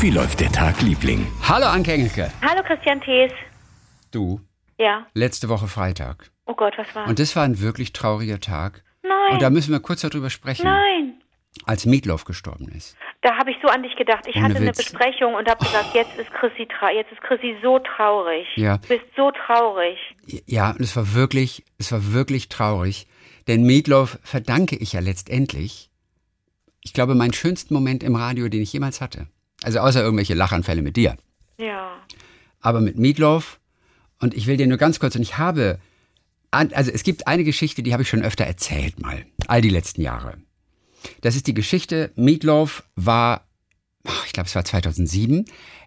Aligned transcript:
Wie 0.00 0.10
läuft 0.10 0.40
der 0.40 0.50
Tag, 0.52 0.80
Liebling? 0.82 1.26
Hallo 1.42 1.66
Anke 1.66 1.92
Engelke. 1.92 2.30
Hallo 2.42 2.62
Christian 2.62 3.00
Thees. 3.00 3.32
Du, 4.12 4.40
Ja. 4.78 5.06
letzte 5.14 5.48
Woche 5.48 5.66
Freitag. 5.66 6.30
Oh 6.46 6.54
Gott, 6.54 6.74
was 6.76 6.94
war? 6.94 7.08
Und 7.08 7.18
das 7.18 7.34
war 7.36 7.44
ein 7.44 7.60
wirklich 7.60 7.92
trauriger 7.92 8.38
Tag. 8.40 8.84
Nein. 9.02 9.32
Und 9.32 9.42
da 9.42 9.50
müssen 9.50 9.72
wir 9.72 9.80
kurz 9.80 10.02
darüber 10.02 10.30
sprechen, 10.30 10.64
Nein. 10.64 11.14
als 11.64 11.84
Meatloaf 11.86 12.24
gestorben 12.24 12.68
ist. 12.68 12.96
Da 13.22 13.36
habe 13.36 13.50
ich 13.50 13.56
so 13.60 13.68
an 13.68 13.82
dich 13.82 13.96
gedacht. 13.96 14.26
Ich 14.28 14.36
Ohne 14.36 14.44
hatte 14.44 14.56
eine 14.56 14.66
Witz. 14.68 14.76
Besprechung 14.76 15.34
und 15.34 15.48
habe 15.50 15.64
gesagt, 15.64 15.92
jetzt 15.94 16.16
ist 16.16 16.30
Chrissy 16.32 16.66
tra 16.68 16.90
jetzt 16.92 17.10
ist 17.10 17.20
Chrissy 17.22 17.56
so 17.62 17.78
traurig. 17.80 18.46
Ja. 18.56 18.78
Du 18.78 18.88
bist 18.88 19.04
so 19.16 19.30
traurig. 19.32 19.98
Ja, 20.46 20.70
und 20.70 20.80
es 20.80 20.94
war 20.96 21.14
wirklich, 21.14 21.64
es 21.78 21.90
war 21.90 22.12
wirklich 22.12 22.48
traurig. 22.48 23.08
Denn 23.48 23.64
Meatloaf 23.64 24.18
verdanke 24.22 24.76
ich 24.76 24.92
ja 24.92 25.00
letztendlich, 25.00 25.90
ich 26.82 26.92
glaube, 26.92 27.14
meinen 27.16 27.32
schönsten 27.32 27.74
Moment 27.74 28.02
im 28.04 28.14
Radio, 28.14 28.48
den 28.48 28.62
ich 28.62 28.72
jemals 28.72 29.00
hatte. 29.00 29.26
Also 29.62 29.80
außer 29.80 30.02
irgendwelche 30.02 30.34
Lachanfälle 30.34 30.82
mit 30.82 30.96
dir. 30.96 31.16
Ja. 31.58 31.96
aber 32.60 32.80
mit 32.80 32.98
Meatloaf. 32.98 33.58
Und 34.20 34.34
ich 34.34 34.46
will 34.46 34.56
dir 34.56 34.66
nur 34.66 34.78
ganz 34.78 34.98
kurz, 35.00 35.14
und 35.16 35.22
ich 35.22 35.38
habe, 35.38 35.78
also 36.50 36.90
es 36.90 37.02
gibt 37.02 37.26
eine 37.26 37.44
Geschichte, 37.44 37.82
die 37.82 37.92
habe 37.92 38.02
ich 38.02 38.08
schon 38.08 38.22
öfter 38.22 38.44
erzählt 38.44 39.00
mal, 39.00 39.24
all 39.46 39.60
die 39.60 39.70
letzten 39.70 40.02
Jahre. 40.02 40.38
Das 41.20 41.36
ist 41.36 41.46
die 41.46 41.54
Geschichte, 41.54 42.10
Meatloaf 42.16 42.82
war, 42.96 43.46
ich 44.26 44.32
glaube 44.32 44.48
es 44.48 44.54
war 44.54 44.64
2007, 44.64 45.44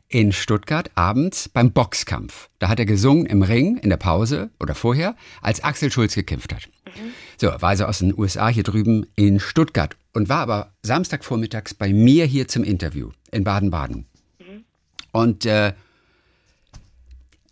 in 0.07 0.31
Stuttgart 0.33 0.91
abends 0.95 1.49
beim 1.49 1.71
Boxkampf. 1.71 2.49
Da 2.59 2.67
hat 2.67 2.79
er 2.79 2.85
gesungen 2.85 3.25
im 3.25 3.43
Ring, 3.43 3.77
in 3.77 3.89
der 3.89 3.97
Pause 3.97 4.49
oder 4.59 4.75
vorher, 4.75 5.15
als 5.41 5.63
Axel 5.63 5.91
Schulz 5.91 6.15
gekämpft 6.15 6.53
hat. 6.53 6.69
So, 7.37 7.47
war 7.47 7.69
also 7.69 7.85
aus 7.85 7.99
den 7.99 8.17
USA 8.17 8.49
hier 8.49 8.63
drüben 8.63 9.07
in 9.15 9.39
Stuttgart 9.39 9.95
und 10.13 10.29
war 10.29 10.39
aber 10.39 10.73
Samstagvormittags 10.83 11.73
bei 11.73 11.93
mir 11.93 12.25
hier 12.25 12.47
zum 12.47 12.63
Interview 12.63 13.11
in 13.31 13.43
Baden-Baden. 13.43 14.05
Und 15.11 15.45
äh, 15.45 15.73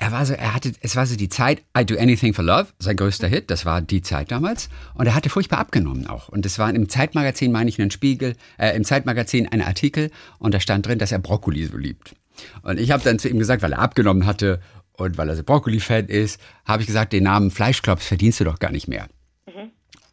er 0.02 0.12
war 0.14 0.26
so, 0.26 0.34
er 0.34 0.56
hatte, 0.56 0.72
es 0.82 0.96
war 0.96 1.06
so 1.06 1.18
die 1.18 1.28
Zeit, 1.28 1.62
I 1.78 1.86
Do 1.86 1.98
Anything 1.98 2.34
for 2.34 2.46
Love, 2.46 2.68
sein 2.80 2.96
größter 2.96 3.28
Hit, 3.28 3.52
das 3.52 3.66
war 3.66 3.82
die 3.82 4.02
Zeit 4.02 4.32
damals. 4.32 4.70
Und 4.94 5.08
er 5.08 5.14
hatte 5.14 5.30
furchtbar 5.30 5.60
abgenommen 5.60 6.08
auch. 6.08 6.30
Und 6.30 6.46
es 6.46 6.58
war 6.58 6.74
im 6.74 6.88
Zeitmagazin, 6.88 7.52
meine 7.52 7.70
ich, 7.70 7.82
ein 7.82 7.92
Spiegel, 7.92 8.36
äh, 8.58 8.76
im 8.76 8.86
Zeitmagazin 8.86 9.50
ein 9.50 9.62
Artikel 9.62 10.10
und 10.40 10.54
da 10.54 10.62
stand 10.62 10.88
drin, 10.88 11.00
dass 11.00 11.12
er 11.12 11.20
Brokkoli 11.20 11.66
so 11.66 11.76
liebt. 11.76 12.16
Und 12.62 12.80
ich 12.80 12.92
habe 12.92 13.04
dann 13.04 13.20
zu 13.20 13.28
ihm 13.28 13.40
gesagt, 13.40 13.62
weil 13.62 13.74
er 13.74 13.80
abgenommen 13.80 14.26
hatte 14.26 14.62
und 14.94 15.18
weil 15.18 15.28
er 15.28 15.36
so 15.36 15.44
Brokkoli-Fan 15.44 16.08
ist, 16.08 16.40
habe 16.64 16.82
ich 16.82 16.88
gesagt, 16.88 17.12
den 17.12 17.24
Namen 17.24 17.52
Fleischklops 17.52 18.08
verdienst 18.08 18.40
du 18.40 18.46
doch 18.46 18.60
gar 18.60 18.72
nicht 18.72 18.88
mehr. 18.88 19.10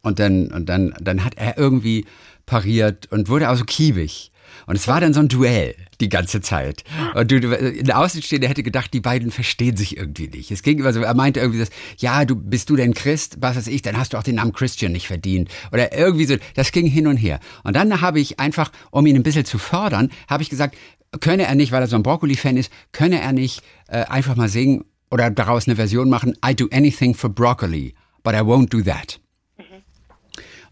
Und 0.01 0.19
dann, 0.19 0.51
und 0.51 0.67
dann, 0.67 0.93
dann 0.99 1.23
hat 1.23 1.35
er 1.37 1.57
irgendwie 1.57 2.05
pariert 2.47 3.11
und 3.11 3.29
wurde 3.29 3.47
also 3.47 3.63
kiebig. 3.63 4.31
Und 4.65 4.75
es 4.75 4.87
war 4.87 4.99
dann 4.99 5.13
so 5.13 5.19
ein 5.19 5.27
Duell 5.27 5.75
die 6.01 6.09
ganze 6.09 6.41
Zeit. 6.41 6.83
Und 7.13 7.31
du, 7.31 7.37
ein 7.37 7.91
Außenstehender 7.91 8.47
hätte 8.47 8.63
gedacht, 8.63 8.93
die 8.93 9.01
beiden 9.01 9.29
verstehen 9.29 9.77
sich 9.77 9.97
irgendwie 9.97 10.27
nicht. 10.27 10.51
Es 10.51 10.63
ging 10.63 10.79
immer 10.79 10.93
so, 10.93 11.01
er 11.01 11.13
meinte 11.13 11.39
irgendwie 11.39 11.59
das, 11.59 11.69
ja, 11.97 12.25
du 12.25 12.35
bist 12.35 12.69
du 12.69 12.75
denn 12.75 12.93
Christ, 12.93 13.37
was 13.39 13.55
weiß 13.55 13.67
ich, 13.67 13.81
dann 13.81 13.97
hast 13.97 14.13
du 14.13 14.17
auch 14.17 14.23
den 14.23 14.35
Namen 14.35 14.53
Christian 14.53 14.91
nicht 14.91 15.07
verdient. 15.07 15.49
Oder 15.71 15.95
irgendwie 15.95 16.25
so, 16.25 16.35
das 16.55 16.71
ging 16.71 16.87
hin 16.87 17.07
und 17.07 17.17
her. 17.17 17.39
Und 17.63 17.75
dann 17.75 18.01
habe 18.01 18.19
ich 18.19 18.39
einfach, 18.39 18.71
um 18.89 19.05
ihn 19.05 19.15
ein 19.15 19.23
bisschen 19.23 19.45
zu 19.45 19.57
fördern, 19.57 20.11
habe 20.27 20.43
ich 20.43 20.49
gesagt, 20.49 20.75
könne 21.19 21.45
er 21.45 21.55
nicht, 21.55 21.71
weil 21.71 21.81
er 21.81 21.87
so 21.87 21.95
ein 21.95 22.03
Brokkoli-Fan 22.03 22.57
ist, 22.57 22.71
könne 22.91 23.21
er 23.21 23.33
nicht 23.33 23.61
äh, 23.87 24.03
einfach 24.05 24.35
mal 24.35 24.49
singen 24.49 24.85
oder 25.09 25.29
daraus 25.29 25.67
eine 25.67 25.75
Version 25.75 26.09
machen, 26.09 26.37
I 26.45 26.55
do 26.55 26.67
anything 26.71 27.13
for 27.13 27.29
broccoli, 27.29 27.95
but 28.23 28.33
I 28.33 28.39
won't 28.39 28.69
do 28.69 28.81
that. 28.81 29.19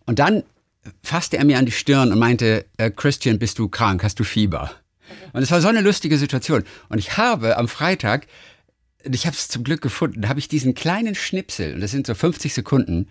Und 0.05 0.19
dann 0.19 0.43
fasste 1.03 1.37
er 1.37 1.45
mir 1.45 1.57
an 1.57 1.65
die 1.65 1.71
Stirn 1.71 2.11
und 2.11 2.19
meinte, 2.19 2.65
äh, 2.77 2.91
Christian, 2.91 3.39
bist 3.39 3.59
du 3.59 3.67
krank, 3.67 4.03
hast 4.03 4.19
du 4.19 4.23
Fieber? 4.23 4.71
Und 5.33 5.41
es 5.43 5.51
war 5.51 5.61
so 5.61 5.67
eine 5.67 5.81
lustige 5.81 6.17
Situation. 6.17 6.63
Und 6.89 6.97
ich 6.97 7.17
habe 7.17 7.57
am 7.57 7.67
Freitag, 7.67 8.27
ich 9.03 9.25
habe 9.27 9.35
es 9.35 9.47
zum 9.47 9.63
Glück 9.63 9.81
gefunden, 9.81 10.27
habe 10.27 10.39
ich 10.39 10.47
diesen 10.47 10.73
kleinen 10.73 11.15
Schnipsel, 11.15 11.75
und 11.75 11.81
das 11.81 11.91
sind 11.91 12.07
so 12.07 12.15
50 12.15 12.53
Sekunden, 12.53 13.09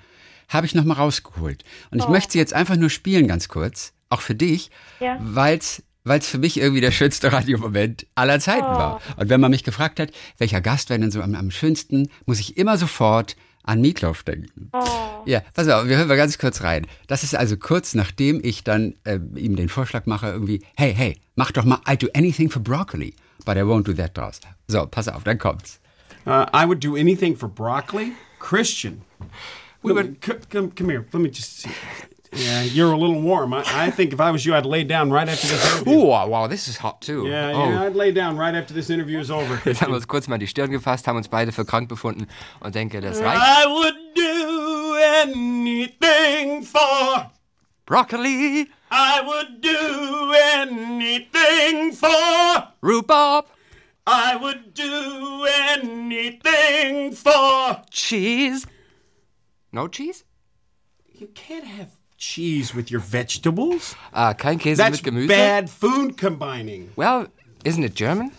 habe 0.49 0.67
ich 0.67 0.75
nochmal 0.75 0.97
rausgeholt. 0.97 1.65
Und 1.91 1.99
ich 2.01 2.09
möchte 2.09 2.33
sie 2.33 2.39
jetzt 2.39 2.53
einfach 2.53 2.77
nur 2.77 2.91
spielen, 2.91 3.29
ganz 3.29 3.49
kurz, 3.49 3.93
auch 4.11 4.21
für 4.21 4.35
dich, 4.35 4.71
Ja. 5.01 5.19
weil's 5.21 5.83
weil 6.06 6.19
es 6.19 6.29
für 6.29 6.37
mich 6.37 6.59
irgendwie 6.61 6.83
der 6.83 6.91
schönste 6.91 7.33
Radiomoment 7.33 8.06
aller 8.15 8.39
Zeiten 8.39 8.67
war. 8.67 9.01
Und 9.17 9.31
wenn 9.31 9.41
man 9.41 9.51
mich 9.51 9.65
gefragt 9.65 9.99
hat, 9.99 10.11
welcher 10.37 10.61
Gast 10.61 10.91
wäre 10.91 11.01
denn 11.01 11.11
so 11.11 11.23
am, 11.23 11.35
am 11.35 11.51
schönsten, 11.51 12.11
muss 12.27 12.41
ich 12.41 12.59
immer 12.59 12.77
sofort 12.77 13.37
an 13.65 13.81
Meatloaf 13.81 14.23
denken. 14.23 14.71
Ja, 15.27 15.41
pass 15.55 15.69
auf, 15.69 15.89
wir 15.89 15.97
hören 15.97 16.09
mal 16.09 16.17
ganz 16.17 16.39
kurz 16.39 16.63
rein. 16.63 16.87
Das 17.07 17.25
ist 17.25 17.35
also 17.35 17.57
kurz 17.57 17.95
nachdem 17.95 18.41
ich 18.43 18.63
dann 18.63 18.95
äh, 19.05 19.19
ihm 19.37 19.57
den 19.57 19.69
Vorschlag 19.69 20.07
mache, 20.07 20.29
irgendwie, 20.29 20.63
hey, 20.77 20.95
hey, 20.95 21.17
mach 21.35 21.51
doch 21.51 21.65
mal 21.65 21.81
I 21.89 21.97
do 21.97 22.09
anything 22.15 22.51
for 22.51 22.63
broccoli, 22.63 23.15
but 23.45 23.57
I 23.57 23.61
won't 23.63 23.85
do 23.85 23.95
that 23.95 24.17
draus. 24.17 24.41
So, 24.69 24.87
pass 24.87 25.09
auf, 25.09 25.25
dann 25.25 25.39
kommt's. 25.39 25.81
Uh, 26.27 26.47
I 26.55 26.65
would 26.67 26.83
do 26.83 26.97
anything 26.97 27.37
for 27.37 27.49
broccoli. 27.49 28.13
Christian. 28.39 29.03
We 29.83 29.93
would 29.93 30.21
come, 30.21 30.71
come 30.71 30.91
here. 30.91 31.05
Let 31.13 31.23
me 31.23 31.31
just 31.31 31.61
see. 31.61 31.71
Yeah, 32.37 32.62
you're 32.62 32.93
a 32.93 32.97
little 32.97 33.21
warm. 33.21 33.55
I, 33.55 33.65
I 33.67 33.91
think 33.91 34.12
if 34.12 34.21
I 34.21 34.31
was 34.31 34.45
you, 34.45 34.55
I'd 34.55 34.67
lay 34.67 34.84
down 34.84 35.11
right 35.11 35.28
after 35.28 35.47
this 35.47 35.65
interview. 35.72 36.00
Oh, 36.00 36.27
wow, 36.27 36.47
this 36.47 36.69
is 36.69 36.77
hot 36.77 37.00
too. 37.00 37.27
Yeah, 37.27 37.53
oh. 37.55 37.69
yeah, 37.69 37.83
I'd 37.83 37.95
lay 37.95 38.12
down 38.12 38.37
right 38.37 38.55
after 38.55 38.75
this 38.75 38.91
interview 38.91 39.19
is 39.21 39.31
over. 39.31 39.61
Jetzt 39.65 39.81
haben 39.81 39.93
wir 39.93 39.97
uns 39.97 40.09
kurz 40.09 40.27
mal 40.27 40.39
die 40.39 40.47
Stirn 40.47 40.71
gefasst, 40.71 41.06
haben 41.06 41.17
uns 41.17 41.28
beide 41.28 41.53
für 41.53 41.65
krank 41.65 41.89
befunden 41.89 42.27
und 42.61 42.75
denke, 42.75 43.00
das 43.00 43.21
reicht. 43.21 43.41
I 43.41 43.67
would 43.67 43.94
do 44.15 44.94
anything 45.23 46.62
for. 46.62 47.31
Broccoli, 47.87 48.69
I 48.91 49.21
would 49.25 49.61
do 49.61 50.33
anything 50.61 51.93
for. 51.93 52.73
rhubarb, 52.83 53.47
I 54.06 54.37
would 54.41 54.75
do 54.75 55.47
anything 55.71 57.12
for. 57.12 57.83
cheese. 57.91 58.67
No 59.73 59.89
cheese? 59.89 60.25
You 61.12 61.28
can't 61.28 61.65
have 61.65 61.97
cheese 62.25 62.75
with 62.75 62.91
your 62.91 63.01
vegetables. 63.01 63.95
Ah, 64.12 64.33
kein 64.35 64.59
Käse 64.59 64.77
That's 64.77 65.03
mit 65.03 65.05
Gemüse. 65.05 65.29
bad 65.29 65.69
food 65.69 66.17
combining. 66.17 66.91
Well, 66.97 67.27
isn't 67.65 67.85
it 67.85 67.95
German? 67.95 68.31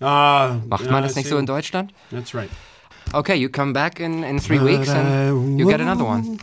Uh, 0.00 0.58
Macht 0.66 0.90
man 0.90 1.02
das 1.02 1.14
nicht 1.14 1.28
so 1.28 1.38
in 1.38 1.46
Deutschland? 1.46 1.92
That's 2.10 2.34
right. 2.34 2.50
Okay, 3.12 3.36
you 3.36 3.48
come 3.48 3.72
back 3.72 4.00
in, 4.00 4.24
in 4.24 4.38
three 4.40 4.58
weeks 4.60 4.88
and 4.88 5.58
you 5.58 5.68
get 5.68 5.80
another 5.80 6.04
one. 6.04 6.38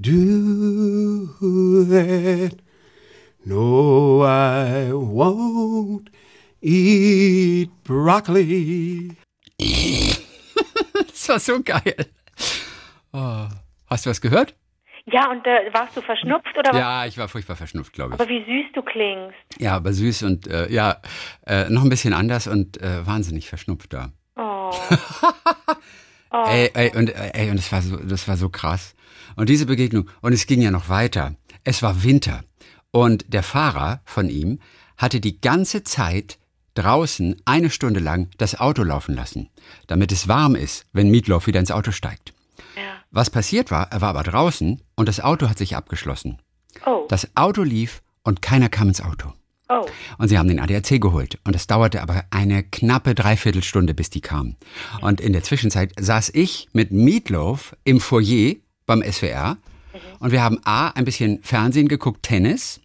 Do 0.00 1.26
that. 1.88 2.56
No, 3.44 4.22
I 4.22 4.92
won't 4.92 6.10
eat 6.62 7.70
broccoli. 7.84 9.16
Das 11.08 11.28
war 11.28 11.40
so 11.40 11.62
geil. 11.62 12.06
Oh. 13.12 13.48
Hast 13.90 14.06
du 14.06 14.10
was 14.10 14.20
gehört? 14.20 14.54
Ja, 15.10 15.30
und 15.30 15.46
äh, 15.46 15.72
warst 15.72 15.96
du 15.96 16.00
verschnupft 16.00 16.56
oder 16.58 16.70
was? 16.70 16.78
Ja, 16.78 17.06
ich 17.06 17.16
war 17.18 17.28
furchtbar 17.28 17.56
verschnupft, 17.56 17.92
glaube 17.92 18.14
ich. 18.14 18.20
Aber 18.20 18.28
wie 18.28 18.44
süß 18.44 18.72
du 18.74 18.82
klingst. 18.82 19.36
Ja, 19.58 19.76
aber 19.76 19.92
süß 19.92 20.22
und 20.24 20.46
äh, 20.46 20.70
ja, 20.70 20.96
äh, 21.46 21.68
noch 21.70 21.82
ein 21.82 21.88
bisschen 21.88 22.14
anders 22.14 22.46
und 22.46 22.80
äh, 22.82 23.06
wahnsinnig 23.06 23.48
verschnupft 23.48 23.92
da. 23.92 24.12
Oh. 24.36 24.72
Ey, 26.30 26.70
ey, 26.74 26.94
und, 26.94 27.08
äh, 27.08 27.30
ey, 27.32 27.50
und 27.50 27.56
das 27.56 27.72
war 27.72 27.80
so, 27.80 27.96
das 27.96 28.28
war 28.28 28.36
so 28.36 28.50
krass. 28.50 28.94
Und 29.36 29.48
diese 29.48 29.66
Begegnung, 29.66 30.10
und 30.20 30.32
es 30.32 30.46
ging 30.46 30.60
ja 30.60 30.70
noch 30.70 30.88
weiter. 30.88 31.34
Es 31.64 31.82
war 31.82 32.02
Winter. 32.04 32.42
Und 32.90 33.32
der 33.32 33.42
Fahrer 33.42 34.02
von 34.04 34.28
ihm 34.28 34.58
hatte 34.96 35.20
die 35.20 35.40
ganze 35.40 35.84
Zeit 35.84 36.38
draußen 36.74 37.40
eine 37.44 37.70
Stunde 37.70 38.00
lang 38.00 38.28
das 38.38 38.58
Auto 38.60 38.82
laufen 38.82 39.14
lassen, 39.14 39.48
damit 39.86 40.12
es 40.12 40.28
warm 40.28 40.54
ist, 40.54 40.86
wenn 40.92 41.10
Meatloaf 41.10 41.46
wieder 41.46 41.60
ins 41.60 41.70
Auto 41.70 41.92
steigt. 41.92 42.32
Ja. 42.76 42.87
Was 43.10 43.30
passiert 43.30 43.70
war, 43.70 43.90
er 43.90 44.00
war 44.00 44.10
aber 44.10 44.22
draußen 44.22 44.82
und 44.96 45.08
das 45.08 45.20
Auto 45.20 45.48
hat 45.48 45.58
sich 45.58 45.76
abgeschlossen. 45.76 46.38
Oh. 46.84 47.06
Das 47.08 47.28
Auto 47.36 47.62
lief 47.62 48.02
und 48.22 48.42
keiner 48.42 48.68
kam 48.68 48.88
ins 48.88 49.00
Auto. 49.00 49.32
Oh. 49.70 49.86
Und 50.16 50.28
sie 50.28 50.38
haben 50.38 50.48
den 50.48 50.60
ADAC 50.60 51.00
geholt. 51.00 51.38
Und 51.44 51.54
es 51.54 51.66
dauerte 51.66 52.02
aber 52.02 52.24
eine 52.30 52.62
knappe 52.62 53.14
Dreiviertelstunde, 53.14 53.94
bis 53.94 54.10
die 54.10 54.20
kamen. 54.20 54.56
Und 55.00 55.20
in 55.20 55.32
der 55.32 55.42
Zwischenzeit 55.42 55.92
saß 55.98 56.30
ich 56.34 56.68
mit 56.72 56.90
Meatloaf 56.90 57.76
im 57.84 58.00
Foyer 58.00 58.54
beim 58.86 59.02
SWR. 59.02 59.58
Und 60.20 60.32
wir 60.32 60.42
haben 60.42 60.58
A, 60.64 60.88
ein 60.88 61.04
bisschen 61.04 61.42
Fernsehen 61.42 61.88
geguckt, 61.88 62.22
Tennis. 62.22 62.80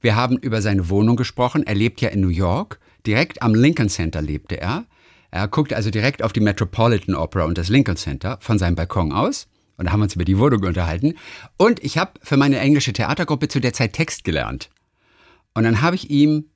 Wir 0.00 0.16
haben 0.16 0.36
über 0.36 0.60
seine 0.60 0.88
Wohnung 0.90 1.16
gesprochen. 1.16 1.66
Er 1.66 1.74
lebt 1.74 2.00
ja 2.00 2.10
in 2.10 2.20
New 2.20 2.28
York. 2.28 2.78
Direkt 3.06 3.42
am 3.42 3.54
Lincoln 3.54 3.88
Center 3.88 4.20
lebte 4.20 4.60
er. 4.60 4.84
Er 5.32 5.48
guckte 5.48 5.74
also 5.74 5.90
direkt 5.90 6.22
auf 6.22 6.34
die 6.34 6.40
Metropolitan 6.40 7.14
Opera 7.14 7.44
und 7.44 7.56
das 7.56 7.68
Lincoln 7.68 7.96
Center 7.96 8.36
von 8.40 8.58
seinem 8.58 8.76
Balkon 8.76 9.12
aus. 9.12 9.48
Und 9.78 9.86
da 9.86 9.92
haben 9.92 10.00
wir 10.00 10.04
uns 10.04 10.14
über 10.14 10.26
die 10.26 10.38
Wohnung 10.38 10.62
unterhalten. 10.62 11.14
Und 11.56 11.82
ich 11.82 11.96
habe 11.96 12.12
für 12.22 12.36
meine 12.36 12.58
englische 12.58 12.92
Theatergruppe 12.92 13.48
zu 13.48 13.58
der 13.58 13.72
Zeit 13.72 13.94
Text 13.94 14.24
gelernt. 14.24 14.68
Und 15.54 15.64
dann 15.64 15.80
habe 15.80 15.96
ich 15.96 16.10
ihm 16.10 16.50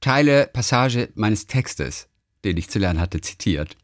Teile, 0.00 0.48
Passage 0.50 1.10
meines 1.14 1.46
Textes, 1.46 2.08
den 2.42 2.56
ich 2.56 2.70
zu 2.70 2.78
lernen 2.78 3.00
hatte, 3.00 3.20
zitiert. 3.20 3.76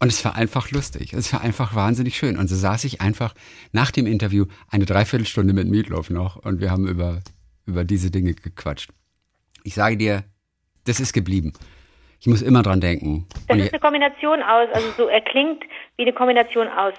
Und 0.00 0.08
es 0.08 0.24
war 0.24 0.34
einfach 0.34 0.72
lustig. 0.72 1.12
Es 1.12 1.32
war 1.32 1.40
einfach 1.40 1.76
wahnsinnig 1.76 2.16
schön. 2.16 2.36
Und 2.36 2.48
so 2.48 2.56
saß 2.56 2.82
ich 2.84 3.00
einfach 3.00 3.34
nach 3.70 3.92
dem 3.92 4.06
Interview 4.06 4.46
eine 4.66 4.84
Dreiviertelstunde 4.84 5.52
mit 5.52 5.68
Meatloaf 5.68 6.10
noch 6.10 6.36
und 6.36 6.60
wir 6.60 6.72
haben 6.72 6.88
über, 6.88 7.20
über 7.66 7.84
diese 7.84 8.10
Dinge 8.10 8.34
gequatscht. 8.34 8.90
Ich 9.62 9.74
sage 9.74 9.96
dir, 9.96 10.24
das 10.84 10.98
ist 10.98 11.12
geblieben. 11.12 11.52
Ich 12.20 12.26
muss 12.26 12.42
immer 12.42 12.62
dran 12.62 12.80
denken. 12.80 13.26
Das 13.46 13.56
Und 13.56 13.62
ist 13.62 13.72
eine 13.72 13.80
Kombination 13.80 14.42
aus, 14.42 14.68
also 14.72 14.90
so, 14.96 15.08
er 15.08 15.20
klingt 15.20 15.62
wie 15.96 16.02
eine 16.02 16.12
Kombination 16.12 16.68
aus 16.68 16.94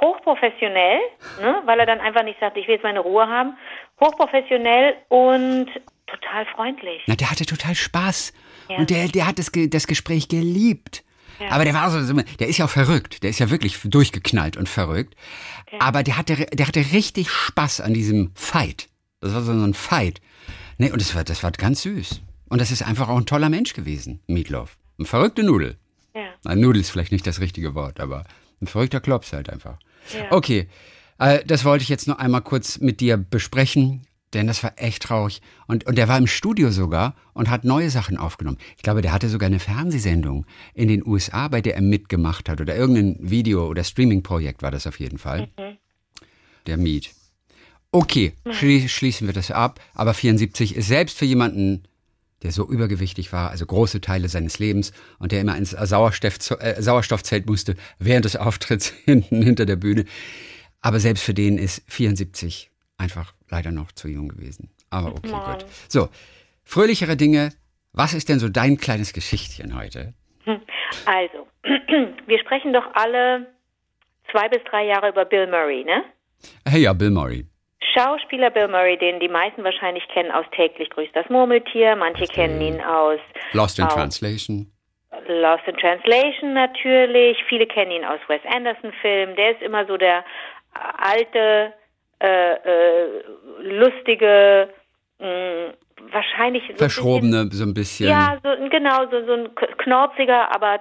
hochprofessionell, 0.00 0.98
ne, 1.40 1.62
weil 1.66 1.78
er 1.78 1.86
dann 1.86 2.00
einfach 2.00 2.24
nicht 2.24 2.40
sagt, 2.40 2.56
ich 2.56 2.66
will 2.66 2.74
jetzt 2.74 2.82
meine 2.82 3.00
Ruhe 3.00 3.28
haben, 3.28 3.56
hochprofessionell 4.00 4.94
und 5.08 5.66
total 6.06 6.46
freundlich. 6.46 7.02
Na, 7.06 7.14
der 7.14 7.30
hatte 7.30 7.46
total 7.46 7.74
Spaß. 7.74 8.32
Ja. 8.68 8.76
Und 8.76 8.90
der, 8.90 9.08
der 9.08 9.26
hat 9.26 9.38
das, 9.38 9.50
das 9.52 9.86
Gespräch 9.86 10.28
geliebt. 10.28 11.04
Aber 11.50 11.64
der 11.64 11.74
war 11.74 11.90
so, 11.90 12.22
der 12.38 12.48
ist 12.48 12.58
ja 12.58 12.64
auch 12.64 12.70
verrückt. 12.70 13.22
Der 13.22 13.30
ist 13.30 13.38
ja 13.38 13.50
wirklich 13.50 13.78
durchgeknallt 13.82 14.56
und 14.56 14.68
verrückt. 14.68 15.14
Aber 15.80 16.02
der 16.02 16.16
hatte, 16.16 16.46
der 16.46 16.66
hatte 16.66 16.80
richtig 16.92 17.28
Spaß 17.30 17.80
an 17.80 17.92
diesem 17.92 18.30
Fight. 18.34 18.88
Das 19.20 19.34
war 19.34 19.42
so 19.42 19.52
ein 19.52 19.74
Fight. 19.74 20.20
Nee, 20.78 20.90
und 20.90 21.00
das 21.00 21.14
war, 21.14 21.24
das 21.24 21.42
war 21.42 21.50
ganz 21.52 21.82
süß. 21.82 22.20
Und 22.54 22.60
das 22.60 22.70
ist 22.70 22.82
einfach 22.82 23.08
auch 23.08 23.16
ein 23.16 23.26
toller 23.26 23.48
Mensch 23.48 23.72
gewesen, 23.72 24.20
Meatloaf. 24.28 24.78
Eine 24.96 25.08
verrückte 25.08 25.42
Nudel. 25.42 25.76
Ja. 26.14 26.28
Na, 26.44 26.54
Nudel 26.54 26.82
ist 26.82 26.90
vielleicht 26.90 27.10
nicht 27.10 27.26
das 27.26 27.40
richtige 27.40 27.74
Wort, 27.74 27.98
aber 27.98 28.22
ein 28.62 28.68
verrückter 28.68 29.00
Klops 29.00 29.32
halt 29.32 29.50
einfach. 29.50 29.76
Ja. 30.16 30.30
Okay, 30.30 30.68
äh, 31.18 31.44
das 31.44 31.64
wollte 31.64 31.82
ich 31.82 31.88
jetzt 31.88 32.06
noch 32.06 32.18
einmal 32.18 32.42
kurz 32.42 32.78
mit 32.78 33.00
dir 33.00 33.16
besprechen, 33.16 34.06
denn 34.34 34.46
das 34.46 34.62
war 34.62 34.72
echt 34.76 35.02
traurig. 35.02 35.42
Und, 35.66 35.84
und 35.88 35.98
der 35.98 36.06
war 36.06 36.16
im 36.16 36.28
Studio 36.28 36.70
sogar 36.70 37.16
und 37.32 37.50
hat 37.50 37.64
neue 37.64 37.90
Sachen 37.90 38.16
aufgenommen. 38.18 38.58
Ich 38.76 38.84
glaube, 38.84 39.02
der 39.02 39.12
hatte 39.12 39.28
sogar 39.28 39.48
eine 39.48 39.58
Fernsehsendung 39.58 40.46
in 40.74 40.86
den 40.86 41.04
USA, 41.04 41.48
bei 41.48 41.60
der 41.60 41.74
er 41.74 41.82
mitgemacht 41.82 42.48
hat. 42.48 42.60
Oder 42.60 42.76
irgendein 42.76 43.16
Video- 43.18 43.66
oder 43.66 43.82
Streaming-Projekt 43.82 44.62
war 44.62 44.70
das 44.70 44.86
auf 44.86 45.00
jeden 45.00 45.18
Fall. 45.18 45.48
Der 46.68 46.76
Meat. 46.76 47.10
Okay, 47.90 48.34
schlie 48.52 48.88
schließen 48.88 49.26
wir 49.26 49.34
das 49.34 49.50
ab. 49.50 49.80
Aber 49.92 50.14
74 50.14 50.76
ist 50.76 50.86
selbst 50.86 51.18
für 51.18 51.24
jemanden, 51.24 51.82
der 52.44 52.52
so 52.52 52.68
übergewichtig 52.68 53.32
war, 53.32 53.50
also 53.50 53.66
große 53.66 54.00
Teile 54.00 54.28
seines 54.28 54.58
Lebens 54.58 54.92
und 55.18 55.32
der 55.32 55.40
immer 55.40 55.56
ins 55.56 55.70
Sauerstoff, 55.70 56.38
äh, 56.60 56.80
Sauerstoffzelt 56.80 57.46
musste 57.46 57.74
während 57.98 58.26
des 58.26 58.36
Auftritts 58.36 58.90
hinten 59.04 59.42
hinter 59.42 59.66
der 59.66 59.76
Bühne. 59.76 60.04
Aber 60.80 61.00
selbst 61.00 61.24
für 61.24 61.34
den 61.34 61.58
ist 61.58 61.82
74 61.90 62.70
einfach 62.98 63.32
leider 63.48 63.72
noch 63.72 63.90
zu 63.92 64.08
jung 64.08 64.28
gewesen. 64.28 64.70
Aber 64.90 65.12
okay, 65.12 65.30
Mann. 65.30 65.58
gut. 65.58 65.66
So, 65.88 66.08
fröhlichere 66.62 67.16
Dinge. 67.16 67.50
Was 67.92 68.12
ist 68.12 68.28
denn 68.28 68.38
so 68.38 68.48
dein 68.48 68.76
kleines 68.76 69.12
Geschichtchen 69.12 69.76
heute? 69.76 70.14
Also, 71.06 71.46
wir 72.26 72.38
sprechen 72.40 72.72
doch 72.72 72.86
alle 72.94 73.46
zwei 74.30 74.48
bis 74.48 74.62
drei 74.70 74.86
Jahre 74.86 75.08
über 75.08 75.24
Bill 75.24 75.46
Murray, 75.46 75.84
ne? 75.84 76.04
Hey, 76.66 76.82
ja, 76.82 76.92
Bill 76.92 77.10
Murray. 77.10 77.46
Schauspieler 77.96 78.50
Bill 78.50 78.68
Murray, 78.68 78.96
den 78.98 79.20
die 79.20 79.28
meisten 79.28 79.62
wahrscheinlich 79.64 80.06
kennen 80.08 80.30
aus 80.30 80.44
täglich 80.54 80.90
grüßt 80.90 81.14
das 81.14 81.28
Murmeltier, 81.28 81.96
manche 81.96 82.26
kennen 82.26 82.60
ihn 82.60 82.80
aus 82.80 83.20
Lost 83.52 83.78
in 83.78 83.84
Au. 83.86 83.88
Translation. 83.88 84.70
Lost 85.28 85.62
in 85.66 85.76
Translation 85.76 86.54
natürlich, 86.54 87.38
viele 87.48 87.66
kennen 87.66 87.92
ihn 87.92 88.04
aus 88.04 88.18
Wes 88.28 88.40
Anderson 88.52 88.92
Filmen, 89.00 89.36
der 89.36 89.52
ist 89.52 89.62
immer 89.62 89.86
so 89.86 89.96
der 89.96 90.24
alte, 90.98 91.72
äh, 92.20 92.54
äh, 92.54 93.22
lustige, 93.62 94.68
mh, 95.20 95.74
wahrscheinlich 96.10 96.64
so 96.66 96.72
ein 96.72 96.76
Verschrobene, 96.78 97.48
so 97.52 97.64
ein 97.64 97.74
bisschen, 97.74 98.08
bisschen. 98.08 98.08
ja, 98.08 98.36
so, 98.42 98.68
genau, 98.68 99.06
so, 99.10 99.24
so 99.24 99.32
ein 99.34 99.54
knorziger, 99.78 100.54
aber 100.54 100.80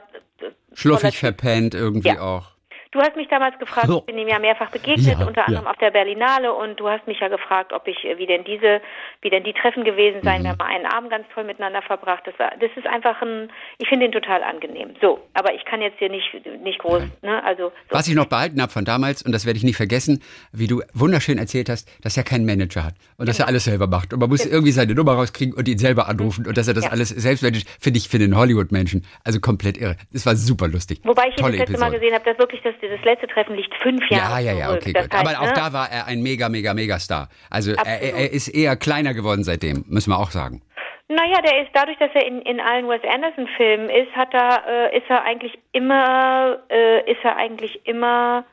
Schluffig 0.73 1.19
verpennt 1.19 1.75
irgendwie 1.75 2.09
Ja. 2.09 2.19
auch. 2.21 2.52
Du 2.93 3.01
hast 3.01 3.15
mich 3.15 3.27
damals 3.27 3.57
gefragt, 3.57 3.87
So. 3.87 3.99
ich 3.99 4.05
bin 4.05 4.17
ihm 4.19 4.27
ja 4.27 4.37
mehrfach 4.37 4.69
begegnet, 4.69 5.17
Ja, 5.19 5.25
unter 5.25 5.47
anderem 5.47 5.65
ja. 5.65 5.71
auf 5.71 5.77
der 5.77 5.89
Berlinale 5.89 6.53
und 6.53 6.79
du 6.79 6.87
hast 6.87 7.07
mich 7.07 7.19
ja 7.19 7.27
gefragt, 7.27 7.73
ob 7.73 7.87
ich, 7.87 8.03
äh, 8.05 8.19
wie 8.19 8.27
denn 8.27 8.43
diese, 8.43 8.81
wie 9.21 9.31
denn 9.31 9.43
die 9.43 9.53
Treffen 9.53 9.83
gewesen 9.83 10.21
seien. 10.23 10.41
Mhm. 10.41 10.43
Wir 10.45 10.49
haben 10.51 10.57
mal 10.59 10.65
einen 10.67 10.85
Abend 10.85 11.09
ganz 11.09 11.25
toll 11.33 11.43
miteinander 11.43 11.81
verbracht. 11.81 12.21
Das 12.25 12.37
war, 12.37 12.51
das 12.59 12.69
ist 12.75 12.85
einfach 12.85 13.19
ein, 13.23 13.49
ich 13.79 13.87
finde 13.89 14.05
ihn 14.05 14.11
total 14.11 14.43
angenehm. 14.43 14.89
So, 15.01 15.19
aber 15.33 15.53
ich 15.55 15.65
kann 15.65 15.81
jetzt 15.81 15.97
hier 15.97 16.09
nicht, 16.09 16.27
nicht 16.63 16.77
groß, 16.79 17.01
ne, 17.23 17.43
also. 17.43 17.69
So. 17.89 17.95
Was 17.95 18.07
ich 18.07 18.13
noch 18.13 18.27
behalten 18.27 18.61
habe 18.61 18.71
von 18.71 18.85
damals, 18.85 19.23
und 19.23 19.31
das 19.31 19.45
werde 19.47 19.57
ich 19.57 19.63
nie 19.63 19.73
vergessen, 19.73 20.21
wie 20.51 20.67
du 20.67 20.83
wunderschön 20.93 21.39
erzählt 21.39 21.69
hast, 21.69 21.89
dass 22.03 22.15
er 22.15 22.23
keinen 22.23 22.45
Manager 22.45 22.83
hat 22.83 22.93
und 23.17 23.27
dass 23.27 23.39
er 23.39 23.47
alles 23.47 23.63
selber 23.63 23.87
macht. 23.87 24.13
Und 24.13 24.19
man 24.19 24.29
muss 24.29 24.45
irgendwie 24.45 24.71
seine 24.71 24.93
Nummer 24.93 25.13
rauskriegen 25.13 25.55
und 25.55 25.67
ihn 25.67 25.79
selber 25.79 26.07
anrufen 26.07 26.45
und 26.45 26.55
dass 26.57 26.67
er 26.67 26.75
das 26.75 26.85
Ja. 26.85 26.91
alles 26.91 27.09
selbst 27.09 27.41
managt, 27.41 27.67
finde 27.81 27.97
ich 27.97 28.07
für 28.07 28.19
den 28.19 28.37
Hollywood-Menschen 28.37 29.03
also 29.23 29.39
komplett 29.39 29.77
irre. 29.77 29.95
Das 30.11 30.27
war 30.27 30.35
super 30.35 30.67
lustig. 30.67 30.99
Wobei 31.03 31.23
ich 31.29 31.37
ihn 31.37 31.37
Tolle 31.37 31.57
das 31.57 31.69
letzte 31.69 31.79
Mal 31.79 31.89
gesehen 31.91 32.13
habe, 32.13 32.23
dass 32.25 32.37
wirklich 32.37 32.61
das, 32.61 32.75
das 32.89 33.01
letzte 33.03 33.27
Treffen 33.27 33.55
liegt 33.55 33.73
fünf 33.81 34.01
Ja, 34.09 34.17
Jahre 34.17 34.41
ja, 34.41 34.53
ja, 34.53 34.65
zurück. 34.67 34.81
okay, 34.81 34.93
gut. 34.93 35.13
heißt, 35.13 35.13
Aber 35.13 35.39
auch 35.41 35.47
ne, 35.47 35.53
da 35.55 35.73
war 35.73 35.89
er 35.91 36.05
ein 36.07 36.21
mega, 36.21 36.49
mega, 36.49 36.73
mega 36.73 36.99
Star. 36.99 37.29
Also 37.49 37.71
er, 37.73 38.01
er 38.01 38.31
ist 38.31 38.47
eher 38.47 38.75
kleiner 38.75 39.13
geworden 39.13 39.43
seitdem, 39.43 39.85
müssen 39.87 40.11
wir 40.11 40.17
auch 40.19 40.31
sagen. 40.31 40.61
Naja, 41.09 41.41
der 41.41 41.61
ist 41.63 41.69
dadurch, 41.73 41.97
dass 41.99 42.09
er 42.13 42.25
in, 42.25 42.41
in 42.41 42.59
allen 42.59 42.87
Wes 42.87 43.01
Anderson 43.07 43.47
Filmen 43.57 43.89
ist, 43.89 44.11
hat 44.15 44.33
er, 44.33 44.63
äh, 44.93 44.97
ist 44.97 45.05
er 45.09 45.23
eigentlich 45.23 45.57
immer, 45.73 46.59
äh, 46.69 47.11
ist 47.11 47.19
er 47.23 47.35
eigentlich 47.35 47.85
immer 47.85 48.45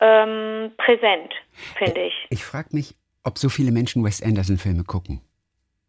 ähm, 0.00 0.70
präsent, 0.76 1.32
finde 1.76 2.02
ich. 2.02 2.14
Ich 2.30 2.44
frage 2.44 2.68
mich, 2.72 2.94
ob 3.24 3.38
so 3.38 3.48
viele 3.48 3.72
Menschen 3.72 4.04
Wes 4.04 4.22
Anderson-Filme 4.22 4.84
gucken. 4.84 5.22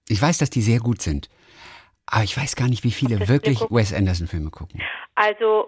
Ich 0.07 0.21
weiß, 0.21 0.37
dass 0.39 0.49
die 0.49 0.61
sehr 0.61 0.79
gut 0.79 1.01
sind. 1.01 1.29
Aber 2.07 2.23
ich 2.23 2.35
weiß 2.35 2.55
gar 2.55 2.67
nicht, 2.67 2.83
wie 2.83 2.91
viele 2.91 3.27
wirklich? 3.27 3.59
Wes 3.69 3.93
Anderson-Filme 3.93 4.49
gucken. 4.49 4.81
Also, 5.13 5.67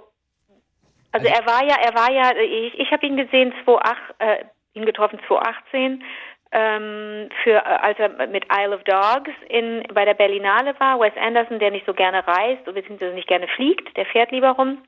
also 1.11 1.27
er 1.27 1.45
war 1.45 1.63
ja, 1.63 1.75
er 1.81 1.93
war 1.93 2.11
ja, 2.11 2.35
ich, 2.37 2.79
ich 2.79 2.91
habe 2.91 3.05
ihn 3.05 3.17
gesehen 3.17 3.53
2008, 3.63 3.97
äh, 4.19 4.45
ihn 4.73 4.85
getroffen 4.85 5.19
2018, 5.27 6.03
ähm, 6.51 7.29
für, 7.43 7.55
äh, 7.55 7.59
als 7.59 7.97
er 7.99 8.27
mit 8.27 8.45
Isle 8.51 8.75
of 8.75 8.83
Dogs 8.83 9.31
in, 9.49 9.83
bei 9.93 10.05
der 10.05 10.13
Berlinale 10.13 10.77
war. 10.79 10.99
Wes 10.99 11.15
Anderson, 11.17 11.59
der 11.59 11.71
nicht 11.71 11.85
so 11.85 11.93
gerne 11.93 12.25
reist, 12.27 12.65
beziehungsweise 12.65 13.13
nicht 13.13 13.27
gerne 13.27 13.47
fliegt, 13.47 13.95
der 13.97 14.05
fährt 14.05 14.31
lieber 14.31 14.51
rum. 14.51 14.83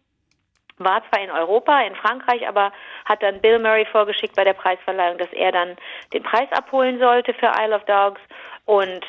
War 0.78 1.04
zwar 1.10 1.24
in 1.24 1.32
Europa, 1.32 1.82
in 1.82 1.96
Frankreich, 1.96 2.48
aber 2.48 2.74
hat 3.06 3.22
dann 3.22 3.42
Bill 3.42 3.60
Murray 3.60 3.86
vorgeschickt 3.86 4.36
bei 4.36 4.44
der 4.44 4.54
Preisverleihung, 4.54 5.18
dass 5.18 5.32
er 5.32 5.52
dann 5.52 5.78
den 6.14 6.24
Preis 6.24 6.52
abholen 6.52 7.00
sollte 7.00 7.34
für 7.34 7.52
Isle 7.60 7.76
of 7.76 7.86
Dogs. 7.86 8.22
Und 8.66 9.06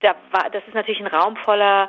da 0.00 0.14
war, 0.30 0.50
das 0.50 0.62
ist 0.66 0.74
natürlich 0.74 1.00
ein 1.00 1.06
Raum 1.06 1.36
voller 1.36 1.86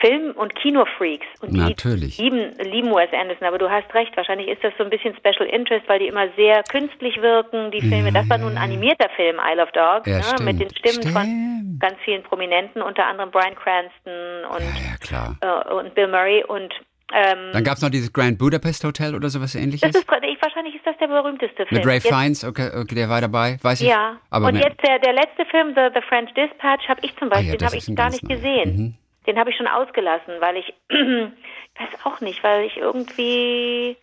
Film- 0.00 0.32
und 0.36 0.54
Kinofreaks. 0.54 1.26
Und 1.40 1.52
die 1.54 1.58
Natürlich. 1.60 2.18
lieben, 2.18 2.52
lieben 2.60 2.90
Wes 2.90 3.12
Anderson, 3.12 3.46
aber 3.46 3.58
du 3.58 3.68
hast 3.70 3.92
recht, 3.94 4.16
wahrscheinlich 4.16 4.48
ist 4.48 4.62
das 4.62 4.72
so 4.78 4.84
ein 4.84 4.90
bisschen 4.90 5.14
Special 5.16 5.48
Interest, 5.48 5.88
weil 5.88 5.98
die 5.98 6.06
immer 6.06 6.28
sehr 6.36 6.62
künstlich 6.70 7.20
wirken, 7.20 7.70
die 7.70 7.80
Filme. 7.80 8.12
Das 8.12 8.28
war 8.28 8.38
nun 8.38 8.52
ein 8.52 8.58
animierter 8.58 9.08
Film, 9.16 9.36
Isle 9.44 9.62
of 9.62 9.70
Dogs, 9.72 10.06
Ja, 10.08 10.18
ne, 10.38 10.44
mit 10.44 10.60
den 10.60 10.70
Stimmen 10.74 11.02
von 11.12 11.22
Stimmt. 11.22 11.80
ganz 11.80 11.96
vielen 12.04 12.22
Prominenten, 12.22 12.82
unter 12.82 13.06
anderem 13.06 13.30
Brian 13.30 13.54
Cranston 13.54 14.44
und, 14.50 15.10
Ja, 15.10 15.34
äh, 15.40 15.74
und 15.74 15.94
Bill 15.94 16.08
Murray 16.08 16.44
und 16.44 16.72
ähm, 17.10 17.52
Dann 17.54 17.64
gab 17.64 17.76
es 17.76 17.82
noch 17.82 17.88
dieses 17.88 18.12
Grand 18.12 18.36
Budapest 18.38 18.84
Hotel 18.84 19.14
oder 19.14 19.30
sowas 19.30 19.52
das 19.54 19.62
ähnliches. 19.62 19.88
ist 19.94 20.04
ich, 20.04 20.42
wahrscheinlich 20.42 20.74
ist 20.74 20.86
das 20.86 20.96
der 20.98 21.06
berühmteste 21.08 21.64
Film. 21.64 21.78
Mit 21.80 21.86
Ray 21.86 21.94
Jetzt- 21.94 22.08
Fiennes, 22.08 22.44
okay, 22.44 22.68
okay, 22.78 22.94
der 22.94 23.08
war 23.08 23.20
dabei, 23.22 23.56
weiß 23.62 23.80
ich. 23.80 23.88
Ja, 23.88 24.18
Aber 24.28 24.48
und 24.48 24.54
mir- 24.54 24.60
jetzt 24.60 24.80
der, 24.86 24.98
der 24.98 25.14
letzte 25.14 25.46
Film, 25.46 25.72
The, 25.74 25.88
The 25.94 26.02
French 26.06 26.34
Dispatch, 26.34 26.86
habe 26.86 27.00
ich 27.02 27.16
zum 27.16 27.28
Ah 27.28 27.36
Beispiel, 27.36 27.52
ja, 27.52 27.56
den 27.56 27.66
habe 27.66 27.76
ich 27.78 27.94
gar 27.96 28.10
nicht 28.10 28.22
neuer. 28.28 28.36
gesehen. 28.36 28.76
Mhm. 28.76 28.94
Den 29.28 29.38
habe 29.38 29.50
ich 29.50 29.56
schon 29.56 29.68
ausgelassen, 29.68 30.40
weil 30.40 30.56
ich, 30.56 30.74
ich 30.88 30.98
weiß 30.98 32.04
auch 32.04 32.20
nicht, 32.20 32.42
weil 32.42 32.64
ich 32.64 32.78
irgendwie 32.78 33.96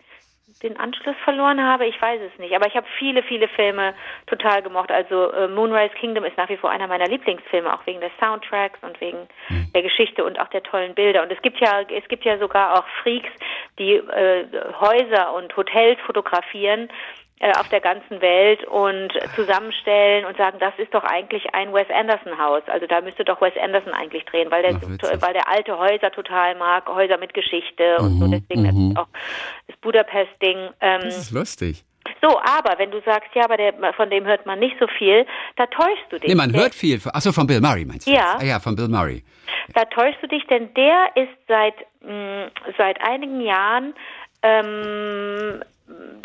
den 0.63 0.77
Anschluss 0.77 1.15
verloren 1.23 1.61
habe. 1.61 1.85
Ich 1.85 2.01
weiß 2.01 2.21
es 2.21 2.39
nicht. 2.39 2.55
Aber 2.55 2.67
ich 2.67 2.75
habe 2.75 2.87
viele, 2.97 3.23
viele 3.23 3.47
Filme 3.47 3.93
total 4.27 4.61
gemocht. 4.61 4.91
Also 4.91 5.31
äh, 5.31 5.47
Moonrise 5.47 5.93
Kingdom 5.95 6.23
ist 6.23 6.37
nach 6.37 6.47
wie 6.47 6.57
vor 6.57 6.69
einer 6.69 6.87
meiner 6.87 7.07
Lieblingsfilme, 7.07 7.73
auch 7.73 7.85
wegen 7.85 7.99
des 7.99 8.11
Soundtracks 8.19 8.79
und 8.81 8.99
wegen 9.01 9.27
Mhm. 9.49 9.71
der 9.73 9.81
Geschichte 9.81 10.23
und 10.23 10.39
auch 10.39 10.47
der 10.49 10.63
tollen 10.63 10.93
Bilder. 10.95 11.23
Und 11.23 11.31
es 11.31 11.41
gibt 11.41 11.59
ja, 11.59 11.81
es 11.81 12.07
gibt 12.07 12.23
ja 12.23 12.37
sogar 12.37 12.79
auch 12.79 12.87
Freaks, 13.01 13.29
die 13.79 13.95
äh, 13.95 14.45
Häuser 14.79 15.33
und 15.33 15.55
Hotels 15.57 15.99
fotografieren 16.05 16.89
auf 17.59 17.67
der 17.69 17.81
ganzen 17.81 18.21
Welt 18.21 18.63
und 18.65 19.09
zusammenstellen 19.35 20.25
und 20.25 20.37
sagen, 20.37 20.57
das 20.59 20.73
ist 20.77 20.93
doch 20.93 21.03
eigentlich 21.03 21.53
ein 21.53 21.73
Wes 21.73 21.87
Anderson 21.93 22.37
Haus. 22.39 22.63
Also 22.67 22.87
da 22.87 23.01
müsste 23.01 23.23
doch 23.25 23.41
Wes 23.41 23.53
Anderson 23.61 23.93
eigentlich 23.93 24.23
drehen, 24.25 24.49
weil 24.51 24.63
der, 24.63 24.75
Ach, 24.75 25.21
weil 25.21 25.33
der 25.33 25.47
alte 25.49 25.77
Häuser 25.77 26.11
total 26.11 26.55
mag, 26.55 26.87
Häuser 26.87 27.17
mit 27.17 27.33
Geschichte 27.33 27.97
und 27.99 28.19
so. 28.19 28.27
Deswegen 28.27 28.65
ist 28.91 28.97
auch 28.97 29.07
das 29.67 29.75
Budapest-Ding. 29.81 30.69
Ähm, 30.81 31.01
Das 31.03 31.17
ist 31.17 31.31
lustig. 31.31 31.83
so, 32.21 32.39
aber 32.39 32.79
wenn 32.79 32.91
du 32.91 33.01
sagst, 33.01 33.29
ja, 33.35 33.43
aber 33.43 33.57
der, 33.57 33.73
von 33.93 34.09
dem 34.09 34.25
hört 34.25 34.45
man 34.45 34.57
nicht 34.59 34.77
so 34.79 34.87
viel, 34.87 35.25
da 35.57 35.65
täuschst 35.67 36.05
du 36.11 36.19
dich. 36.19 36.29
Nee, 36.29 36.35
man 36.35 36.53
hört 36.55 36.73
viel. 36.73 36.99
Achso, 37.13 37.31
von 37.33 37.45
Bill 37.47 37.59
Murray 37.61 37.83
meinst 37.85 38.07
du? 38.07 38.11
Ja. 38.11 38.37
Ah, 38.39 38.43
ja, 38.43 38.59
von 38.59 38.75
Bill 38.75 38.87
Murray. 38.87 39.23
Da 39.73 39.83
täuschst 39.85 40.21
du 40.23 40.27
dich, 40.27 40.45
denn 40.47 40.73
der 40.75 41.09
ist 41.15 41.37
seit 41.47 41.75
mh, 42.01 42.47
seit 42.77 43.01
einigen 43.01 43.41
Jahren 43.41 43.93
ähm, 44.41 45.61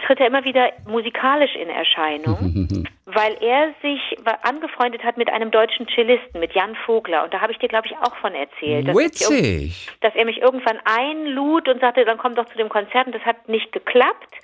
tritt 0.07 0.21
er 0.21 0.27
immer 0.27 0.45
wieder 0.45 0.73
musikalisch 0.87 1.55
in 1.55 1.69
Erscheinung, 1.69 2.87
weil 3.07 3.37
er 3.43 3.75
sich 3.83 4.17
angefreundet 4.43 5.05
hat 5.05 5.19
mit 5.19 5.31
einem 5.31 5.51
deutschen 5.51 5.87
Cellisten, 5.89 6.41
mit 6.41 6.53
Jan 6.55 6.75
Vogler. 6.87 7.25
Und 7.25 7.35
da 7.35 7.41
habe 7.41 7.53
ich 7.53 7.59
dir, 7.59 7.69
glaube 7.69 7.87
ich, 7.87 7.97
auch 7.99 8.17
von 8.17 8.35
erzählt. 8.35 8.89
dass 8.89 8.97
ich 8.97 9.05
Witzig. 9.05 9.89
dass 10.01 10.15
er 10.15 10.25
mich 10.25 10.41
irgendwann 10.41 10.79
einlud 10.85 11.69
und 11.69 11.81
sagte, 11.81 12.05
dann 12.05 12.19
komm 12.19 12.35
doch 12.35 12.47
zu 12.47 12.57
dem 12.57 12.69
Konzert 12.69 13.07
und 13.07 13.15
das 13.15 13.23
hat 13.23 13.49
nicht 13.49 13.73
geklappt. 13.73 14.35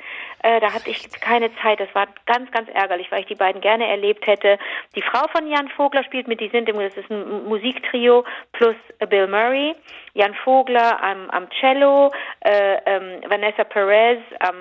Äh, 0.42 0.60
da 0.60 0.72
hatte 0.72 0.90
ich 0.90 1.10
keine 1.20 1.50
Zeit. 1.56 1.80
Das 1.80 1.92
war 1.94 2.06
ganz, 2.26 2.50
ganz 2.50 2.68
ärgerlich, 2.72 3.10
weil 3.10 3.20
ich 3.20 3.26
die 3.26 3.34
beiden 3.34 3.60
gerne 3.60 3.88
erlebt 3.88 4.26
hätte. 4.26 4.58
Die 4.94 5.02
Frau 5.02 5.26
von 5.28 5.50
Jan 5.50 5.68
Vogler 5.70 6.04
spielt 6.04 6.28
mit, 6.28 6.40
die 6.40 6.48
sind 6.50 6.68
im, 6.68 6.76
das 6.76 6.96
ist 6.96 7.10
ein 7.10 7.44
Musiktrio 7.46 8.24
plus 8.52 8.76
Bill 9.08 9.26
Murray. 9.26 9.74
Jan 10.14 10.34
Vogler 10.44 11.02
am, 11.02 11.30
am 11.30 11.48
Cello, 11.60 12.12
äh, 12.40 12.76
ähm, 12.86 13.20
Vanessa 13.28 13.64
Perez 13.64 14.20
am, 14.40 14.54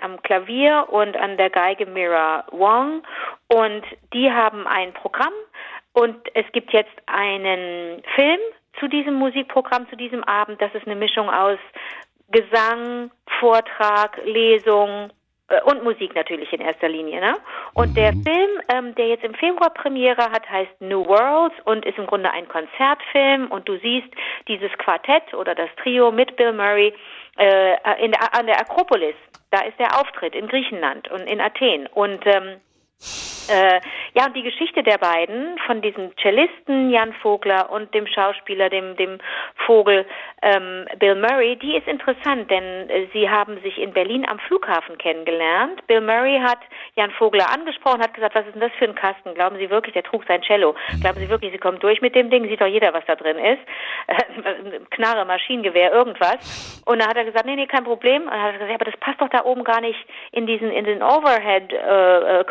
am 0.00 0.20
Klavier 0.22 0.86
und 0.90 1.16
an 1.16 1.36
der 1.36 1.50
Geige 1.50 1.86
Mira 1.86 2.44
Wong. 2.50 3.02
Und 3.48 3.84
die 4.12 4.30
haben 4.30 4.66
ein 4.66 4.92
Programm 4.94 5.32
und 5.92 6.16
es 6.34 6.46
gibt 6.52 6.72
jetzt 6.72 6.92
einen 7.06 8.02
Film 8.14 8.40
zu 8.80 8.88
diesem 8.88 9.14
Musikprogramm, 9.14 9.88
zu 9.90 9.96
diesem 9.96 10.24
Abend. 10.24 10.60
Das 10.60 10.74
ist 10.74 10.86
eine 10.86 10.96
Mischung 10.96 11.28
aus 11.28 11.58
Gesang, 12.30 13.10
Vortrag, 13.38 14.18
Lesung 14.24 15.10
äh, 15.48 15.60
und 15.64 15.84
Musik 15.84 16.14
natürlich 16.14 16.50
in 16.52 16.60
erster 16.60 16.88
Linie. 16.88 17.20
Ne? 17.20 17.36
Und 17.74 17.90
mhm. 17.90 17.94
der 17.94 18.12
Film, 18.12 18.50
ähm, 18.68 18.94
der 18.94 19.08
jetzt 19.08 19.24
im 19.24 19.34
Februar 19.34 19.70
Premiere 19.70 20.30
hat, 20.30 20.48
heißt 20.48 20.80
New 20.80 21.04
Worlds 21.06 21.54
und 21.64 21.84
ist 21.84 21.98
im 21.98 22.06
Grunde 22.06 22.30
ein 22.30 22.48
Konzertfilm. 22.48 23.50
Und 23.50 23.68
du 23.68 23.78
siehst 23.78 24.08
dieses 24.48 24.72
Quartett 24.78 25.34
oder 25.34 25.54
das 25.54 25.68
Trio 25.82 26.10
mit 26.10 26.36
Bill 26.36 26.52
Murray 26.52 26.94
äh, 27.36 28.04
in 28.04 28.14
an 28.14 28.46
der 28.46 28.60
Akropolis. 28.60 29.14
Da 29.50 29.60
ist 29.62 29.78
der 29.78 30.00
Auftritt 30.00 30.34
in 30.34 30.48
Griechenland 30.48 31.10
und 31.10 31.22
in 31.22 31.40
Athen. 31.40 31.86
Und 31.86 32.26
ähm, 32.26 32.60
äh, 33.48 33.80
ja, 34.14 34.26
und 34.26 34.36
die 34.36 34.42
Geschichte 34.42 34.82
der 34.82 34.98
beiden, 34.98 35.58
von 35.66 35.80
diesem 35.80 36.12
Cellisten 36.20 36.90
Jan 36.90 37.12
Vogler 37.14 37.70
und 37.70 37.94
dem 37.94 38.06
Schauspieler, 38.06 38.68
dem, 38.68 38.96
dem 38.96 39.18
Vogel 39.66 40.06
ähm, 40.42 40.86
Bill 40.98 41.14
Murray, 41.14 41.56
die 41.56 41.76
ist 41.76 41.86
interessant, 41.86 42.50
denn 42.50 42.90
äh, 42.90 43.06
sie 43.12 43.30
haben 43.30 43.60
sich 43.62 43.78
in 43.78 43.92
Berlin 43.92 44.26
am 44.28 44.38
Flughafen 44.40 44.98
kennengelernt. 44.98 45.86
Bill 45.86 46.00
Murray 46.00 46.40
hat 46.40 46.58
Jan 46.96 47.10
Vogler 47.12 47.50
angesprochen, 47.52 48.02
hat 48.02 48.14
gesagt, 48.14 48.34
was 48.34 48.46
ist 48.46 48.54
denn 48.54 48.60
das 48.60 48.72
für 48.78 48.86
ein 48.86 48.94
Kasten? 48.94 49.34
Glauben 49.34 49.56
Sie 49.56 49.70
wirklich, 49.70 49.94
der 49.94 50.02
trug 50.02 50.24
sein 50.26 50.42
Cello? 50.42 50.74
Glauben 51.00 51.18
Sie 51.18 51.28
wirklich, 51.28 51.52
Sie 51.52 51.58
kommen 51.58 51.78
durch 51.78 52.00
mit 52.00 52.14
dem 52.14 52.28
Ding? 52.28 52.48
Sieht 52.48 52.60
doch 52.60 52.66
jeder, 52.66 52.92
was 52.92 53.04
da 53.06 53.14
drin 53.14 53.38
ist. 53.38 53.60
Äh, 54.08 54.80
Knarre, 54.90 55.24
Maschinengewehr, 55.24 55.92
irgendwas. 55.92 56.82
Und 56.86 57.00
da 57.00 57.08
hat 57.08 57.16
er 57.16 57.24
gesagt, 57.24 57.46
nee, 57.46 57.56
nee, 57.56 57.66
kein 57.66 57.84
Problem. 57.84 58.22
Und 58.22 58.30
dann 58.30 58.42
hat 58.42 58.48
er 58.48 58.52
gesagt, 58.54 58.70
ja, 58.70 58.76
aber 58.76 58.90
das 58.90 59.00
passt 59.00 59.20
doch 59.20 59.28
da 59.28 59.44
oben 59.44 59.64
gar 59.64 59.80
nicht 59.80 59.98
in 60.32 60.46
diesen, 60.46 60.70
in 60.70 60.84
den 60.84 61.02
Overhead 61.02 61.72
äh, 61.72 62.40
äh 62.40 62.44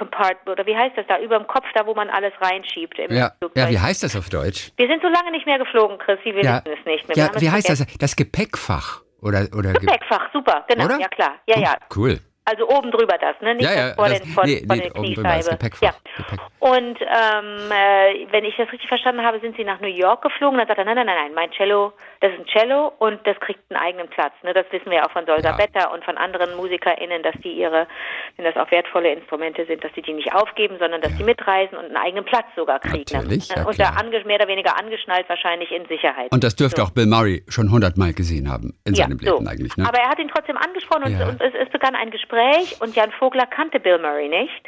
oder 0.45 0.65
wie 0.65 0.75
heißt 0.75 0.80
das 0.95 1.05
da, 1.07 1.19
über 1.19 1.38
dem 1.38 1.47
Kopf, 1.47 1.65
da 1.73 1.85
wo 1.85 1.93
man 1.93 2.09
alles 2.09 2.33
reinschiebt 2.41 2.97
ja. 2.97 3.31
Ja, 3.55 3.69
wie 3.69 3.79
heißt 3.79 4.03
das 4.03 4.15
auf 4.15 4.29
Deutsch? 4.29 4.71
Wir 4.77 4.88
sind 4.88 5.01
so 5.01 5.07
lange 5.07 5.31
nicht 5.31 5.45
mehr 5.45 5.57
geflogen, 5.57 5.97
Chris, 5.97 6.19
wir 6.23 6.43
ja. 6.43 6.61
wissen 6.65 6.77
es 6.79 6.85
nicht 6.85 7.07
mehr. 7.07 7.17
Ja, 7.17 7.29
wie 7.39 7.50
heißt 7.50 7.69
das? 7.69 7.85
Das 7.97 8.15
Gepäckfach? 8.15 9.01
Oder, 9.21 9.47
oder 9.55 9.73
Gepäckfach, 9.73 10.31
super, 10.33 10.65
genau, 10.67 10.85
oder? 10.85 11.00
ja 11.00 11.07
klar. 11.07 11.33
Ja, 11.45 11.55
oh, 11.57 11.61
ja. 11.61 11.75
Cool. 11.95 12.19
Also 12.51 12.67
oben 12.67 12.91
drüber 12.91 13.17
das, 13.17 13.39
ne? 13.41 13.55
Nicht 13.55 13.63
ja, 13.70 13.88
ja, 13.88 13.93
vor, 13.93 14.10
das, 14.10 14.20
den, 14.22 14.31
vor, 14.31 14.43
nee, 14.46 14.63
vor 14.67 14.75
nee, 14.75 14.81
der 14.81 14.91
oben 14.96 15.03
Kniescheibe. 15.05 15.39
drüber, 15.43 15.51
Gepäckfach. 15.58 15.81
Ja. 15.81 15.93
Gepäck. 16.17 16.39
Und 16.60 16.98
ähm, 17.01 17.72
äh, 17.72 18.27
wenn 18.31 18.43
ich 18.46 18.55
das 18.58 18.72
richtig 18.72 18.88
verstanden 18.89 19.24
habe, 19.24 19.39
sind 19.39 19.55
sie 19.55 19.63
nach 19.63 19.79
New 19.79 19.88
York 19.88 20.22
geflogen. 20.22 20.58
Dann 20.60 20.67
sagt 20.67 20.77
er, 20.79 20.86
nein, 20.86 20.96
nein, 20.96 21.05
nein, 21.05 21.15
nein, 21.24 21.34
mein 21.34 21.51
Cello, 21.51 21.93
das 22.20 22.31
ist 22.34 22.39
ein 22.39 22.46
Cello 22.48 22.91
und 23.00 23.25
das 23.25 23.39
kriegt 23.39 23.60
einen 23.70 23.79
eigenen 23.81 24.08
Platz. 24.10 24.34
Ne? 24.43 24.53
Das 24.53 24.65
wissen 24.72 24.88
wir 24.91 24.98
ja 24.98 25.05
auch 25.08 25.12
von 25.12 25.25
Solda 25.25 25.51
Ja. 25.51 25.55
Better 25.55 25.91
und 25.93 26.03
von 26.03 26.17
anderen 26.17 26.55
MusikerInnen, 26.58 27.24
dass 27.24 27.36
die 27.43 27.53
ihre, 27.53 27.88
wenn 28.36 28.46
das 28.46 28.55
auch 28.58 28.70
wertvolle 28.72 29.12
Instrumente 29.13 29.65
sind, 29.65 29.84
dass 29.84 29.91
die 29.93 30.01
die 30.01 30.13
nicht 30.13 30.34
aufgeben, 30.36 30.75
sondern 30.79 31.01
dass 31.01 31.15
die 31.15 31.24
mitreisen 31.24 31.77
und 31.77 31.86
einen 31.86 31.98
eigenen 31.98 32.25
Platz 32.25 32.46
sogar 32.55 32.79
kriegen. 32.79 33.05
Natürlich, 33.13 33.50
ne? 33.50 33.55
ja, 33.58 33.67
und 33.67 33.79
da 33.79 33.91
mehr 34.25 34.36
oder 34.36 34.48
weniger 34.48 34.77
angeschnallt 34.77 35.27
wahrscheinlich 35.29 35.72
in 35.72 35.86
Sicherheit. 35.88 36.31
Und 36.31 36.43
das 36.43 36.55
dürfte 36.55 36.81
So. 36.81 36.88
auch 36.88 36.91
Bill 36.91 37.05
Murray 37.08 37.43
schon 37.48 37.72
hundertmal 37.72 38.13
gesehen 38.13 38.50
haben 38.51 38.74
in 38.86 38.93
Ja, 38.93 39.05
seinem 39.05 39.20
so. 39.20 39.36
Leben 39.36 39.48
eigentlich. 39.48 39.75
Ne? 39.77 39.86
Aber 39.88 39.98
er 40.00 40.10
hat 40.10 40.20
ihn 40.20 40.29
trotzdem 40.34 40.58
angesprochen 40.58 41.03
und, 41.03 41.20
Ja. 41.20 41.27
und 41.29 41.41
es, 41.41 41.53
es 41.53 41.70
begann 41.70 41.96
ein 41.96 42.12
Gespräch 42.12 42.40
und 42.79 42.95
Jan 42.95 43.12
Vogler 43.13 43.45
kannte 43.45 43.79
Bill 43.79 44.00
Murray 44.00 44.29
nicht. 44.29 44.65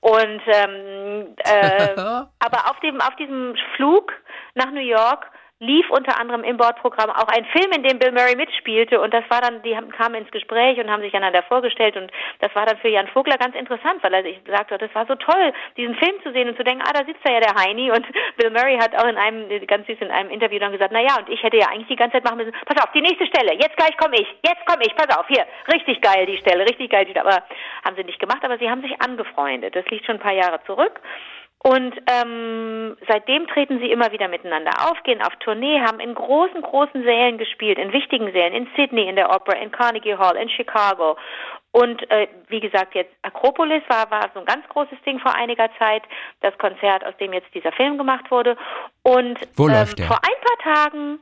Und 0.00 0.42
ähm, 0.46 1.36
äh, 1.38 1.94
aber 1.96 2.70
auf 2.70 2.80
dem 2.80 3.00
auf 3.00 3.14
diesem 3.16 3.54
Flug 3.76 4.12
nach 4.54 4.70
New 4.70 4.80
York 4.80 5.30
lief 5.62 5.88
unter 5.90 6.18
anderem 6.18 6.42
im 6.42 6.56
Bordprogramm 6.56 7.10
auch 7.10 7.28
ein 7.28 7.44
Film, 7.46 7.70
in 7.70 7.84
dem 7.84 7.98
Bill 8.00 8.10
Murray 8.10 8.34
mitspielte. 8.34 9.00
Und 9.00 9.14
das 9.14 9.22
war 9.30 9.40
dann, 9.40 9.62
die 9.62 9.76
haben, 9.76 9.90
kamen 9.90 10.16
ins 10.16 10.30
Gespräch 10.32 10.78
und 10.78 10.90
haben 10.90 11.02
sich 11.02 11.14
einander 11.14 11.44
vorgestellt. 11.44 11.96
Und 11.96 12.10
das 12.40 12.52
war 12.56 12.66
dann 12.66 12.78
für 12.78 12.88
Jan 12.88 13.06
Vogler 13.06 13.38
ganz 13.38 13.54
interessant, 13.54 14.02
weil 14.02 14.12
er 14.12 14.24
sich 14.24 14.40
sagte, 14.44 14.76
das 14.76 14.92
war 14.92 15.06
so 15.06 15.14
toll, 15.14 15.52
diesen 15.76 15.94
Film 15.94 16.20
zu 16.24 16.32
sehen 16.32 16.48
und 16.48 16.56
zu 16.56 16.64
denken, 16.64 16.82
ah, 16.84 16.92
da 16.92 17.04
sitzt 17.06 17.22
da 17.22 17.32
ja 17.32 17.38
der 17.38 17.54
Heini. 17.54 17.92
Und 17.92 18.04
Bill 18.36 18.50
Murray 18.50 18.76
hat 18.76 18.92
auch 19.00 19.06
in 19.06 19.16
einem, 19.16 19.48
ganz 19.68 19.86
süß 19.86 19.98
in 20.00 20.10
einem 20.10 20.30
Interview 20.30 20.58
dann 20.58 20.72
gesagt, 20.72 20.92
na 20.92 21.00
ja, 21.00 21.16
und 21.16 21.28
ich 21.28 21.40
hätte 21.44 21.58
ja 21.58 21.68
eigentlich 21.68 21.88
die 21.88 21.96
ganze 21.96 22.14
Zeit 22.14 22.24
machen 22.24 22.38
müssen, 22.38 22.54
pass 22.66 22.82
auf, 22.82 22.90
die 22.92 23.00
nächste 23.00 23.26
Stelle, 23.26 23.54
jetzt 23.54 23.76
gleich 23.76 23.96
komme 23.96 24.16
ich, 24.16 24.26
jetzt 24.42 24.66
komme 24.66 24.82
ich, 24.82 24.94
pass 24.96 25.16
auf, 25.16 25.26
hier, 25.28 25.46
richtig 25.72 26.00
geil 26.00 26.26
die 26.26 26.38
Stelle, 26.38 26.64
richtig 26.64 26.90
geil 26.90 27.04
die 27.04 27.12
Stelle, 27.12 27.26
aber 27.26 27.44
haben 27.84 27.94
sie 27.96 28.04
nicht 28.04 28.18
gemacht, 28.18 28.44
aber 28.44 28.58
sie 28.58 28.68
haben 28.68 28.82
sich 28.82 29.00
angefreundet, 29.00 29.76
das 29.76 29.86
liegt 29.86 30.06
schon 30.06 30.16
ein 30.16 30.22
paar 30.22 30.34
Jahre 30.34 30.60
zurück 30.64 31.00
und 31.64 31.94
ähm, 32.10 32.96
seitdem 33.06 33.46
treten 33.46 33.78
sie 33.78 33.92
immer 33.92 34.10
wieder 34.10 34.26
miteinander 34.26 34.72
auf, 34.90 35.00
gehen 35.04 35.22
auf 35.22 35.34
Tournee, 35.36 35.80
haben 35.80 36.00
in 36.00 36.12
großen, 36.12 36.60
großen 36.60 37.04
Sälen 37.04 37.38
gespielt, 37.38 37.78
in 37.78 37.92
wichtigen 37.92 38.32
Sälen, 38.32 38.52
in 38.52 38.68
Sydney, 38.74 39.08
in 39.08 39.14
der 39.14 39.30
Opera, 39.30 39.56
in 39.56 39.70
Carnegie 39.70 40.16
Hall, 40.16 40.36
in 40.36 40.48
Chicago. 40.48 41.16
Und 41.70 42.10
äh, 42.10 42.26
wie 42.48 42.58
gesagt, 42.58 42.96
jetzt 42.96 43.14
Akropolis 43.22 43.82
war, 43.88 44.10
war 44.10 44.28
so 44.34 44.40
ein 44.40 44.46
ganz 44.46 44.68
großes 44.70 44.98
Ding 45.06 45.20
vor 45.20 45.36
einiger 45.36 45.68
Zeit, 45.78 46.02
das 46.40 46.56
Konzert, 46.58 47.06
aus 47.06 47.16
dem 47.18 47.32
jetzt 47.32 47.54
dieser 47.54 47.72
Film 47.72 47.96
gemacht 47.96 48.28
wurde. 48.32 48.56
Und 49.04 49.38
ähm, 49.40 49.54
vor 49.54 49.68
ein 49.70 50.40
paar 50.42 50.74
Tagen 50.74 51.20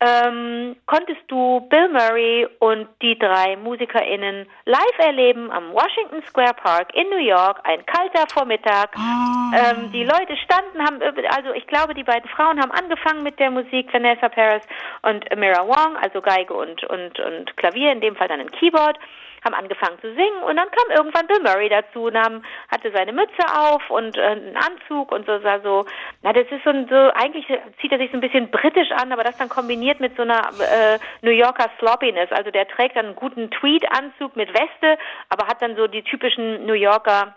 ähm, 0.00 0.76
konntest 0.86 1.20
du 1.28 1.60
Bill 1.68 1.88
Murray 1.88 2.48
und 2.58 2.88
die 3.02 3.18
drei 3.18 3.56
MusikerInnen 3.56 4.46
live 4.64 4.98
erleben 4.98 5.50
am 5.50 5.72
Washington 5.72 6.22
Square 6.28 6.54
Park 6.54 6.94
in 6.94 7.08
New 7.10 7.18
York. 7.18 7.60
Ein 7.64 7.84
kalter 7.84 8.26
Vormittag. 8.32 8.94
Ähm, 8.96 9.92
die 9.92 10.04
Leute 10.04 10.36
standen, 10.36 10.80
haben, 10.80 11.02
also 11.02 11.52
ich 11.52 11.66
glaube, 11.66 11.92
die 11.94 12.04
beiden 12.04 12.28
Frauen 12.30 12.60
haben 12.60 12.70
angefangen 12.70 13.22
mit 13.22 13.38
der 13.38 13.50
Musik, 13.50 13.92
Vanessa 13.92 14.28
Paris 14.28 14.62
und 15.02 15.24
Mira 15.36 15.66
Wong, 15.66 15.96
also 15.96 16.20
Geige 16.20 16.54
und, 16.54 16.82
und, 16.84 17.18
und 17.20 17.56
Klavier, 17.56 17.92
in 17.92 18.00
dem 18.00 18.16
Fall 18.16 18.28
dann 18.28 18.40
ein 18.40 18.50
Keyboard 18.52 18.98
haben 19.44 19.54
angefangen 19.54 19.98
zu 20.00 20.14
singen 20.14 20.42
und 20.46 20.56
dann 20.56 20.70
kam 20.70 20.96
irgendwann 20.96 21.26
Bill 21.26 21.40
Murray 21.40 21.68
dazu 21.68 22.04
und 22.04 22.16
haben, 22.16 22.42
hatte 22.70 22.92
seine 22.92 23.12
Mütze 23.12 23.44
auf 23.54 23.88
und 23.90 24.16
äh, 24.16 24.22
einen 24.22 24.56
Anzug 24.56 25.12
und 25.12 25.26
so 25.26 25.38
sah 25.40 25.60
so, 25.60 25.86
na 26.22 26.32
das 26.32 26.46
ist 26.50 26.64
so, 26.64 26.70
ein, 26.70 26.88
so 26.88 26.94
eigentlich 27.14 27.46
zieht 27.80 27.92
er 27.92 27.98
sich 27.98 28.10
so 28.10 28.16
ein 28.16 28.20
bisschen 28.20 28.50
britisch 28.50 28.90
an, 28.92 29.12
aber 29.12 29.24
das 29.24 29.36
dann 29.38 29.48
kombiniert 29.48 30.00
mit 30.00 30.16
so 30.16 30.22
einer 30.22 30.50
äh, 30.60 30.98
New 31.22 31.32
Yorker 31.32 31.70
Sloppiness, 31.78 32.30
also 32.32 32.50
der 32.50 32.68
trägt 32.68 32.96
dann 32.96 33.06
einen 33.06 33.16
guten 33.16 33.50
Tweed-Anzug 33.50 34.36
mit 34.36 34.48
Weste, 34.50 34.98
aber 35.28 35.46
hat 35.46 35.62
dann 35.62 35.76
so 35.76 35.86
die 35.86 36.02
typischen 36.02 36.66
New 36.66 36.74
Yorker 36.74 37.34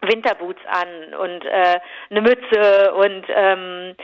Winterboots 0.00 0.60
an 0.66 1.14
und 1.14 1.44
äh, 1.44 1.80
eine 2.10 2.20
Mütze 2.20 2.94
und 2.94 3.24
ähm, 3.28 3.94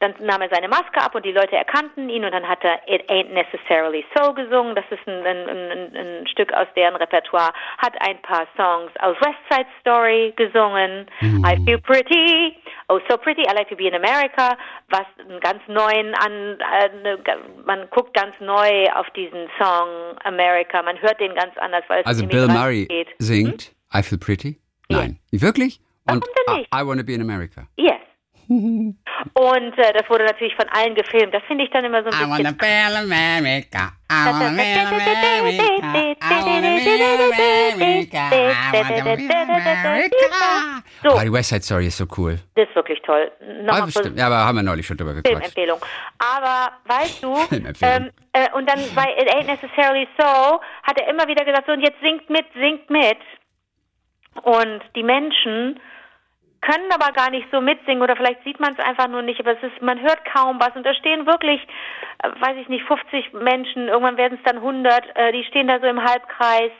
dann 0.00 0.14
nahm 0.20 0.42
er 0.42 0.48
seine 0.52 0.68
Maske 0.68 1.00
ab 1.00 1.14
und 1.14 1.24
die 1.24 1.32
Leute 1.32 1.56
erkannten 1.56 2.08
ihn 2.08 2.24
und 2.24 2.32
dann 2.32 2.46
hat 2.48 2.58
er 2.64 2.80
It 2.92 3.08
Ain't 3.08 3.32
Necessarily 3.32 4.04
So 4.16 4.32
gesungen. 4.34 4.74
Das 4.74 4.84
ist 4.90 5.06
ein, 5.06 5.24
ein, 5.24 5.48
ein, 5.48 5.96
ein 5.96 6.26
Stück 6.26 6.52
aus 6.52 6.66
deren 6.76 6.96
Repertoire. 6.96 7.52
Hat 7.78 7.94
ein 8.00 8.20
paar 8.22 8.46
Songs 8.56 8.90
aus 8.98 9.16
West 9.20 9.38
Side 9.50 9.68
Story 9.80 10.32
gesungen. 10.36 11.06
I 11.22 11.56
Feel 11.64 11.78
Pretty, 11.78 12.56
Oh 12.88 12.98
So 13.08 13.16
Pretty, 13.16 13.42
I 13.42 13.54
Like 13.54 13.68
to 13.68 13.76
Be 13.76 13.86
in 13.86 13.94
America, 13.94 14.56
was 14.90 15.06
einen 15.18 15.40
ganz 15.40 15.62
neuen 15.68 16.14
an, 16.16 16.58
äh, 16.60 17.36
man 17.64 17.88
guckt 17.90 18.14
ganz 18.14 18.34
neu 18.40 18.86
auf 18.94 19.08
diesen 19.10 19.48
Song 19.58 19.88
America. 20.24 20.82
Man 20.82 21.00
hört 21.00 21.20
den 21.20 21.34
ganz 21.34 21.56
anders, 21.58 21.84
weil 21.88 22.00
es 22.00 22.06
Also 22.06 22.26
Bill 22.26 22.48
Murray 22.48 22.86
geht. 22.86 23.08
singt 23.18 23.72
I 23.94 24.02
Feel 24.02 24.18
Pretty? 24.18 24.58
Nein. 24.88 25.18
Wirklich? 25.30 25.80
Und 26.06 26.22
Warum 26.22 26.34
denn 26.46 26.56
nicht? 26.56 26.74
I, 26.74 26.78
I 26.82 26.86
Wanna 26.86 27.02
Be 27.02 27.12
in 27.14 27.20
America. 27.22 27.66
Yes. 27.76 27.94
Und 28.48 29.78
äh, 29.78 29.92
das 29.94 30.08
wurde 30.10 30.24
natürlich 30.26 30.54
von 30.54 30.68
allen 30.68 30.94
gefilmt. 30.94 31.32
Das 31.32 31.42
finde 31.44 31.64
ich 31.64 31.70
dann 31.70 31.84
immer 31.84 32.02
so 32.02 32.10
ein 32.10 32.30
bisschen. 32.30 32.56
be 32.58 32.66
in 32.66 32.96
America. 32.96 33.92
I 34.10 34.26
wanna 34.26 34.50
be 34.50 34.62
in 34.62 34.86
America. 34.86 36.20
I 36.20 36.44
wanna 36.44 36.60
be 36.60 36.94
in 36.94 37.02
America. 37.72 38.30
I 38.30 38.82
wanna 38.82 39.16
be 39.16 39.22
in 39.22 39.30
America. 39.30 40.82
So. 41.02 41.10
Oh, 41.16 41.20
die 41.22 41.32
West 41.32 41.48
Side 41.50 41.62
Story 41.62 41.86
ist 41.86 41.96
so 41.96 42.06
cool. 42.18 42.38
Das 42.54 42.68
ist 42.68 42.74
wirklich 42.74 43.00
toll. 43.02 43.30
Ah, 43.40 43.62
Nochmal 43.62 43.82
bestimmt. 43.86 44.18
Ja, 44.18 44.26
aber 44.26 44.36
haben 44.36 44.56
wir 44.56 44.62
neulich 44.62 44.86
schon 44.86 44.96
drüber 44.96 45.14
gequatscht. 45.14 45.54
Filmempfehlung. 45.54 45.78
Aber 46.18 46.72
weißt 46.84 47.22
du, 47.22 47.34
ähm, 47.82 48.10
äh, 48.32 48.50
und 48.54 48.68
dann 48.68 48.78
bei 48.94 49.06
It 49.18 49.28
Ain't 49.34 49.46
Necessarily 49.46 50.06
So 50.18 50.60
hat 50.82 51.00
er 51.00 51.08
immer 51.08 51.26
wieder 51.28 51.44
gesagt, 51.44 51.66
so 51.66 51.72
und 51.72 51.80
jetzt 51.80 52.00
singt 52.02 52.28
mit, 52.28 52.46
singt 52.54 52.88
mit. 52.90 53.18
Und 54.42 54.82
die 54.94 55.02
Menschen 55.02 55.80
können 56.60 56.90
aber 56.92 57.12
gar 57.12 57.30
nicht 57.30 57.46
so 57.52 57.60
mitsingen 57.60 58.02
oder 58.02 58.16
vielleicht 58.16 58.42
sieht 58.44 58.58
man 58.58 58.72
es 58.72 58.78
einfach 58.78 59.08
nur 59.08 59.22
nicht, 59.22 59.38
aber 59.40 59.52
es 59.52 59.62
ist, 59.62 59.82
man 59.82 60.00
hört 60.00 60.24
kaum 60.24 60.58
was 60.60 60.74
und 60.74 60.84
da 60.84 60.94
stehen 60.94 61.26
wirklich, 61.26 61.60
äh, 62.22 62.28
weiß 62.40 62.56
ich 62.56 62.68
nicht, 62.68 62.84
50 62.86 63.34
Menschen, 63.34 63.88
irgendwann 63.88 64.16
werden 64.16 64.38
es 64.38 64.50
dann 64.50 64.62
100, 64.62 65.04
äh, 65.14 65.32
die 65.32 65.44
stehen 65.44 65.68
da 65.68 65.78
so 65.78 65.86
im 65.86 66.02
Halbkreis. 66.02 66.72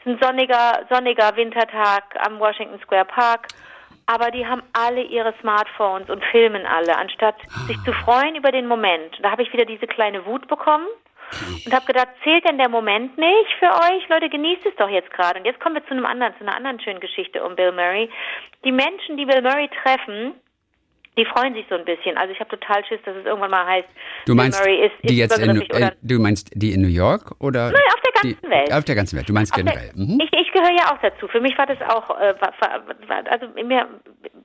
Es 0.00 0.06
ist 0.06 0.12
ein 0.12 0.18
sonniger, 0.22 0.86
sonniger 0.90 1.34
Wintertag 1.36 2.04
am 2.26 2.38
Washington 2.38 2.78
Square 2.80 3.06
Park. 3.06 3.48
Aber 4.06 4.30
die 4.30 4.46
haben 4.46 4.62
alle 4.74 5.02
ihre 5.02 5.32
Smartphones 5.40 6.10
und 6.10 6.22
filmen 6.26 6.66
alle, 6.66 6.94
anstatt 6.94 7.36
sich 7.66 7.78
zu 7.84 7.92
freuen 7.92 8.36
über 8.36 8.52
den 8.52 8.66
Moment. 8.66 9.18
Da 9.22 9.30
habe 9.30 9.42
ich 9.42 9.52
wieder 9.52 9.64
diese 9.64 9.86
kleine 9.86 10.26
Wut 10.26 10.46
bekommen 10.46 10.86
und 11.64 11.72
habe 11.72 11.86
gedacht, 11.86 12.08
zählt 12.22 12.44
denn 12.48 12.58
der 12.58 12.68
Moment 12.68 13.16
nicht 13.18 13.50
für 13.58 13.66
euch? 13.70 14.08
Leute, 14.08 14.28
genießt 14.28 14.66
es 14.66 14.74
doch 14.76 14.88
jetzt 14.88 15.10
gerade. 15.10 15.38
Und 15.40 15.44
jetzt 15.46 15.60
kommen 15.60 15.74
wir 15.74 15.84
zu 15.86 15.90
einem 15.92 16.06
anderen, 16.06 16.34
zu 16.38 16.42
einer 16.46 16.56
anderen 16.56 16.80
schönen 16.80 17.00
Geschichte 17.00 17.42
um 17.44 17.56
Bill 17.56 17.72
Murray. 17.72 18.08
Die 18.64 18.72
Menschen, 18.72 19.16
die 19.16 19.24
Bill 19.26 19.42
Murray 19.42 19.68
treffen, 19.82 20.34
die 21.16 21.24
freuen 21.26 21.54
sich 21.54 21.64
so 21.68 21.76
ein 21.76 21.84
bisschen. 21.84 22.16
Also 22.16 22.32
ich 22.32 22.40
habe 22.40 22.50
total 22.50 22.84
Schiss, 22.86 22.98
dass 23.04 23.14
es 23.16 23.24
irgendwann 23.24 23.50
mal 23.50 23.64
heißt, 23.66 23.88
Du 24.26 24.34
meinst, 24.34 24.62
Bill 24.62 24.72
Murray 24.72 24.86
ist, 24.86 24.94
ist 25.02 25.10
die 25.10 25.16
jetzt 25.18 25.38
in, 25.38 25.60
äh, 25.70 25.92
du 26.02 26.18
meinst 26.18 26.50
die 26.54 26.72
in 26.72 26.82
New 26.82 26.88
York 26.88 27.32
oder? 27.40 27.70
Nein, 27.70 27.82
auf 27.94 28.00
der 28.02 28.12
ganzen 28.22 28.40
die, 28.42 28.50
Welt. 28.50 28.72
Auf 28.72 28.84
der 28.84 28.94
ganzen 28.94 29.16
Welt. 29.16 29.28
Du 29.28 29.32
meinst 29.32 29.52
Auf 29.52 29.56
der- 29.62 29.64
generell. 29.72 29.92
Mhm. 29.94 30.20
Ich, 30.20 30.32
ich 30.32 30.43
gehöre 30.54 30.72
ja 30.72 30.92
auch 30.92 30.98
dazu. 31.02 31.28
Für 31.28 31.40
mich 31.40 31.58
war 31.58 31.66
das 31.66 31.80
auch, 31.82 32.08
äh, 32.18 32.34
war, 32.40 32.54
war, 33.08 33.30
also 33.30 33.48
mir, 33.62 33.86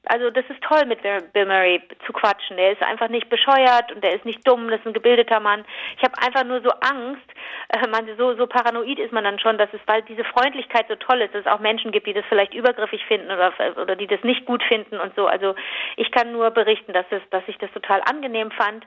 also 0.05 0.29
das 0.31 0.43
ist 0.49 0.61
toll 0.61 0.85
mit 0.85 1.01
Bill 1.01 1.21
Bill 1.31 1.45
Murray 1.45 1.81
zu 2.05 2.11
quatschen. 2.11 2.57
Der 2.57 2.73
ist 2.73 2.81
einfach 2.81 3.07
nicht 3.07 3.29
bescheuert 3.29 3.91
und 3.93 4.03
der 4.03 4.15
ist 4.15 4.25
nicht 4.25 4.45
dumm. 4.45 4.69
Das 4.69 4.79
ist 4.81 4.87
ein 4.87 4.93
gebildeter 4.93 5.39
Mann. 5.39 5.63
Ich 5.97 6.03
habe 6.03 6.13
einfach 6.25 6.43
nur 6.43 6.61
so 6.61 6.71
Angst. 6.81 7.29
Äh, 7.69 7.87
man 7.87 8.09
so 8.17 8.35
so 8.35 8.47
paranoid 8.47 8.99
ist 8.99 9.13
man 9.13 9.23
dann 9.23 9.39
schon, 9.39 9.57
dass 9.57 9.69
es, 9.71 9.79
weil 9.85 10.01
diese 10.01 10.23
Freundlichkeit 10.23 10.87
so 10.89 10.95
toll 10.95 11.21
ist, 11.21 11.33
dass 11.33 11.45
es 11.45 11.51
auch 11.51 11.59
Menschen 11.59 11.91
gibt, 11.91 12.07
die 12.07 12.13
das 12.13 12.25
vielleicht 12.27 12.53
übergriffig 12.53 13.05
finden 13.05 13.31
oder 13.31 13.53
oder 13.77 13.95
die 13.95 14.07
das 14.07 14.23
nicht 14.23 14.45
gut 14.45 14.63
finden 14.63 14.99
und 14.99 15.15
so. 15.15 15.27
Also 15.27 15.55
ich 15.95 16.11
kann 16.11 16.31
nur 16.31 16.49
berichten, 16.49 16.91
dass 16.91 17.05
es, 17.11 17.21
dass 17.29 17.43
ich 17.47 17.57
das 17.59 17.71
total 17.71 18.01
angenehm 18.09 18.51
fand. 18.51 18.85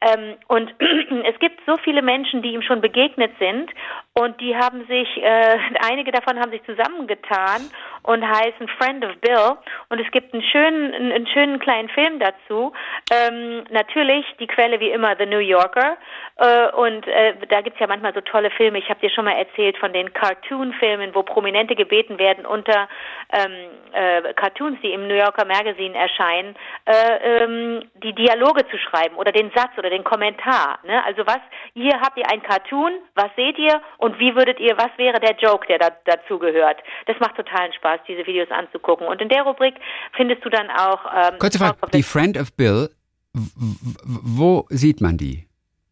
Ähm, 0.00 0.36
und 0.48 0.72
es 1.24 1.38
gibt 1.40 1.60
so 1.66 1.76
viele 1.78 2.02
Menschen, 2.02 2.42
die 2.42 2.52
ihm 2.52 2.62
schon 2.62 2.80
begegnet 2.80 3.32
sind 3.38 3.70
und 4.14 4.40
die 4.40 4.56
haben 4.56 4.86
sich, 4.86 5.22
äh, 5.22 5.58
einige 5.88 6.10
davon 6.10 6.38
haben 6.38 6.50
sich 6.50 6.59
zusammengetan 6.66 7.70
und 8.02 8.26
heißen 8.26 8.68
Friend 8.78 9.04
of 9.04 9.16
Bill 9.20 9.56
und 9.88 10.00
es 10.00 10.10
gibt 10.10 10.32
einen 10.32 10.42
schönen, 10.42 10.94
einen, 10.94 11.26
schönen 11.26 11.58
kleinen 11.58 11.88
Film 11.90 12.18
dazu. 12.18 12.72
Ähm, 13.12 13.64
natürlich 13.70 14.24
die 14.38 14.46
Quelle 14.46 14.80
wie 14.80 14.90
immer 14.90 15.16
The 15.16 15.26
New 15.26 15.38
Yorker 15.38 15.96
äh, 16.36 16.70
und 16.72 17.06
äh, 17.06 17.34
da 17.48 17.60
gibt's 17.60 17.80
ja 17.80 17.86
manchmal 17.86 18.14
so 18.14 18.20
tolle 18.20 18.50
Filme. 18.50 18.78
Ich 18.78 18.88
habe 18.88 19.00
dir 19.00 19.10
schon 19.10 19.26
mal 19.26 19.36
erzählt 19.36 19.76
von 19.78 19.92
den 19.92 20.12
Cartoon-Filmen, 20.12 21.14
wo 21.14 21.22
Prominente 21.22 21.76
gebeten 21.76 22.18
werden 22.18 22.46
unter 22.46 22.88
ähm, 23.32 23.52
äh, 23.92 24.32
Cartoons, 24.34 24.78
die 24.82 24.92
im 24.92 25.06
New 25.06 25.14
Yorker 25.14 25.44
Magazine 25.44 25.96
erscheinen, 25.96 26.56
äh, 26.86 27.42
ähm, 27.44 27.82
die 28.02 28.14
Dialoge 28.14 28.66
zu 28.68 28.78
schreiben 28.78 29.16
oder 29.16 29.32
den 29.32 29.50
Satz 29.54 29.76
oder 29.76 29.90
den 29.90 30.04
Kommentar. 30.04 30.78
Ne? 30.84 31.04
Also 31.04 31.26
was, 31.26 31.40
hier 31.74 32.00
habt 32.00 32.16
ihr 32.16 32.30
ein 32.30 32.42
Cartoon, 32.42 32.92
was 33.14 33.30
seht 33.36 33.58
ihr 33.58 33.80
und 33.98 34.18
wie 34.18 34.34
würdet 34.34 34.58
ihr, 34.60 34.76
was 34.76 34.90
wäre 34.96 35.20
der 35.20 35.36
Joke, 35.36 35.66
der 35.66 35.78
da, 35.78 35.90
dazu 36.04 36.38
gehört? 36.52 36.78
Das 37.06 37.16
macht 37.20 37.36
totalen 37.36 37.72
Spaß, 37.72 38.00
diese 38.08 38.26
Videos 38.26 38.50
anzugucken. 38.50 39.06
Und 39.06 39.20
in 39.20 39.28
der 39.28 39.42
Rubrik 39.42 39.74
findest 40.16 40.44
du 40.44 40.48
dann 40.50 40.70
auch 40.70 41.00
ähm, 41.14 41.38
Kurze 41.38 41.58
Frage, 41.58 41.76
die 41.92 42.02
Friend 42.02 42.36
of 42.38 42.52
Bill, 42.56 42.88
wo 43.32 44.66
sieht 44.70 45.00
man 45.00 45.16
die? 45.16 45.46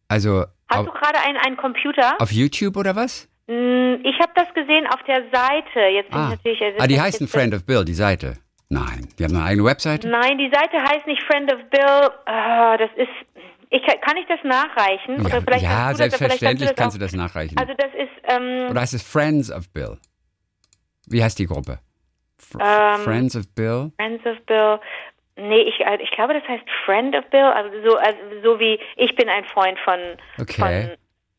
Also 0.07 0.45
Hast 0.69 0.85
du 0.87 0.91
gerade 0.91 1.19
einen, 1.25 1.37
einen 1.37 1.57
Computer? 1.57 2.15
auf 2.19 2.31
YouTube 2.31 2.77
oder 2.77 2.95
was? 2.95 3.27
Mm, 3.47 3.95
Ich 4.03 4.19
habe 4.19 4.31
das 4.35 4.53
gesehen 4.53 4.85
auf 4.87 5.01
der 5.03 5.23
Seite. 5.33 5.79
Jetzt 5.93 6.09
bin 6.11 6.19
Ah, 6.19 6.33
ich 6.33 6.43
natürlich. 6.43 6.81
ah 6.81 6.87
die 6.87 6.99
heißen 7.01 7.27
Friend 7.27 7.53
of 7.53 7.65
Bill, 7.65 7.85
die 7.85 7.93
Seite. 7.93 8.37
Nein, 8.69 9.07
die 9.17 9.23
haben 9.23 9.35
eine 9.35 9.45
eigene 9.45 9.65
Webseite. 9.65 10.07
Nein, 10.07 10.37
die 10.37 10.51
Seite 10.53 10.77
heißt 10.77 11.07
nicht 11.07 11.23
Friend 11.23 11.51
of 11.51 11.59
Bill. 11.71 12.09
Ah, 12.25 12.77
das 12.77 12.89
ist. 12.95 13.09
Ich 13.71 13.81
kann 13.83 14.17
ich 14.17 14.25
das 14.27 14.39
nachreichen? 14.43 15.21
Ja, 15.23 15.29
ja 15.29 15.29
kannst 15.29 15.39
du 15.39 15.59
das, 15.59 15.97
selbstverständlich 15.97 16.75
kannst 16.75 16.95
du 16.95 16.99
das 16.99 17.13
nachreichen. 17.13 17.57
Also 17.57 17.73
das 17.77 17.89
ist. 17.93 18.09
Ähm, 18.31 18.69
Oder 18.69 18.81
heißt 18.81 18.93
es 18.95 19.03
Friends 19.03 19.51
of 19.51 19.71
Bill? 19.73 19.97
Wie 21.09 21.23
heißt 21.23 21.37
die 21.39 21.45
Gruppe? 21.45 21.79
Fr 22.37 22.59
Ähm, 22.61 23.01
Friends 23.01 23.35
of 23.35 23.53
Bill? 23.55 23.91
Friends 23.97 24.25
of 24.25 24.37
Bill. 24.45 24.79
Nee, 25.35 25.61
ich, 25.61 25.79
äh, 25.79 25.97
ich 26.01 26.11
glaube, 26.11 26.33
das 26.33 26.43
heißt 26.47 26.63
Friend 26.85 27.15
of 27.15 27.25
Bill. 27.29 27.41
Also 27.43 27.69
so, 27.89 27.97
also 27.97 28.19
so 28.43 28.59
wie 28.59 28.79
ich 28.97 29.15
bin 29.15 29.29
ein 29.29 29.45
Freund 29.45 29.77
von. 29.79 29.99
Okay. 30.39 30.57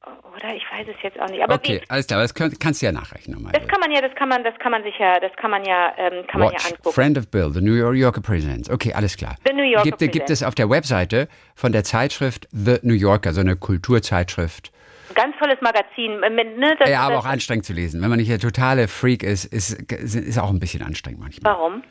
Von, 0.02 0.12
oder 0.34 0.54
ich 0.54 0.62
weiß 0.72 0.86
es 0.88 0.96
jetzt 1.02 1.20
auch 1.20 1.28
nicht. 1.28 1.42
Aber 1.42 1.54
Okay, 1.54 1.80
wie, 1.82 1.90
alles 1.90 2.06
klar, 2.06 2.20
das 2.22 2.32
könnt, 2.34 2.58
kannst 2.58 2.80
du 2.80 2.86
ja 2.86 2.92
nachreichen 2.92 3.32
nochmal. 3.32 3.52
das 3.52 3.66
kann 3.68 3.80
man 3.80 3.92
ja, 3.92 4.00
das 4.00 4.14
kann 4.14 4.28
man, 4.30 4.42
das 4.42 4.58
kann 4.58 4.72
man 4.72 4.82
sich 4.82 4.98
ja, 4.98 5.20
das 5.20 5.32
kann 5.36 5.50
man 5.50 5.62
ja, 5.64 5.92
ähm, 5.98 6.26
kann 6.26 6.40
man 6.40 6.48
ja 6.52 6.54
Watch, 6.54 6.66
angucken. 6.72 6.92
Friend 6.94 7.18
of 7.18 7.30
Bill, 7.30 7.50
The 7.52 7.60
New 7.60 7.74
Yorker 7.92 8.22
Presents. 8.22 8.70
Okay, 8.70 8.94
alles 8.94 9.16
klar. 9.18 9.36
The 9.46 9.52
New 9.52 9.62
Yorker 9.62 9.84
gibt, 9.84 9.98
gibt 9.98 10.12
Presents. 10.12 10.30
es 10.40 10.42
auf 10.42 10.54
der 10.54 10.70
Webseite 10.70 11.28
von 11.54 11.72
der 11.72 11.84
Zeitschrift 11.84 12.48
The 12.52 12.78
New 12.82 12.94
Yorker, 12.94 13.32
so 13.34 13.40
eine 13.42 13.56
Kulturzeitschrift. 13.56 14.72
Ganz 15.20 15.36
tolles 15.38 15.60
Magazin. 15.60 16.20
ne, 16.20 16.76
das, 16.78 16.88
Ja, 16.88 17.02
aber 17.02 17.16
das, 17.16 17.24
auch 17.24 17.28
anstrengend 17.28 17.66
zu 17.66 17.74
lesen. 17.74 18.00
Wenn 18.00 18.08
man 18.08 18.18
nicht 18.18 18.30
der 18.30 18.38
totale 18.38 18.88
Freak 18.88 19.22
ist, 19.22 19.44
ist, 19.44 19.92
ist 19.92 20.38
auch 20.38 20.50
ein 20.50 20.60
bisschen 20.60 20.82
anstrengend 20.82 21.20
manchmal. 21.20 21.54
Warum? 21.54 21.82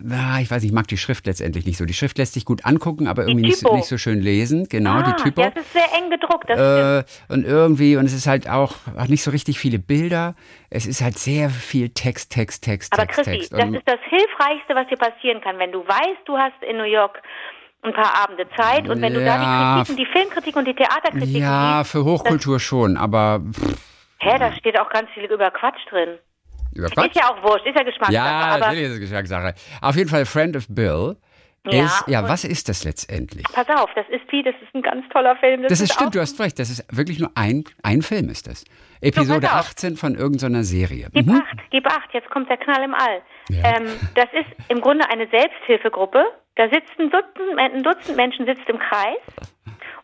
Na, 0.00 0.40
ich 0.40 0.50
weiß 0.50 0.62
nicht, 0.62 0.70
ich 0.70 0.74
mag 0.74 0.88
die 0.88 0.96
Schrift 0.96 1.26
letztendlich 1.26 1.66
nicht 1.66 1.76
so. 1.76 1.84
Die 1.84 1.92
Schrift 1.92 2.16
lässt 2.16 2.32
sich 2.32 2.46
gut 2.46 2.64
angucken, 2.64 3.08
aber 3.08 3.26
irgendwie 3.26 3.48
nicht, 3.48 3.62
nicht 3.62 3.84
so 3.84 3.98
schön 3.98 4.20
lesen. 4.20 4.66
Genau, 4.70 4.92
ah, 4.92 5.02
die 5.02 5.22
Typo. 5.22 5.42
Ja, 5.42 5.52
es 5.54 5.62
ist 5.62 5.72
sehr 5.72 5.88
eng 5.94 6.08
gedruckt. 6.08 6.48
Das. 6.48 7.02
Äh, 7.02 7.04
und 7.28 7.44
irgendwie, 7.44 7.96
und 7.96 8.06
es 8.06 8.14
ist 8.14 8.26
halt 8.26 8.48
auch, 8.48 8.76
auch 8.96 9.08
nicht 9.08 9.22
so 9.22 9.30
richtig 9.30 9.58
viele 9.58 9.78
Bilder. 9.78 10.34
Es 10.70 10.86
ist 10.86 11.02
halt 11.02 11.18
sehr 11.18 11.50
viel 11.50 11.90
Text, 11.90 12.32
Text, 12.32 12.64
Text, 12.64 12.92
Aber 12.94 13.02
Text, 13.02 13.16
Chrissy, 13.16 13.38
Text. 13.38 13.52
das 13.52 13.68
ist 13.68 13.82
das 13.86 14.00
Hilfreichste, 14.08 14.74
was 14.74 14.86
dir 14.88 14.96
passieren 14.96 15.42
kann, 15.42 15.58
wenn 15.58 15.72
du 15.72 15.80
weißt, 15.86 16.22
du 16.24 16.38
hast 16.38 16.62
in 16.62 16.78
New 16.78 16.84
York 16.84 17.20
ein 17.82 17.92
paar 17.92 18.22
Abende 18.22 18.46
Zeit 18.56 18.88
und 18.88 19.00
wenn 19.02 19.12
du 19.14 19.20
da 19.24 19.36
Ja. 19.36 19.82
die 19.84 19.84
Kritiken, 19.92 19.96
die 19.96 20.12
Filmkritik 20.12 20.56
und 20.56 20.64
die 20.66 20.74
Theaterkritik 20.74 21.36
ja, 21.36 21.78
liest, 21.80 21.90
für 21.92 22.04
Hochkultur 22.04 22.60
schon, 22.60 22.96
aber 22.96 23.40
pff, 23.52 23.76
hä, 24.20 24.38
da 24.38 24.52
steht 24.52 24.78
auch 24.78 24.88
ganz 24.88 25.10
viel 25.10 25.24
über 25.24 25.50
Quatsch 25.50 25.80
drin. 25.90 26.18
über 26.74 26.88
Quatsch. 26.88 27.08
Ist 27.08 27.16
ja 27.16 27.30
auch 27.30 27.42
wurscht, 27.42 27.66
ist 27.66 27.76
ja 27.76 27.82
Geschmackssache, 27.82 28.14
Ja, 28.14 28.58
natürlich 28.58 28.84
ist 28.84 28.92
es 28.92 29.00
Geschmackssache. 29.00 29.54
Auf 29.80 29.96
jeden 29.96 30.08
Fall 30.08 30.24
Friend 30.26 30.56
of 30.56 30.66
Bill 30.68 31.16
Ja, 31.66 31.84
ist, 31.84 32.04
ja, 32.06 32.22
was 32.28 32.44
ist 32.44 32.68
das 32.68 32.84
letztendlich? 32.84 33.44
pass 33.52 33.68
auf, 33.68 33.90
das 33.96 34.06
ist 34.10 34.30
wie, 34.30 34.42
das 34.44 34.54
ist 34.62 34.74
ein 34.74 34.82
ganz 34.82 35.04
toller 35.10 35.34
Film. 35.36 35.64
Das 35.68 35.80
ist 35.80 35.90
auch- 35.90 35.94
stimmt, 35.96 36.14
du 36.14 36.20
hast 36.20 36.40
recht, 36.40 36.58
das 36.60 36.70
ist 36.70 36.84
wirklich 36.96 37.18
nur 37.18 37.30
ein, 37.34 37.64
ein 37.82 38.02
Film 38.02 38.28
ist 38.30 38.46
das. 38.46 38.64
Episode 39.00 39.48
auf. 39.48 39.58
18 39.70 39.96
von 39.96 40.14
irgendeiner 40.14 40.62
Serie. 40.62 41.08
Gib 41.12 41.26
Mhm. 41.26 41.40
acht, 41.42 41.58
gib 41.70 41.84
acht, 41.88 42.08
jetzt 42.14 42.30
kommt 42.30 42.48
der 42.48 42.56
Knall 42.58 42.84
im 42.84 42.94
All. 42.94 43.22
Ja. 43.50 43.76
Ähm, 43.76 43.86
das 44.14 44.26
ist 44.32 44.46
im 44.70 44.80
Grunde 44.80 45.04
eine 45.10 45.26
Selbsthilfegruppe. 45.28 46.24
Da 46.56 46.68
sitzt 46.68 46.98
ein 46.98 47.10
Dutzend, 47.10 47.58
ein 47.58 47.82
Dutzend 47.82 48.16
Menschen 48.16 48.46
sitzt 48.46 48.68
im 48.68 48.78
Kreis 48.78 49.18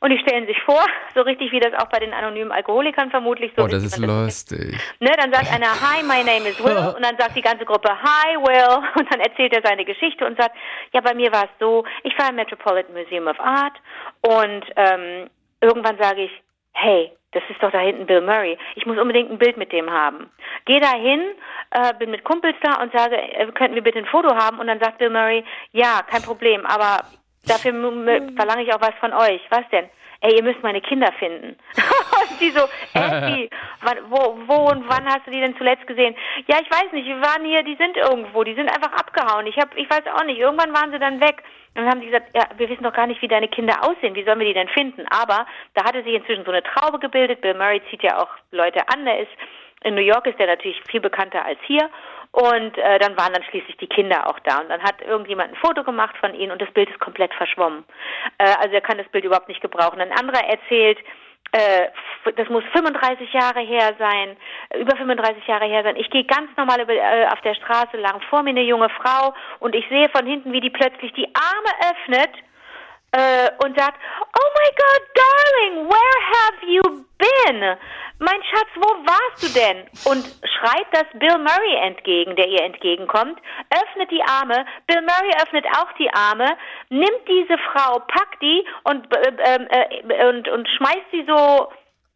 und 0.01 0.11
die 0.11 0.19
stellen 0.19 0.47
sich 0.47 0.61
vor, 0.63 0.85
so 1.15 1.23
richtig 1.23 1.53
wie 1.53 1.61
das 1.61 1.75
auch 1.75 1.89
bei 1.89 1.99
den 1.99 2.13
anonymen 2.13 2.53
Alkoholikern 2.53 3.11
vermutlich 3.11 3.53
so 3.57 3.65
Oh, 3.65 3.67
das 3.67 3.85
ist 3.85 3.99
lustig. 3.99 4.77
Ne, 5.01 5.11
dann 5.17 5.33
sagt 5.33 5.53
einer, 5.53 5.69
hi, 5.69 6.03
my 6.03 6.23
name 6.25 6.49
is 6.49 6.63
Will. 6.63 6.77
Und 6.97 7.05
dann 7.05 7.17
sagt 7.19 7.37
die 7.37 7.43
ganze 7.43 7.65
Gruppe, 7.65 7.91
hi, 7.91 8.37
Will. 8.37 8.85
Und 8.99 9.13
dann 9.13 9.21
erzählt 9.21 9.53
er 9.53 9.63
seine 9.65 9.85
Geschichte 9.85 10.25
und 10.25 10.41
sagt, 10.41 10.57
ja, 10.93 11.01
bei 11.01 11.15
mir 11.15 11.33
war 11.33 11.45
es 11.45 11.51
so, 11.59 11.85
ich 12.03 12.17
war 12.19 12.31
im 12.31 12.37
Metropolitan 12.37 12.95
Museum 12.95 13.27
of 13.27 13.39
Art 13.41 13.75
und 14.23 14.65
ähm, 14.77 15.31
irgendwann 15.61 15.99
sage 15.99 16.25
ich, 16.25 16.31
hey, 16.73 17.13
das 17.33 17.43
ist 17.51 17.63
doch 17.63 17.71
da 17.71 17.79
hinten 17.81 18.07
Bill 18.07 18.21
Murray. 18.23 18.57
Ich 18.75 18.87
muss 18.87 18.99
unbedingt 18.99 19.31
ein 19.31 19.39
Bild 19.39 19.57
mit 19.57 19.73
dem 19.73 19.91
haben. 19.91 20.31
Geh 20.65 20.81
da 20.81 20.93
hin, 20.95 21.21
äh, 21.71 21.93
bin 21.99 22.11
mit 22.11 22.25
Kumpels 22.25 22.57
da 22.63 22.81
und 22.83 22.93
sage, 22.93 23.17
äh, 23.17 23.47
könnten 23.53 23.75
wir 23.75 23.83
bitte 23.83 23.99
ein 23.99 24.07
Foto 24.07 24.35
haben? 24.35 24.59
Und 24.61 24.67
dann 24.67 24.81
sagt 24.81 24.99
Bill 24.99 25.11
Murray, 25.11 25.45
ja, 25.73 26.01
kein 26.11 26.23
Problem, 26.23 26.65
aber 26.67 27.05
dafür 27.47 27.71
m- 27.73 28.09
m- 28.09 28.37
verlange 28.37 28.63
ich 28.63 28.73
auch 28.75 28.81
was 28.81 28.95
von 29.01 29.13
euch. 29.13 29.41
Was 29.51 29.69
denn? 29.71 29.89
Ey, 30.21 30.35
ihr 30.37 30.43
müsst 30.43 30.63
meine 30.65 30.81
Kinder 30.81 31.13
finden. 31.13 31.57
und 31.77 32.41
die 32.41 32.51
so? 32.51 32.63
Wann, 32.95 33.99
wo, 34.11 34.37
wo 34.47 34.71
und 34.71 34.89
wann 34.89 35.07
hast 35.07 35.27
du 35.27 35.31
die 35.31 35.41
denn 35.41 35.57
zuletzt 35.57 35.87
gesehen? 35.87 36.17
Ja, 36.47 36.57
ich 36.61 36.69
weiß 36.71 36.91
nicht, 36.93 37.07
wir 37.07 37.21
waren 37.21 37.45
hier, 37.45 37.63
die 37.63 37.77
sind 37.77 37.97
irgendwo, 37.97 38.43
die 38.43 38.55
sind 38.55 38.69
einfach 38.69 38.93
abgehauen. 38.93 39.47
Ich 39.47 39.57
hab, 39.59 39.77
ich 39.77 39.89
weiß 39.89 40.03
auch 40.15 40.25
nicht, 40.25 40.39
irgendwann 40.39 40.75
waren 40.75 40.91
sie 40.91 40.99
dann 40.99 41.21
weg. 41.21 41.45
Dann 41.79 41.89
haben 41.89 42.01
sie 42.01 42.07
gesagt, 42.07 42.31
ja, 42.35 42.43
wir 42.57 42.69
wissen 42.69 42.83
doch 42.83 42.93
gar 42.93 43.07
nicht, 43.07 43.23
wie 43.23 43.29
deine 43.29 43.47
Kinder 43.47 43.85
aussehen, 43.85 44.17
wie 44.17 44.25
sollen 44.25 44.41
wir 44.41 44.49
die 44.49 44.53
denn 44.53 44.69
finden? 44.69 45.07
Aber 45.11 45.47
da 45.75 45.85
hatte 45.85 46.03
sich 46.03 46.13
inzwischen 46.13 46.45
so 46.45 46.51
eine 46.51 46.65
Traube 46.65 46.99
gebildet. 46.99 47.41
Bill 47.41 47.55
Murray 47.55 47.81
zieht 47.89 48.03
ja 48.03 48.21
auch 48.21 48.31
Leute 48.51 48.81
an, 48.89 49.05
der 49.05 49.21
ist, 49.21 49.31
in 49.85 49.95
New 49.95 50.01
York 50.01 50.27
ist 50.27 50.41
der 50.41 50.49
natürlich 50.49 50.83
viel 50.91 51.01
bekannter 51.01 51.45
als 51.45 51.61
hier. 51.69 51.89
Und 52.33 52.77
äh, 52.79 52.99
dann 52.99 53.17
waren 53.17 53.33
dann 53.33 53.45
schließlich 53.45 53.77
die 53.77 53.87
Kinder 53.87 54.29
auch 54.29 54.41
da. 54.41 54.59
Und 54.59 54.71
dann 54.71 54.83
hat 54.83 55.01
irgendjemand 55.03 55.53
ein 55.53 55.57
Foto 55.65 55.85
gemacht 55.85 56.17
von 56.19 56.35
ihnen 56.35 56.51
und 56.51 56.61
das 56.61 56.71
Bild 56.73 56.91
ist 56.91 56.99
komplett 56.99 57.33
verschwommen. 57.35 57.85
Äh, 58.39 58.55
also 58.61 58.75
er 58.75 58.81
kann 58.81 58.99
das 58.99 59.09
Bild 59.11 59.25
überhaupt 59.25 59.49
nicht 59.49 59.61
gebrauchen. 59.61 60.01
Ein 60.01 60.11
anderer 60.11 60.45
erzählt, 60.49 60.99
äh, 60.99 61.03
das 62.37 62.49
muss 62.49 62.65
35 62.73 63.33
Jahre 63.33 63.61
her 63.61 63.95
sein, 63.99 64.37
äh, 64.71 64.81
über 64.81 64.97
35 64.97 65.47
Jahre 65.47 65.67
her 65.67 65.83
sein. 65.83 65.97
Ich 65.97 66.11
gehe 66.11 66.25
ganz 66.25 66.51
normal 66.57 66.81
äh, 66.89 67.27
auf 67.27 67.41
der 67.41 67.55
Straße 67.55 67.97
lang, 67.97 68.21
vor 68.29 68.43
mir 68.43 68.51
eine 68.51 68.63
junge 68.63 68.89
Frau 68.91 69.35
und 69.61 69.75
ich 69.75 69.87
sehe 69.89 70.09
von 70.11 70.27
hinten, 70.27 70.53
wie 70.53 70.61
die 70.61 70.71
plötzlich 70.71 71.13
die 71.15 71.29
Arme 71.35 71.95
öffnet 71.95 72.31
äh, 73.13 73.51
und 73.65 73.79
sagt, 73.79 73.99
oh 74.23 74.49
my 74.55 74.71
God, 74.77 75.03
darling, 75.15 75.89
where 75.89 76.21
have 76.35 76.67
you 76.67 76.83
been? 77.19 77.77
Mein 78.21 78.43
Schatz, 78.51 78.69
wo 78.75 78.89
warst 79.07 79.43
du 79.43 79.49
denn? 79.49 79.87
Und 80.05 80.25
schreit 80.45 80.87
das 80.91 81.07
Bill 81.15 81.39
Murray 81.39 81.77
entgegen, 81.87 82.35
der 82.35 82.49
ihr 82.49 82.63
entgegenkommt, 82.65 83.39
öffnet 83.71 84.11
die 84.11 84.23
Arme, 84.23 84.67
Bill 84.87 85.03
Murray 85.03 85.31
öffnet 85.41 85.65
auch 85.77 85.93
die 85.99 86.13
Arme, 86.13 86.57
nimmt 86.89 87.29
diese 87.29 87.57
Frau, 87.59 88.01
packt 88.01 88.43
die 88.43 88.67
und, 88.85 89.07
äh, 89.15 89.55
äh, 89.55 90.29
und, 90.29 90.49
und 90.49 90.69
schmeißt 90.69 91.11
sie 91.13 91.25
so 91.29 91.71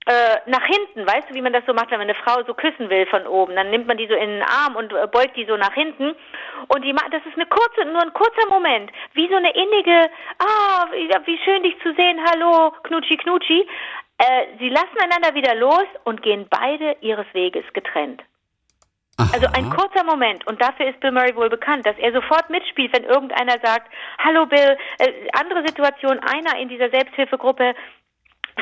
äh, 0.07 0.37
nach 0.47 0.65
hinten, 0.65 1.07
weißt 1.07 1.31
du, 1.31 1.35
wie 1.35 1.43
man 1.43 1.53
das 1.53 1.65
so 1.67 1.75
macht, 1.75 1.91
wenn 1.91 1.99
man 1.99 2.09
eine 2.09 2.19
Frau 2.19 2.43
so 2.45 2.55
küssen 2.55 2.91
will 2.91 3.07
von 3.07 3.27
oben, 3.27 3.55
dann 3.55 3.71
nimmt 3.71 3.87
man 3.87 3.97
die 3.97 4.09
so 4.09 4.15
in 4.15 4.31
den 4.31 4.43
Arm 4.43 4.75
und 4.75 4.93
äh, 4.93 5.07
beugt 5.07 5.37
die 5.37 5.47
so 5.47 5.57
nach 5.57 5.75
hinten. 5.75 6.15
Und 6.69 6.85
die 6.85 6.93
das 6.93 7.25
ist 7.25 7.37
eine 7.37 7.47
kurze, 7.47 7.85
nur 7.85 8.03
ein 8.03 8.13
kurzer 8.13 8.49
Moment, 8.49 8.91
wie 9.13 9.29
so 9.29 9.37
eine 9.37 9.53
innige, 9.53 10.11
ah, 10.39 10.87
wie, 10.93 11.09
wie 11.09 11.39
schön 11.45 11.63
dich 11.63 11.77
zu 11.83 11.95
sehen, 11.95 12.19
hallo, 12.29 12.73
knutschi 12.83 13.17
knutschi. 13.17 13.67
Äh, 14.19 14.47
sie 14.59 14.69
lassen 14.69 14.99
einander 15.01 15.35
wieder 15.35 15.55
los 15.55 15.87
und 16.05 16.23
gehen 16.23 16.47
beide 16.51 16.97
ihres 17.01 17.27
Weges 17.33 17.65
getrennt. 17.73 18.23
Also 19.33 19.47
ein 19.55 19.71
kurzer 19.71 20.05
Moment. 20.05 20.47
Und 20.47 20.61
dafür 20.61 20.89
ist 20.89 20.99
Bill 21.01 21.13
Murray 21.13 21.37
wohl 21.37 21.51
bekannt, 21.51 21.87
dass 21.87 21.97
er 21.99 22.13
sofort 22.13 22.51
mitspielt, 22.51 22.93
wenn 22.97 23.05
irgendeiner 23.05 23.57
sagt, 23.63 23.93
hallo 24.19 24.47
Bill, 24.47 24.77
äh, 24.99 25.13
andere 25.39 25.67
Situation, 25.67 26.19
einer 26.19 26.59
in 26.59 26.69
dieser 26.69 26.91
Selbsthilfegruppe 26.91 27.75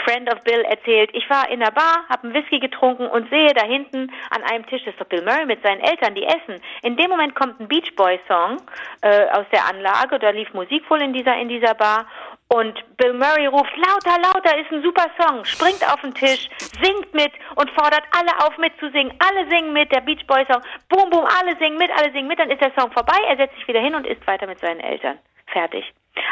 Friend 0.05 0.33
of 0.33 0.43
Bill 0.45 0.63
erzählt, 0.63 1.11
ich 1.13 1.29
war 1.31 1.49
in 1.51 1.61
der 1.61 1.71
Bar, 1.71 2.05
habe 2.09 2.25
einen 2.25 2.35
Whisky 2.35 2.59
getrunken 2.59 3.07
und 3.07 3.29
sehe 3.31 3.53
da 3.55 3.65
hinten 3.65 4.11
an 4.31 4.43
einem 4.43 4.67
Tisch 4.67 4.87
ist 4.87 5.01
doch 5.01 5.07
Bill 5.07 5.23
Murray 5.23 5.47
mit 5.47 5.63
seinen 5.63 5.81
Eltern, 5.81 6.15
die 6.15 6.25
essen. 6.25 6.61
In 6.83 6.97
dem 6.97 7.11
Moment 7.11 7.35
kommt 7.35 7.61
ein 7.61 7.69
Beach 7.69 7.95
Boy 7.97 8.19
Song 8.29 8.59
äh, 9.03 9.27
aus 9.31 9.47
der 9.53 9.67
Anlage, 9.69 10.19
da 10.19 10.31
lief 10.31 10.53
Musik 10.55 10.89
wohl 10.91 11.03
in 11.03 11.13
dieser 11.13 11.37
in 11.37 11.49
dieser 11.49 11.75
Bar 11.75 12.07
und 12.53 12.75
Bill 12.97 13.13
Murray 13.13 13.47
ruft 13.47 13.77
lauter, 13.77 14.21
lauter, 14.21 14.59
ist 14.59 14.73
ein 14.73 14.83
super 14.83 15.07
Song, 15.17 15.45
springt 15.45 15.87
auf 15.87 16.01
den 16.01 16.13
Tisch, 16.15 16.49
singt 16.83 17.15
mit 17.15 17.31
und 17.55 17.71
fordert 17.71 18.03
alle 18.11 18.45
auf 18.45 18.59
mitzusingen. 18.59 19.13
Alle 19.21 19.49
singen 19.49 19.73
mit, 19.73 19.93
der 19.93 20.01
Beach 20.01 20.27
Boy 20.27 20.45
Song, 20.51 20.61
boom, 20.89 21.11
boom, 21.11 21.25
alle 21.25 21.57
singen 21.59 21.79
mit, 21.79 21.91
alle 21.93 22.11
singen 22.11 22.27
mit, 22.27 22.41
dann 22.41 22.51
ist 22.51 22.61
der 22.61 22.73
Song 22.77 22.91
vorbei, 22.91 23.19
er 23.29 23.37
setzt 23.37 23.55
sich 23.55 23.69
wieder 23.69 23.81
hin 23.81 23.95
und 23.95 24.05
isst 24.05 24.27
weiter 24.27 24.49
mit 24.49 24.59
seinen 24.59 24.81
Eltern. 24.81 25.19
Fertig. 25.47 25.85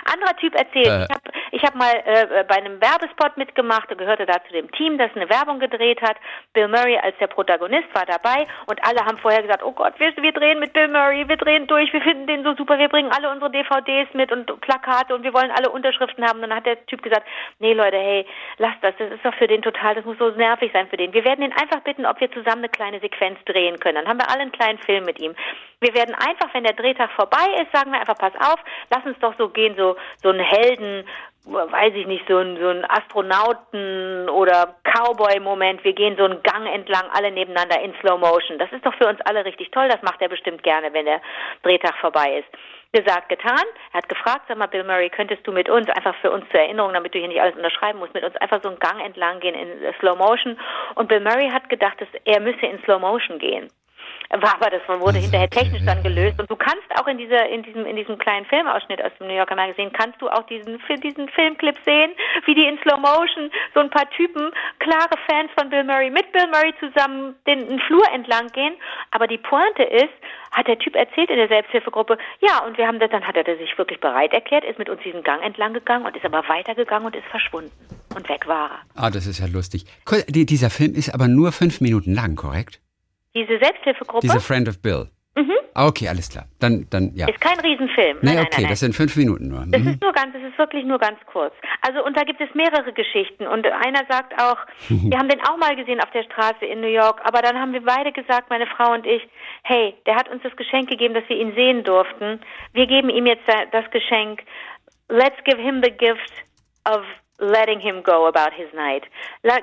Anderer 0.05 0.37
Typ 0.37 0.55
erzählt, 0.55 0.87
Äh. 0.87 1.05
ich 1.05 1.11
habe 1.11 1.23
ich 1.51 1.63
hab 1.63 1.75
mal 1.75 1.93
äh, 2.05 2.45
bei 2.45 2.57
einem 2.57 2.81
Werbespot 2.81 3.37
mitgemacht 3.37 3.91
und 3.91 3.99
gehörte 3.99 4.27
da 4.27 4.35
zu 4.47 4.53
dem 4.53 4.71
Team, 4.73 4.99
das 4.99 5.11
eine 5.15 5.29
Werbung 5.31 5.59
gedreht 5.61 6.01
hat. 6.03 6.17
Bill 6.53 6.69
Murray 6.69 6.99
als 6.99 7.17
der 7.19 7.27
Protagonist 7.29 7.89
war 7.95 8.05
dabei 8.07 8.47
und 8.67 8.79
alle 8.87 9.05
haben 9.05 9.19
vorher 9.19 9.43
gesagt, 9.43 9.63
oh 9.63 9.73
Gott, 9.73 9.95
wir, 9.99 10.15
wir 10.17 10.33
drehen 10.33 10.59
mit 10.59 10.73
Bill 10.73 10.89
Murray, 10.89 11.29
wir 11.29 11.37
drehen 11.37 11.67
durch, 11.67 11.93
wir 11.93 12.03
finden 12.03 12.27
den 12.27 12.45
so 12.45 12.55
super, 12.55 12.79
wir 12.79 12.89
bringen 12.89 13.11
alle 13.13 13.31
unsere 13.31 13.51
DVDs 13.51 14.13
mit 14.15 14.33
und 14.33 14.61
Plakate 14.61 15.15
und 15.15 15.23
wir 15.23 15.33
wollen 15.35 15.51
alle 15.51 15.71
Unterschriften 15.71 16.25
haben. 16.25 16.41
Und 16.41 16.49
dann 16.49 16.57
hat 16.57 16.67
der 16.67 16.85
Typ 16.87 17.03
gesagt, 17.03 17.27
nee 17.59 17.73
Leute, 17.73 17.97
hey, 17.97 18.27
lasst 18.59 18.79
das, 18.83 18.95
das 18.99 19.11
ist 19.13 19.25
doch 19.25 19.35
für 19.35 19.47
den 19.47 19.63
total, 19.63 19.95
das 19.95 20.05
muss 20.05 20.19
so 20.19 20.31
nervig 20.31 20.71
sein 20.73 20.89
für 20.89 20.97
den. 20.97 21.13
Wir 21.13 21.25
werden 21.25 21.45
ihn 21.45 21.53
einfach 21.53 21.81
bitten, 21.81 22.07
ob 22.07 22.21
wir 22.21 22.31
zusammen 22.33 22.59
eine 22.59 22.69
kleine 22.69 23.01
Sequenz 23.01 23.39
drehen 23.45 23.79
können. 23.81 23.97
Dann 23.97 24.09
haben 24.09 24.19
wir 24.19 24.31
alle 24.31 24.43
einen 24.43 24.53
kleinen 24.53 24.79
Film 24.79 25.05
mit 25.05 25.19
ihm. 25.21 25.35
Wir 25.81 25.95
werden 25.95 26.15
einfach, 26.15 26.53
wenn 26.55 26.65
der 26.65 26.73
Drehtag 26.73 27.11
vorbei 27.13 27.47
ist, 27.63 27.71
sagen 27.73 27.93
wir 27.93 28.01
einfach, 28.01 28.19
pass 28.19 28.35
auf, 28.41 28.59
lass 28.91 29.05
uns 29.05 29.19
doch 29.21 29.35
so 29.39 29.49
gehen, 29.49 29.68
so, 29.77 29.97
so 30.23 30.31
einen 30.31 30.41
Helden, 30.41 31.05
weiß 31.49 31.95
ich 31.95 32.07
nicht, 32.07 32.27
so 32.29 32.39
ein, 32.39 32.59
so 32.61 32.69
ein 32.69 32.85
Astronauten- 32.85 34.29
oder 34.29 34.77
Cowboy-Moment. 34.85 35.83
Wir 35.83 35.95
gehen 35.95 36.17
so 36.17 36.25
einen 36.25 36.43
Gang 36.43 36.67
entlang, 36.67 37.05
alle 37.13 37.31
nebeneinander 37.31 37.81
in 37.81 37.95
Slow 38.01 38.19
Motion. 38.19 38.59
Das 38.59 38.71
ist 38.73 38.85
doch 38.85 38.95
für 38.95 39.07
uns 39.07 39.21
alle 39.23 39.45
richtig 39.45 39.71
toll. 39.71 39.89
Das 39.89 40.03
macht 40.03 40.21
er 40.21 40.29
bestimmt 40.29 40.63
gerne, 40.63 40.93
wenn 40.93 41.07
der 41.07 41.21
Drehtag 41.63 41.97
vorbei 42.01 42.39
ist. 42.41 42.49
Gesagt, 42.93 43.29
getan. 43.29 43.65
Er 43.93 43.99
hat 43.99 44.09
gefragt, 44.09 44.43
sag 44.49 44.59
mal, 44.59 44.67
Bill 44.67 44.85
Murray, 44.85 45.11
könntest 45.11 45.47
du 45.47 45.53
mit 45.53 45.69
uns, 45.69 45.89
einfach 45.91 46.15
für 46.17 46.31
uns 46.31 46.49
zur 46.51 46.61
Erinnerung, 46.61 46.93
damit 46.93 47.15
du 47.15 47.19
hier 47.19 47.29
nicht 47.29 47.41
alles 47.41 47.57
unterschreiben 47.57 47.99
musst, 47.99 48.15
mit 48.15 48.25
uns 48.25 48.37
einfach 48.37 48.63
so 48.63 48.69
einen 48.69 48.79
Gang 48.79 49.01
entlang 49.05 49.41
gehen 49.41 49.55
in 49.55 49.95
Slow 50.01 50.17
Motion. 50.17 50.59
Und 50.95 51.09
Bill 51.09 51.21
Murray 51.21 51.51
hat 51.51 51.69
gedacht, 51.69 52.01
dass 52.01 52.09
er 52.25 52.41
müsse 52.41 52.67
in 52.67 52.83
Slow 52.85 52.99
Motion 52.99 53.39
gehen 53.39 53.71
war 54.31 54.55
aber 54.55 54.71
das 54.71 54.83
wurde 55.01 55.19
hinterher 55.19 55.49
technisch 55.49 55.83
dann 55.85 56.03
gelöst 56.03 56.39
und 56.39 56.51
du 56.51 56.57
kannst 56.57 56.85
auch 57.01 57.07
in 57.07 57.19
dieser 57.19 57.49
in 57.49 57.63
diesem 57.63 57.87
in 57.87 57.97
diesem 57.97 58.19
kleinen 58.19 58.47
Filmausschnitt 58.47 59.03
aus 59.03 59.13
dem 59.19 59.29
New 59.29 59.35
Yorker 59.35 59.57
Magazine 59.57 59.91
kannst 59.91 60.21
du 60.21 60.29
auch 60.29 60.45
diesen 60.47 60.79
diesen 61.03 61.29
Filmclip 61.29 61.77
sehen, 61.85 62.13
wie 62.47 62.55
die 62.55 62.65
in 62.65 62.79
Slow 62.83 62.99
Motion 62.99 63.51
so 63.75 63.81
ein 63.81 63.91
paar 63.91 64.09
Typen 64.11 64.51
klare 64.79 65.17
Fans 65.29 65.51
von 65.59 65.71
Bill 65.71 65.85
Murray 65.85 66.11
mit 66.11 66.31
Bill 66.33 66.47
Murray 66.49 66.75
zusammen 66.81 67.35
den, 67.47 67.67
den 67.69 67.81
Flur 67.81 68.05
entlang 68.13 68.49
gehen, 68.49 68.75
aber 69.11 69.27
die 69.27 69.39
Pointe 69.39 69.83
ist, 69.83 70.13
hat 70.53 70.67
der 70.67 70.79
Typ 70.79 70.97
erzählt 70.97 71.31
in 71.31 71.37
der 71.37 71.49
Selbsthilfegruppe, 71.49 72.19
ja, 72.41 72.65
und 72.65 72.79
wir 72.79 72.87
haben 72.87 72.99
das 72.99 73.11
dann 73.11 73.27
hat 73.27 73.37
er 73.37 73.45
sich 73.57 73.77
wirklich 73.79 74.01
bereit 74.01 74.33
erklärt, 74.33 74.65
ist 74.65 74.79
mit 74.79 74.89
uns 74.89 75.03
diesen 75.03 75.23
Gang 75.23 75.43
entlang 75.43 75.73
gegangen 75.73 76.07
und 76.07 76.17
ist 76.17 76.25
aber 76.25 76.47
weitergegangen 76.49 77.07
und 77.07 77.17
ist 77.17 77.27
verschwunden 77.27 77.73
und 78.15 78.29
weg 78.29 78.47
war 78.47 78.71
er. 78.71 78.79
Ah, 78.95 79.11
das 79.11 79.27
ist 79.27 79.39
ja 79.39 79.47
lustig. 79.47 79.85
Dieser 80.29 80.71
Film 80.71 80.95
ist 80.95 81.15
aber 81.15 81.29
nur 81.29 81.53
fünf 81.53 81.81
Minuten 81.81 82.15
lang, 82.15 82.37
korrekt? 82.37 82.81
Diese 83.47 83.59
Selbsthilfegruppe 83.59 84.21
Diese 84.27 84.41
Friend 84.41 84.69
of 84.69 84.81
Bill. 84.83 85.09
Mhm. 85.37 85.53
Ah, 85.75 85.87
Okay, 85.87 86.09
alles 86.09 86.29
klar. 86.29 86.47
Dann, 86.59 86.87
dann, 86.91 87.13
ja. 87.15 87.29
ist 87.29 87.41
kein 87.41 87.61
Riesenfilm. 87.61 88.17
Nee, 88.21 88.27
Nein, 88.27 88.35
nein, 88.35 88.45
okay, 88.47 88.55
nein, 88.57 88.63
nein. 88.63 88.71
das 88.71 88.81
sind 88.81 88.95
fünf 88.97 89.15
Minuten 89.15 89.47
nur. 89.49 89.65
Das 89.69 89.81
Mhm. 89.81 89.89
ist 89.91 90.03
nur 90.03 90.13
ganz, 90.13 90.35
es 90.35 90.43
ist 90.51 90.59
wirklich 90.59 90.85
nur 90.85 90.99
ganz 90.99 91.19
kurz. 91.27 91.55
Also 91.83 92.05
und 92.05 92.17
da 92.17 92.25
gibt 92.25 92.41
es 92.41 92.53
mehrere 92.55 92.93
Geschichten 92.93 93.47
und 93.47 93.65
einer 93.67 94.05
sagt 94.11 94.35
auch, 94.43 94.57
wir 94.89 95.17
haben 95.19 95.29
den 95.29 95.41
auch 95.43 95.57
mal 95.57 95.77
gesehen 95.77 96.01
auf 96.01 96.11
der 96.11 96.25
Straße 96.25 96.65
in 96.67 96.81
New 96.81 96.89
York, 96.89 97.21
aber 97.23 97.43
dann 97.43 97.57
haben 97.61 97.73
wir 97.73 97.85
beide 97.85 98.11
gesagt, 98.11 98.51
meine 98.51 98.67
Frau 98.67 98.93
und 98.93 99.07
ich, 99.07 99.23
hey, 99.63 99.95
der 100.07 100.17
hat 100.17 100.29
uns 100.29 100.43
das 100.43 100.57
Geschenk 100.57 100.89
gegeben, 100.89 101.15
dass 101.15 101.29
wir 101.29 101.37
ihn 101.37 101.55
sehen 101.55 101.85
durften. 101.85 102.41
Wir 102.73 102.87
geben 102.89 103.09
ihm 103.11 103.27
jetzt 103.27 103.47
da- 103.47 103.67
das 103.71 103.89
Geschenk. 103.93 104.43
Let's 105.09 105.39
give 105.45 105.59
him 105.63 105.81
the 105.85 105.91
gift 105.93 106.33
of 106.85 107.03
letting 107.39 107.79
him 107.79 108.03
go 108.03 108.27
about 108.27 108.53
his 108.57 108.67
night. 108.75 109.05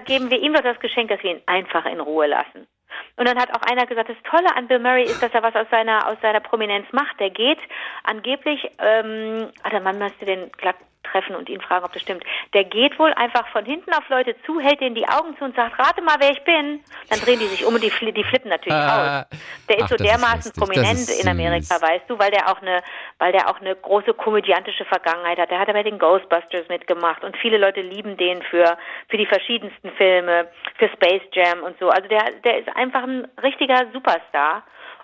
Geben 0.06 0.32
wir 0.32 0.40
ihm 0.40 0.54
doch 0.54 0.64
das 0.64 0.80
Geschenk, 0.80 1.10
dass 1.10 1.22
wir 1.24 1.32
ihn 1.32 1.42
einfach 1.46 1.86
in 1.86 2.00
Ruhe 2.00 2.28
lassen. 2.28 2.68
Und 3.18 3.28
dann 3.28 3.38
hat 3.38 3.50
auch 3.52 3.62
einer 3.70 3.86
gesagt, 3.86 4.10
das 4.10 4.18
Tolle 4.30 4.56
an 4.56 4.68
Bill 4.68 4.80
Murray 4.80 5.04
ist, 5.04 5.22
dass 5.22 5.34
er 5.34 5.44
was 5.44 5.56
aus 5.56 5.68
seiner 5.72 6.08
aus 6.08 6.18
seiner 6.22 6.40
Prominenz 6.40 6.86
macht. 6.92 7.20
Der 7.20 7.30
geht 7.30 7.60
angeblich, 8.04 8.70
ähm, 8.80 9.50
also 9.64 9.80
man 9.80 9.98
müsste 9.98 10.26
den 10.26 10.52
glatt 10.52 10.76
treffen 11.12 11.36
und 11.36 11.50
ihn 11.50 11.62
fragen, 11.62 11.86
ob 11.86 11.94
das 11.94 12.02
stimmt. 12.02 12.24
Der 12.54 12.64
geht 12.64 12.98
wohl 13.00 13.14
einfach 13.14 13.48
von 13.50 13.66
hinten 13.66 13.94
auf 13.94 14.08
Leute 14.10 14.36
zu, 14.46 14.60
hält 14.60 14.82
denen 14.82 14.96
die 14.96 15.08
Augen 15.08 15.38
zu 15.38 15.46
und 15.46 15.56
sagt, 15.56 15.78
rate 15.80 16.02
mal, 16.02 16.16
wer 16.20 16.32
ich 16.32 16.44
bin. 16.44 16.84
Dann 17.10 17.20
drehen 17.20 17.40
die 17.40 17.48
sich 17.48 17.66
um 17.66 17.74
und 17.76 17.84
die, 17.84 17.90
fli 17.90 18.12
die 18.12 18.24
flippen 18.24 18.50
natürlich 18.50 18.78
Ah. 18.78 19.22
aus. 19.22 19.40
Der 19.70 19.78
ist 19.78 19.84
Ach, 19.84 19.90
so 19.90 19.96
ist 19.96 20.04
dermaßen 20.04 20.36
lustig. 20.36 20.54
Das 20.54 20.64
prominent 20.70 21.00
ist 21.00 21.24
in 21.24 21.30
Amerika, 21.30 21.82
weißt 21.82 22.10
du, 22.10 22.20
weil 22.20 22.32
der 22.32 22.50
auch 22.50 22.62
eine, 22.62 22.82
weil 23.20 23.32
der 23.32 23.50
auch 23.50 23.60
eine 23.62 23.76
große 23.76 24.14
komödiantische 24.14 24.86
Vergangenheit 24.86 25.38
hat. 25.38 25.52
Der 25.52 25.60
hat 25.60 25.68
ja 25.68 25.74
bei 25.74 25.84
den 25.84 26.00
Ghostbusters 26.00 26.68
mitgemacht 26.70 27.24
und 27.24 27.38
viele 27.38 27.58
Leute 27.58 27.82
lieben 27.82 28.18
den 28.18 28.42
für 28.44 28.78
für 29.10 29.18
die 29.18 29.26
verschiedensten 29.26 29.92
Filme, 29.92 30.48
für 30.78 30.90
Space 30.90 31.24
Jam 31.34 31.64
und 31.64 31.78
so. 31.80 31.90
Also 31.90 32.08
der 32.08 32.32
der 32.44 32.60
ist 32.60 32.70
einfach 32.76 33.04
ein 33.04 33.28
richtiger 33.42 33.86
Superstar. 33.94 34.64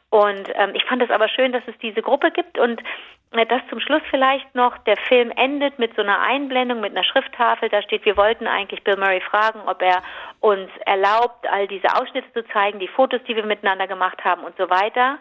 Und 0.09 0.49
ähm, 0.55 0.71
ich 0.73 0.83
fand 0.83 1.01
es 1.01 1.09
aber 1.09 1.29
schön, 1.29 1.53
dass 1.53 1.63
es 1.67 1.77
diese 1.81 2.01
Gruppe 2.01 2.31
gibt 2.31 2.59
und 2.59 2.81
äh, 2.81 2.83
das 3.31 3.61
zum 3.69 3.79
Schluss 3.79 4.01
vielleicht 4.09 4.53
noch, 4.55 4.77
der 4.79 4.97
Film 5.07 5.31
endet 5.35 5.79
mit 5.79 5.95
so 5.95 6.01
einer 6.01 6.19
Einblendung, 6.19 6.81
mit 6.81 6.91
einer 6.91 7.03
Schrifttafel, 7.05 7.69
da 7.69 7.81
steht, 7.81 8.03
wir 8.05 8.17
wollten 8.17 8.45
eigentlich 8.45 8.83
Bill 8.83 8.97
Murray 8.97 9.21
fragen, 9.21 9.61
ob 9.67 9.81
er 9.81 10.03
uns 10.41 10.69
erlaubt, 10.85 11.47
all 11.49 11.67
diese 11.67 11.87
Ausschnitte 11.95 12.31
zu 12.33 12.45
zeigen, 12.51 12.79
die 12.79 12.89
Fotos, 12.89 13.21
die 13.27 13.35
wir 13.35 13.45
miteinander 13.45 13.87
gemacht 13.87 14.23
haben 14.25 14.43
und 14.43 14.55
so 14.57 14.69
weiter. 14.69 15.17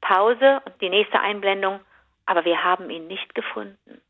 Pause 0.00 0.60
und 0.64 0.80
die 0.80 0.88
nächste 0.88 1.20
Einblendung, 1.20 1.78
aber 2.26 2.44
wir 2.44 2.62
haben 2.64 2.90
ihn 2.90 3.06
nicht 3.06 3.32
gefunden. 3.34 4.00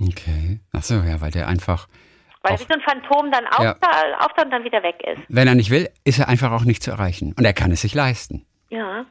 Okay. 0.00 0.60
Ach 0.72 0.82
so, 0.82 0.94
ja, 0.94 1.20
weil 1.20 1.30
der 1.32 1.48
einfach, 1.48 1.88
Weil 2.42 2.52
er 2.52 2.60
wie 2.60 2.64
so 2.64 2.74
ein 2.74 2.80
Phantom 2.80 3.30
dann 3.32 3.44
Ja. 3.44 3.72
auftaucht 3.72 4.14
auftaucht 4.20 4.44
und 4.44 4.50
dann 4.52 4.64
wieder 4.64 4.82
weg 4.84 5.02
ist. 5.04 5.20
wenn 5.28 5.48
er 5.48 5.54
nicht 5.56 5.70
will, 5.70 5.88
ist 6.04 6.20
er 6.20 6.28
einfach 6.28 6.52
auch 6.52 6.64
nicht 6.64 6.82
zu 6.82 6.92
erreichen. 6.92 7.34
Und 7.36 7.44
er 7.44 7.52
kann 7.52 7.72
es 7.72 7.80
sich 7.82 7.94
leisten. 7.94 8.46
Ja. 8.70 9.06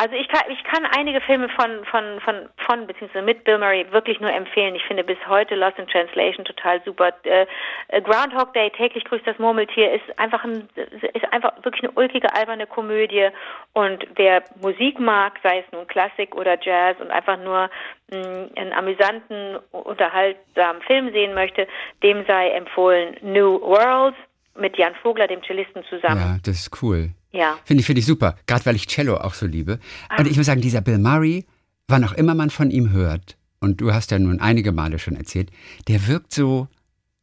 Also 0.00 0.14
ich 0.14 0.28
kann, 0.28 0.42
ich 0.48 0.62
kann 0.62 0.86
einige 0.96 1.20
Filme 1.20 1.48
von, 1.48 1.84
von, 1.86 2.20
von, 2.20 2.48
von, 2.64 2.86
beziehungsweise 2.86 3.24
mit 3.24 3.42
Bill 3.42 3.58
Murray 3.58 3.84
wirklich 3.90 4.20
nur 4.20 4.32
empfehlen. 4.32 4.76
Ich 4.76 4.84
finde 4.84 5.02
bis 5.02 5.18
heute 5.26 5.56
Lost 5.56 5.76
in 5.76 5.88
Translation 5.88 6.44
total 6.44 6.80
super. 6.84 7.12
Äh, 7.24 7.46
äh, 7.88 8.00
Groundhog 8.00 8.54
Day, 8.54 8.70
täglich 8.70 9.04
grüßt 9.04 9.26
das 9.26 9.40
Murmeltier, 9.40 9.92
ist 9.92 10.16
einfach 10.16 10.44
ein, 10.44 10.68
ist 10.76 11.32
einfach 11.32 11.52
wirklich 11.64 11.82
eine 11.82 11.90
ulkige, 11.96 12.32
alberne 12.32 12.68
Komödie. 12.68 13.30
Und 13.72 14.06
wer 14.14 14.44
Musik 14.60 15.00
mag, 15.00 15.40
sei 15.42 15.64
es 15.66 15.72
nun 15.72 15.88
Klassik 15.88 16.36
oder 16.36 16.56
Jazz 16.62 16.96
und 17.00 17.10
einfach 17.10 17.36
nur 17.36 17.68
mh, 18.12 18.50
einen 18.54 18.72
amüsanten, 18.72 19.56
unterhaltsamen 19.72 20.80
Film 20.82 21.10
sehen 21.10 21.34
möchte, 21.34 21.66
dem 22.04 22.24
sei 22.26 22.50
empfohlen 22.50 23.16
New 23.20 23.60
World 23.62 24.14
mit 24.54 24.76
Jan 24.76 24.94
Vogler, 25.02 25.26
dem 25.26 25.42
Cellisten 25.42 25.82
zusammen. 25.90 26.20
Ja, 26.20 26.36
das 26.44 26.60
ist 26.60 26.82
cool. 26.82 27.10
Ja. 27.32 27.58
Finde 27.64 27.80
ich, 27.80 27.86
finde 27.86 28.00
ich 28.00 28.06
super. 28.06 28.36
Gerade 28.46 28.64
weil 28.66 28.76
ich 28.76 28.86
Cello 28.86 29.16
auch 29.16 29.34
so 29.34 29.46
liebe. 29.46 29.78
Und 30.18 30.26
ich 30.26 30.36
muss 30.36 30.46
sagen, 30.46 30.60
dieser 30.60 30.80
Bill 30.80 30.98
Murray, 30.98 31.44
wann 31.86 32.04
auch 32.04 32.12
immer 32.12 32.34
man 32.34 32.50
von 32.50 32.70
ihm 32.70 32.90
hört, 32.90 33.36
und 33.60 33.80
du 33.80 33.92
hast 33.92 34.10
ja 34.10 34.18
nun 34.18 34.40
einige 34.40 34.72
Male 34.72 34.98
schon 34.98 35.16
erzählt, 35.16 35.50
der 35.88 36.06
wirkt 36.06 36.32
so 36.32 36.68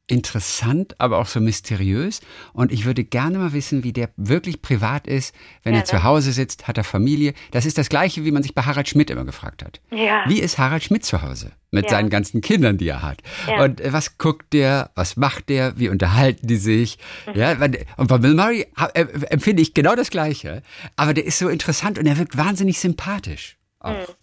interessant, 0.07 0.95
aber 0.99 1.17
auch 1.17 1.27
so 1.27 1.39
mysteriös. 1.39 2.21
Und 2.53 2.71
ich 2.71 2.85
würde 2.85 3.03
gerne 3.03 3.37
mal 3.39 3.53
wissen, 3.53 3.83
wie 3.83 3.93
der 3.93 4.09
wirklich 4.17 4.61
privat 4.61 5.07
ist, 5.07 5.33
wenn 5.63 5.73
Ja, 5.73 5.79
er 5.79 5.85
zu? 5.85 6.03
Hause 6.03 6.31
sitzt, 6.31 6.67
hat 6.67 6.77
er 6.77 6.83
Familie. 6.83 7.33
Das 7.51 7.65
ist 7.65 7.77
das 7.77 7.89
Gleiche, 7.89 8.23
wie 8.23 8.31
man 8.31 8.43
sich 8.43 8.53
bei 8.53 8.61
Harald 8.63 8.87
Schmidt 8.87 9.09
immer 9.09 9.25
gefragt 9.25 9.63
hat. 9.63 9.81
Ja. 9.91 10.23
Wie 10.27 10.39
ist 10.39 10.57
Harald 10.57 10.83
Schmidt 10.83 11.05
zu 11.05 11.21
Hause? 11.21 11.51
Mit 11.71 11.85
Ja. 11.85 11.91
seinen 11.91 12.09
ganzen 12.09 12.41
Kindern, 12.41 12.77
die 12.77 12.87
er 12.87 13.01
hat. 13.01 13.21
Und 13.59 13.81
äh, 13.81 13.91
was 13.91 14.17
guckt 14.17 14.53
der? 14.53 14.91
Was 14.95 15.17
macht 15.17 15.49
der? 15.49 15.77
Wie 15.79 15.89
unterhalten 15.89 16.47
die 16.47 16.57
sich? 16.57 16.99
Mhm. 17.27 17.39
Ja, 17.39 17.51
und 17.97 18.07
bei 18.07 18.17
Bill 18.19 18.35
Murray 18.35 18.67
äh, 18.93 19.05
empfinde 19.29 19.61
ich 19.61 19.73
genau 19.73 19.95
das 19.95 20.09
Gleiche. 20.11 20.61
Aber 20.95 21.13
der 21.13 21.25
ist 21.25 21.39
so 21.39 21.49
interessant 21.49 21.97
und 21.99 22.05
er 22.05 22.17
wirkt 22.17 22.37
wahnsinnig 22.37 22.79
sympathisch. 22.79 23.57
Auch. 23.79 23.91
Mhm. 23.91 24.13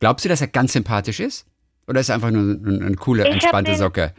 Glaubst 0.00 0.24
du, 0.24 0.28
dass 0.28 0.40
er 0.40 0.46
ganz 0.46 0.72
sympathisch 0.74 1.20
ist? 1.20 1.46
Oder 1.88 2.00
ist 2.00 2.08
er 2.08 2.16
einfach 2.16 2.30
nur 2.30 2.42
eine, 2.42 2.84
eine 2.86 2.96
coole, 2.96 3.24
entspannte 3.24 3.74
Socke? 3.76 4.14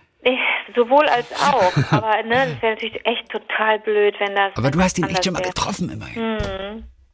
Sowohl 0.75 1.06
als 1.08 1.32
auch. 1.34 1.73
Aber 1.91 2.23
ne, 2.23 2.47
das 2.53 2.62
wäre 2.62 2.73
natürlich 2.73 3.06
echt 3.06 3.30
total 3.30 3.80
blöd, 3.80 4.15
wenn 4.19 4.36
das. 4.36 4.56
Aber 4.56 4.71
du 4.71 4.80
hast 4.80 4.97
ihn 4.97 5.06
echt 5.06 5.23
schon 5.23 5.34
mal 5.34 5.41
getroffen, 5.41 5.89
immerhin. 5.89 6.38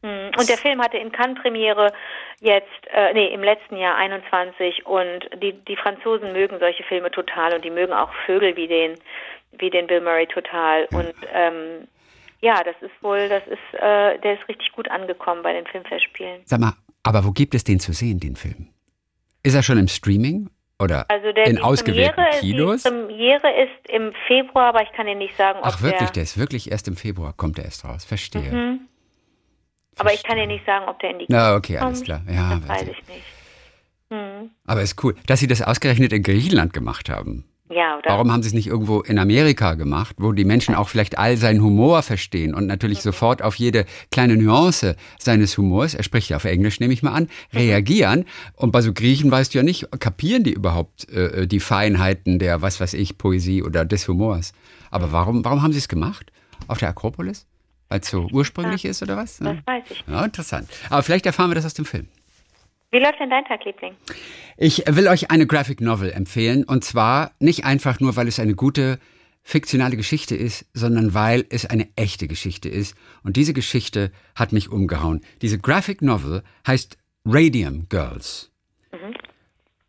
Hm. 0.04 0.30
Und 0.36 0.48
der 0.48 0.58
Film 0.58 0.82
hatte 0.82 0.98
in 0.98 1.12
Cannes 1.12 1.40
Premiere 1.40 1.92
jetzt, 2.40 2.68
äh, 2.92 3.14
nee, 3.14 3.32
im 3.32 3.42
letzten 3.42 3.76
Jahr 3.76 3.96
21 3.96 4.84
und 4.84 5.20
die, 5.42 5.52
die 5.66 5.76
Franzosen 5.76 6.32
mögen 6.34 6.58
solche 6.58 6.82
Filme 6.82 7.10
total 7.10 7.54
und 7.54 7.64
die 7.64 7.70
mögen 7.70 7.94
auch 7.94 8.10
Vögel 8.26 8.54
wie 8.56 8.68
den, 8.68 8.98
wie 9.58 9.70
den 9.70 9.86
Bill 9.86 10.02
Murray 10.02 10.26
total. 10.26 10.86
Und 10.92 11.14
ähm, 11.32 11.88
ja, 12.42 12.62
das 12.62 12.74
ist 12.82 13.02
wohl, 13.02 13.30
das 13.30 13.46
ist, 13.46 13.80
äh, 13.80 14.18
der 14.18 14.34
ist 14.34 14.46
richtig 14.48 14.72
gut 14.72 14.90
angekommen 14.90 15.42
bei 15.42 15.54
den 15.54 15.66
Filmfestspielen. 15.66 16.42
Sag 16.44 16.60
mal, 16.60 16.74
aber 17.02 17.24
wo 17.24 17.30
gibt 17.30 17.54
es 17.54 17.64
den 17.64 17.80
zu 17.80 17.92
sehen, 17.92 18.20
den 18.20 18.36
Film? 18.36 18.68
Ist 19.42 19.54
er 19.54 19.62
schon 19.62 19.78
im 19.78 19.88
Streaming? 19.88 20.50
Oder 20.80 21.08
Also 21.08 21.32
der, 21.32 21.46
in 21.46 21.58
ausgewählten 21.58 22.14
Premiere, 22.16 22.40
Kinos? 22.40 22.82
Die 22.82 22.88
Premiere 22.90 23.62
ist 23.62 23.90
im 23.90 24.12
Februar, 24.26 24.70
aber 24.70 24.82
ich 24.82 24.92
kann 24.92 25.06
dir 25.06 25.14
nicht 25.14 25.36
sagen, 25.36 25.60
ob 25.60 25.66
Ach 25.66 25.82
wirklich, 25.82 26.10
der, 26.10 26.14
der 26.14 26.22
ist 26.24 26.38
wirklich 26.38 26.70
erst 26.70 26.88
im 26.88 26.96
Februar, 26.96 27.32
kommt 27.32 27.58
er 27.58 27.64
erst 27.64 27.84
raus. 27.84 28.04
Verstehe. 28.04 28.50
Mhm. 28.52 28.80
aber 29.98 30.12
ich 30.12 30.24
kann 30.24 30.36
dir 30.36 30.46
nicht 30.46 30.66
sagen, 30.66 30.86
ob 30.88 30.98
der 30.98 31.10
in 31.10 31.18
die 31.20 31.26
Na, 31.28 31.54
okay, 31.54 31.78
alles 31.78 32.02
klar. 32.02 32.22
Ja, 32.28 32.56
das 32.56 32.68
weiß 32.68 32.82
ich. 32.82 32.98
ich 32.98 33.08
nicht. 33.08 33.24
Hm. 34.10 34.50
Aber 34.66 34.82
ist 34.82 35.02
cool, 35.04 35.14
dass 35.26 35.40
Sie 35.40 35.46
das 35.46 35.62
ausgerechnet 35.62 36.12
in 36.12 36.22
Griechenland 36.22 36.72
gemacht 36.72 37.08
haben. 37.08 37.44
Ja, 37.70 37.96
oder? 37.96 38.10
Warum 38.10 38.30
haben 38.30 38.42
Sie 38.42 38.48
es 38.48 38.54
nicht 38.54 38.66
irgendwo 38.66 39.00
in 39.00 39.18
Amerika 39.18 39.72
gemacht, 39.74 40.16
wo 40.18 40.32
die 40.32 40.44
Menschen 40.44 40.74
auch 40.74 40.88
vielleicht 40.88 41.16
all 41.16 41.38
seinen 41.38 41.62
Humor 41.62 42.02
verstehen 42.02 42.54
und 42.54 42.66
natürlich 42.66 43.00
sofort 43.00 43.40
auf 43.40 43.54
jede 43.56 43.86
kleine 44.10 44.36
Nuance 44.36 44.96
seines 45.18 45.56
Humors, 45.56 45.94
er 45.94 46.02
spricht 46.02 46.28
ja 46.28 46.36
auf 46.36 46.44
Englisch, 46.44 46.78
nehme 46.78 46.92
ich 46.92 47.02
mal 47.02 47.12
an, 47.12 47.28
reagieren? 47.54 48.26
Und 48.54 48.70
bei 48.70 48.82
so 48.82 48.92
Griechen 48.92 49.30
weißt 49.30 49.54
du 49.54 49.58
ja 49.58 49.64
nicht, 49.64 49.88
kapieren 49.98 50.44
die 50.44 50.52
überhaupt 50.52 51.08
äh, 51.08 51.46
die 51.46 51.60
Feinheiten 51.60 52.38
der, 52.38 52.60
was 52.60 52.80
weiß 52.80 52.92
ich, 52.94 53.16
Poesie 53.16 53.62
oder 53.62 53.86
des 53.86 54.08
Humors? 54.08 54.52
Aber 54.90 55.12
warum, 55.12 55.42
warum 55.44 55.62
haben 55.62 55.72
Sie 55.72 55.78
es 55.78 55.88
gemacht? 55.88 56.32
Auf 56.68 56.78
der 56.78 56.90
Akropolis? 56.90 57.46
Weil 57.88 58.00
es 58.00 58.10
so 58.10 58.28
ursprünglich 58.30 58.84
ist 58.84 59.02
oder 59.02 59.16
was? 59.16 59.38
Das 59.38 59.56
weiß 59.64 59.84
ich. 59.88 60.04
Ja, 60.06 60.24
interessant. 60.24 60.68
Aber 60.90 61.02
vielleicht 61.02 61.24
erfahren 61.26 61.50
wir 61.50 61.54
das 61.54 61.64
aus 61.64 61.74
dem 61.74 61.84
Film. 61.84 62.08
Wie 62.94 63.00
läuft 63.00 63.18
denn 63.18 63.28
dein 63.28 63.44
Tag, 63.44 63.64
Liebling? 63.64 63.96
Ich 64.56 64.84
will 64.88 65.08
euch 65.08 65.32
eine 65.32 65.48
Graphic 65.48 65.80
Novel 65.80 66.12
empfehlen 66.12 66.62
und 66.62 66.84
zwar 66.84 67.32
nicht 67.40 67.64
einfach 67.64 67.98
nur, 67.98 68.14
weil 68.14 68.28
es 68.28 68.38
eine 68.38 68.54
gute 68.54 69.00
fiktionale 69.42 69.96
Geschichte 69.96 70.36
ist, 70.36 70.66
sondern 70.74 71.12
weil 71.12 71.44
es 71.50 71.66
eine 71.66 71.88
echte 71.96 72.28
Geschichte 72.28 72.68
ist 72.68 72.96
und 73.24 73.34
diese 73.34 73.52
Geschichte 73.52 74.12
hat 74.36 74.52
mich 74.52 74.68
umgehauen. 74.70 75.22
Diese 75.42 75.58
Graphic 75.58 76.02
Novel 76.02 76.44
heißt 76.68 76.96
Radium 77.24 77.88
Girls. 77.88 78.52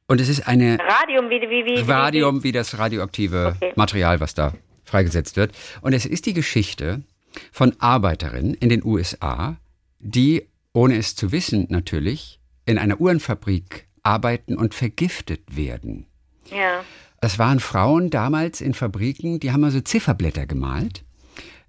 Und 0.07 0.19
es 0.19 0.27
ist 0.27 0.47
eine 0.47 0.79
Radium, 0.79 1.29
wie, 1.29 1.41
wie, 1.41 1.63
wie, 1.63 1.85
wie 1.85 1.91
Radium 1.91 2.43
wie 2.43 2.51
das 2.51 2.79
radioaktive 2.79 3.55
Okay. 3.55 3.73
Material, 3.75 4.19
was 4.19 4.33
da 4.33 4.55
freigesetzt 4.83 5.37
wird. 5.37 5.51
Und 5.81 5.93
es 5.93 6.07
ist 6.07 6.25
die 6.25 6.33
Geschichte 6.33 7.03
von 7.51 7.75
Arbeiterinnen 7.77 8.55
in 8.55 8.69
den 8.69 8.83
USA, 8.83 9.57
die, 9.99 10.47
ohne 10.73 10.97
es 10.97 11.15
zu 11.15 11.31
wissen 11.31 11.67
natürlich, 11.69 12.39
in 12.65 12.77
einer 12.77 12.99
Uhrenfabrik 12.99 13.87
arbeiten 14.03 14.55
und 14.55 14.73
vergiftet 14.73 15.41
werden. 15.55 16.05
Ja. 16.51 16.83
Das 17.21 17.39
waren 17.39 17.59
Frauen 17.59 18.09
damals 18.09 18.61
in 18.61 18.73
Fabriken, 18.73 19.39
die 19.39 19.51
haben 19.51 19.63
also 19.63 19.81
Zifferblätter 19.81 20.45
gemalt 20.45 21.03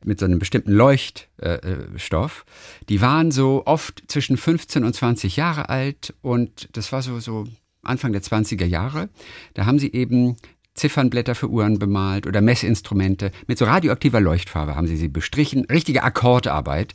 mit 0.05 0.21
so 0.21 0.27
einem 0.27 0.39
bestimmten 0.39 0.73
Leuchtstoff. 0.73 2.45
Die 2.89 3.01
waren 3.01 3.31
so 3.31 3.63
oft 3.65 4.05
zwischen 4.09 4.37
15 4.37 4.85
und 4.85 4.95
20 4.95 5.37
Jahre 5.37 5.69
alt 5.69 6.15
und 6.21 6.69
das 6.73 6.93
war 6.93 7.03
so, 7.03 7.19
so 7.21 7.47
Anfang 7.83 8.13
der 8.13 8.23
20er 8.23 8.67
Jahre. 8.67 9.09
Da 9.55 9.67
haben 9.67 9.79
sie 9.79 9.93
eben 9.93 10.37
Ziffernblätter 10.77 11.35
für 11.35 11.49
Uhren 11.49 11.79
bemalt 11.79 12.27
oder 12.27 12.41
Messinstrumente. 12.41 13.33
Mit 13.47 13.59
so 13.59 13.65
radioaktiver 13.65 14.21
Leuchtfarbe 14.21 14.77
haben 14.77 14.87
sie 14.87 14.97
sie 14.97 15.09
bestrichen. 15.09 15.65
Richtige 15.67 16.03
Akkordarbeit 16.03 16.95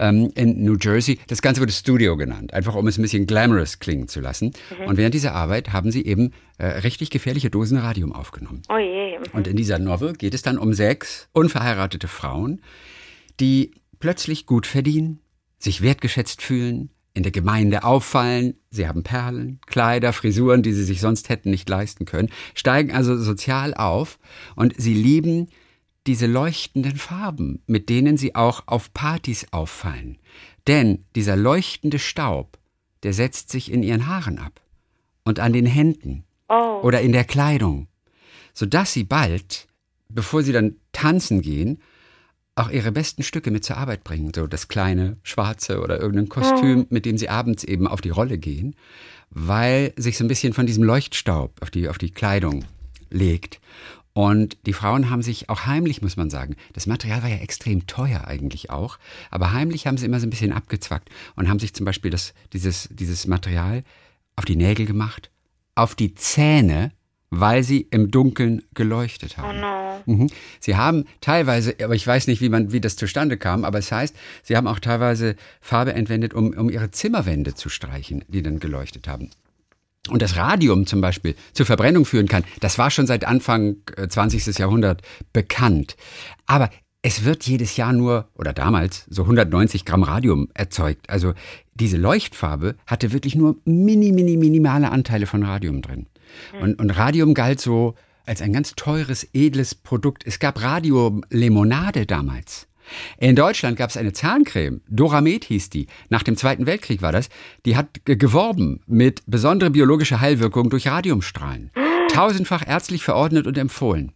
ähm, 0.00 0.30
in 0.34 0.64
New 0.64 0.76
Jersey. 0.80 1.18
Das 1.28 1.42
Ganze 1.42 1.60
wurde 1.60 1.72
Studio 1.72 2.16
genannt, 2.16 2.54
einfach 2.54 2.74
um 2.74 2.86
es 2.88 2.98
ein 2.98 3.02
bisschen 3.02 3.26
glamorous 3.26 3.78
klingen 3.78 4.08
zu 4.08 4.20
lassen. 4.20 4.52
Und 4.86 4.96
während 4.96 5.14
dieser 5.14 5.34
Arbeit 5.34 5.72
haben 5.72 5.90
sie 5.90 6.04
eben 6.04 6.32
äh, 6.58 6.66
richtig 6.66 7.10
gefährliche 7.10 7.50
Dosen 7.50 7.78
Radium 7.78 8.12
aufgenommen. 8.12 8.62
Oh 8.68 8.78
je. 8.78 9.18
Und 9.32 9.46
in 9.46 9.56
dieser 9.56 9.78
Novel 9.78 10.14
geht 10.14 10.34
es 10.34 10.42
dann 10.42 10.58
um 10.58 10.72
sechs 10.72 11.28
unverheiratete 11.32 12.08
Frauen, 12.08 12.62
die 13.40 13.72
plötzlich 14.00 14.46
gut 14.46 14.66
verdienen, 14.66 15.20
sich 15.58 15.82
wertgeschätzt 15.82 16.42
fühlen, 16.42 16.90
in 17.18 17.24
der 17.24 17.32
Gemeinde 17.32 17.82
auffallen, 17.82 18.54
sie 18.70 18.86
haben 18.86 19.02
Perlen, 19.02 19.60
Kleider, 19.66 20.12
Frisuren, 20.12 20.62
die 20.62 20.72
sie 20.72 20.84
sich 20.84 21.00
sonst 21.00 21.28
hätten 21.28 21.50
nicht 21.50 21.68
leisten 21.68 22.04
können, 22.04 22.30
steigen 22.54 22.92
also 22.92 23.16
sozial 23.16 23.74
auf 23.74 24.20
und 24.54 24.72
sie 24.78 24.94
lieben 24.94 25.48
diese 26.06 26.26
leuchtenden 26.26 26.96
Farben, 26.96 27.60
mit 27.66 27.88
denen 27.88 28.16
sie 28.16 28.36
auch 28.36 28.62
auf 28.66 28.94
Partys 28.94 29.48
auffallen. 29.50 30.18
Denn 30.68 31.04
dieser 31.16 31.34
leuchtende 31.34 31.98
Staub, 31.98 32.56
der 33.02 33.12
setzt 33.12 33.50
sich 33.50 33.72
in 33.72 33.82
ihren 33.82 34.06
Haaren 34.06 34.38
ab 34.38 34.60
und 35.24 35.40
an 35.40 35.52
den 35.52 35.66
Händen 35.66 36.24
Oh. 36.50 36.80
oder 36.82 37.02
in 37.02 37.12
der 37.12 37.24
Kleidung, 37.24 37.88
sodass 38.54 38.94
sie 38.94 39.04
bald, 39.04 39.66
bevor 40.08 40.42
sie 40.42 40.52
dann 40.52 40.76
tanzen 40.92 41.42
gehen, 41.42 41.82
auch 42.58 42.70
ihre 42.70 42.92
besten 42.92 43.22
Stücke 43.22 43.50
mit 43.50 43.64
zur 43.64 43.76
Arbeit 43.76 44.04
bringen, 44.04 44.32
so 44.34 44.46
das 44.46 44.68
kleine 44.68 45.16
schwarze 45.22 45.80
oder 45.80 46.00
irgendein 46.00 46.28
Kostüm, 46.28 46.86
mit 46.90 47.04
dem 47.04 47.18
sie 47.18 47.28
abends 47.28 47.64
eben 47.64 47.86
auf 47.86 48.00
die 48.00 48.10
Rolle 48.10 48.38
gehen, 48.38 48.74
weil 49.30 49.92
sich 49.96 50.18
so 50.18 50.24
ein 50.24 50.28
bisschen 50.28 50.52
von 50.52 50.66
diesem 50.66 50.84
Leuchtstaub 50.84 51.54
auf 51.60 51.70
die, 51.70 51.88
auf 51.88 51.98
die 51.98 52.10
Kleidung 52.10 52.64
legt. 53.10 53.60
Und 54.12 54.56
die 54.66 54.72
Frauen 54.72 55.10
haben 55.10 55.22
sich 55.22 55.48
auch 55.48 55.66
heimlich, 55.66 56.02
muss 56.02 56.16
man 56.16 56.28
sagen, 56.28 56.56
das 56.72 56.86
Material 56.86 57.22
war 57.22 57.28
ja 57.28 57.36
extrem 57.36 57.86
teuer 57.86 58.26
eigentlich 58.26 58.70
auch, 58.70 58.98
aber 59.30 59.52
heimlich 59.52 59.86
haben 59.86 59.96
sie 59.96 60.06
immer 60.06 60.18
so 60.18 60.26
ein 60.26 60.30
bisschen 60.30 60.52
abgezwackt 60.52 61.10
und 61.36 61.48
haben 61.48 61.60
sich 61.60 61.72
zum 61.72 61.86
Beispiel 61.86 62.10
das, 62.10 62.34
dieses, 62.52 62.88
dieses 62.90 63.28
Material 63.28 63.84
auf 64.34 64.44
die 64.44 64.56
Nägel 64.56 64.86
gemacht, 64.86 65.30
auf 65.76 65.94
die 65.94 66.14
Zähne, 66.14 66.90
weil 67.30 67.62
sie 67.62 67.86
im 67.90 68.10
Dunkeln 68.10 68.62
geleuchtet 68.74 69.36
Oh 69.38 69.42
haben. 69.42 69.60
no. 69.60 70.00
Mhm. 70.06 70.30
Sie 70.60 70.76
haben 70.76 71.04
teilweise, 71.20 71.74
aber 71.82 71.94
ich 71.94 72.06
weiß 72.06 72.26
nicht, 72.26 72.40
wie, 72.40 72.48
man, 72.48 72.72
wie 72.72 72.80
das 72.80 72.96
zustande 72.96 73.36
kam, 73.36 73.64
aber 73.64 73.78
es 73.78 73.92
heißt, 73.92 74.14
sie 74.42 74.56
haben 74.56 74.66
auch 74.66 74.78
teilweise 74.78 75.36
Farbe 75.60 75.92
entwendet, 75.92 76.32
um, 76.34 76.50
um 76.50 76.70
ihre 76.70 76.90
Zimmerwände 76.90 77.54
zu 77.54 77.68
streichen, 77.68 78.24
die 78.28 78.42
dann 78.42 78.60
geleuchtet 78.60 79.08
haben. 79.08 79.30
Und 80.08 80.22
das 80.22 80.36
Radium 80.36 80.86
zum 80.86 81.00
Beispiel 81.02 81.34
zur 81.52 81.66
Verbrennung 81.66 82.06
führen 82.06 82.28
kann, 82.28 82.44
das 82.60 82.78
war 82.78 82.90
schon 82.90 83.06
seit 83.06 83.24
Anfang 83.26 83.76
äh, 83.96 84.08
20. 84.08 84.56
Jahrhundert 84.58 85.02
bekannt. 85.34 85.96
Aber 86.46 86.70
es 87.02 87.24
wird 87.24 87.44
jedes 87.44 87.76
Jahr 87.76 87.92
nur, 87.92 88.28
oder 88.34 88.52
damals, 88.54 89.04
so 89.10 89.22
190 89.22 89.84
Gramm 89.84 90.02
Radium 90.02 90.48
erzeugt. 90.54 91.10
Also 91.10 91.34
diese 91.74 91.96
Leuchtfarbe 91.98 92.74
hatte 92.86 93.12
wirklich 93.12 93.34
nur 93.34 93.56
mini, 93.66 94.12
mini, 94.12 94.36
minimale 94.36 94.90
Anteile 94.90 95.26
von 95.26 95.42
Radium 95.42 95.82
drin. 95.82 96.06
Und, 96.60 96.78
und 96.78 96.90
Radium 96.90 97.34
galt 97.34 97.60
so 97.60 97.94
als 98.26 98.42
ein 98.42 98.52
ganz 98.52 98.74
teures, 98.74 99.26
edles 99.32 99.74
Produkt. 99.74 100.24
Es 100.26 100.38
gab 100.38 100.62
Radiumlimonade 100.62 102.06
damals. 102.06 102.66
In 103.18 103.36
Deutschland 103.36 103.76
gab 103.76 103.90
es 103.90 103.98
eine 103.98 104.12
Zahncreme, 104.14 104.80
Doramed 104.88 105.44
hieß 105.44 105.68
die, 105.68 105.88
nach 106.08 106.22
dem 106.22 106.36
Zweiten 106.38 106.64
Weltkrieg 106.64 107.02
war 107.02 107.12
das, 107.12 107.28
die 107.66 107.76
hat 107.76 108.04
ge- 108.06 108.16
geworben 108.16 108.80
mit 108.86 109.22
besonderer 109.26 109.68
biologischer 109.70 110.20
Heilwirkung 110.22 110.70
durch 110.70 110.86
Radiumstrahlen. 110.88 111.70
Tausendfach 112.10 112.66
ärztlich 112.66 113.02
verordnet 113.02 113.46
und 113.46 113.58
empfohlen. 113.58 114.12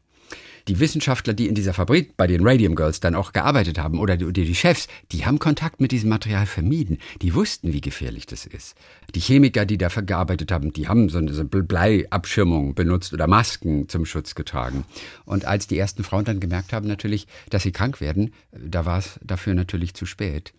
Die 0.68 0.78
Wissenschaftler, 0.78 1.34
die 1.34 1.48
in 1.48 1.54
dieser 1.54 1.72
Fabrik 1.72 2.16
bei 2.16 2.26
den 2.26 2.46
Radium 2.46 2.74
Girls 2.74 3.00
dann 3.00 3.14
auch 3.14 3.32
gearbeitet 3.32 3.78
haben 3.78 3.98
oder 3.98 4.16
die, 4.16 4.32
die 4.32 4.54
Chefs, 4.54 4.86
die 5.10 5.26
haben 5.26 5.38
Kontakt 5.38 5.80
mit 5.80 5.92
diesem 5.92 6.08
Material 6.08 6.46
vermieden. 6.46 6.98
Die 7.20 7.34
wussten, 7.34 7.72
wie 7.72 7.80
gefährlich 7.80 8.26
das 8.26 8.46
ist. 8.46 8.76
Die 9.14 9.20
Chemiker, 9.20 9.66
die 9.66 9.78
dafür 9.78 10.02
gearbeitet 10.02 10.52
haben, 10.52 10.72
die 10.72 10.88
haben 10.88 11.08
so 11.08 11.18
eine 11.18 11.32
so 11.32 11.44
Bleiabschirmung 11.44 12.74
benutzt 12.74 13.12
oder 13.12 13.26
Masken 13.26 13.88
zum 13.88 14.06
Schutz 14.06 14.34
getragen. 14.34 14.84
Und 15.24 15.44
als 15.44 15.66
die 15.66 15.78
ersten 15.78 16.04
Frauen 16.04 16.24
dann 16.24 16.40
gemerkt 16.40 16.72
haben 16.72 16.86
natürlich, 16.86 17.26
dass 17.50 17.64
sie 17.64 17.72
krank 17.72 18.00
werden, 18.00 18.32
da 18.52 18.86
war 18.86 18.98
es 18.98 19.18
dafür 19.22 19.54
natürlich 19.54 19.94
zu 19.94 20.06
spät. 20.06 20.52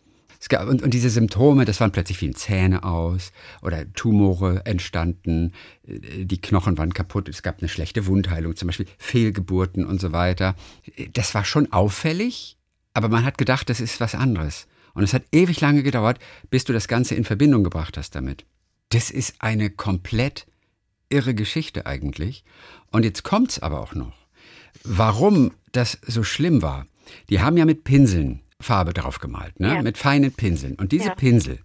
Es 0.44 0.50
gab, 0.50 0.68
und, 0.68 0.82
und 0.82 0.94
diese 0.94 1.10
Symptome, 1.10 1.64
das 1.64 1.80
waren 1.80 1.94
plötzlich 1.94 2.18
fielen 2.18 2.36
Zähne 2.36 2.84
aus 2.84 3.32
oder 3.62 3.90
Tumore 3.94 4.66
entstanden, 4.66 5.54
äh, 5.88 6.26
die 6.26 6.42
Knochen 6.42 6.78
waren 6.78 6.94
kaputt, 6.94 7.30
es 7.30 7.44
gab 7.44 7.60
eine 7.60 7.70
schlechte 7.70 8.08
Wundheilung, 8.08 8.54
zum 8.58 8.68
Beispiel 8.68 8.88
Fehlgeburten 8.98 9.86
und 9.86 10.02
so 10.02 10.12
weiter. 10.12 10.56
Das 11.14 11.34
war 11.34 11.46
schon 11.46 11.72
auffällig, 11.72 12.58
aber 12.94 13.08
man 13.08 13.24
hat 13.24 13.38
gedacht, 13.38 13.70
das 13.70 13.80
ist 13.80 14.02
was 14.02 14.16
anderes. 14.16 14.68
Und 14.94 15.04
es 15.04 15.14
hat 15.14 15.24
ewig 15.32 15.62
lange 15.62 15.82
gedauert, 15.82 16.20
bis 16.50 16.66
du 16.66 16.74
das 16.74 16.90
Ganze 16.90 17.16
in 17.16 17.24
Verbindung 17.24 17.64
gebracht 17.64 17.96
hast 17.96 18.14
damit. 18.14 18.46
Das 18.90 19.12
ist 19.12 19.36
eine 19.40 19.70
komplett 19.70 20.46
irre 21.08 21.36
Geschichte 21.36 21.86
eigentlich. 21.86 22.44
Und 22.92 23.06
jetzt 23.06 23.24
kommt's 23.24 23.60
aber 23.60 23.80
auch 23.80 23.96
noch. 23.96 24.28
Warum 24.84 25.54
das 25.72 25.98
so 26.06 26.22
schlimm 26.22 26.62
war? 26.62 26.86
Die 27.30 27.40
haben 27.40 27.56
ja 27.56 27.64
mit 27.64 27.86
Pinseln 27.86 28.43
Farbe 28.64 28.94
drauf 28.94 29.20
gemalt, 29.20 29.60
ne? 29.60 29.76
Ja. 29.76 29.82
mit 29.82 29.98
feinen 29.98 30.32
Pinseln. 30.32 30.76
Und 30.76 30.92
diese 30.92 31.10
Ja. 31.10 31.16
Pinsel, 31.16 31.60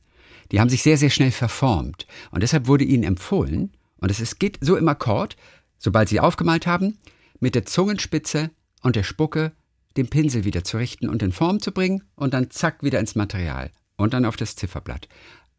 die 0.52 0.60
haben 0.60 0.68
sich 0.68 0.82
sehr, 0.82 0.98
sehr 0.98 1.10
schnell 1.10 1.30
verformt. 1.30 2.06
Und 2.30 2.42
deshalb 2.42 2.66
wurde 2.66 2.84
ihnen 2.84 3.04
empfohlen, 3.04 3.72
und 4.00 4.10
es 4.10 4.38
geht 4.38 4.58
so 4.60 4.76
im 4.76 4.86
Akkord, 4.88 5.36
sobald 5.78 6.08
sie 6.08 6.20
aufgemalt 6.20 6.66
haben, 6.66 6.98
mit 7.40 7.54
der 7.54 7.66
Zungenspitze 7.66 8.50
und 8.82 8.96
der 8.96 9.02
Spucke 9.02 9.52
den 9.96 10.08
Pinsel 10.08 10.44
wieder 10.44 10.62
zu 10.62 10.76
richten 10.76 11.08
und 11.08 11.22
in 11.22 11.32
Form 11.32 11.60
zu 11.60 11.72
bringen 11.72 12.04
und 12.14 12.34
dann 12.34 12.50
zack 12.50 12.82
wieder 12.82 13.00
ins 13.00 13.16
Material 13.16 13.70
und 13.96 14.14
dann 14.14 14.24
auf 14.24 14.36
das 14.36 14.54
Zifferblatt 14.54 15.08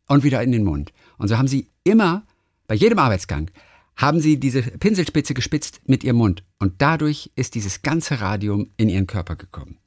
und 0.07 0.23
wieder 0.23 0.41
in 0.41 0.51
den 0.53 0.63
Mund. 0.63 0.93
Und 1.17 1.27
so 1.27 1.37
haben 1.37 1.47
sie 1.47 1.67
immer, 1.83 2.23
bei 2.67 2.75
jedem 2.75 2.99
Arbeitsgang, 2.99 3.51
haben 3.97 4.21
sie 4.21 4.39
diese 4.39 4.61
Pinselspitze 4.61 5.33
gespitzt 5.33 5.81
mit 5.85 6.05
ihrem 6.05 6.17
Mund. 6.17 6.43
Und 6.57 6.75
dadurch 6.81 7.31
ist 7.35 7.55
dieses 7.55 7.81
ganze 7.81 8.21
Radium 8.21 8.69
in 8.77 8.87
ihren 8.87 9.07
Körper 9.07 9.35
gekommen. 9.35 9.77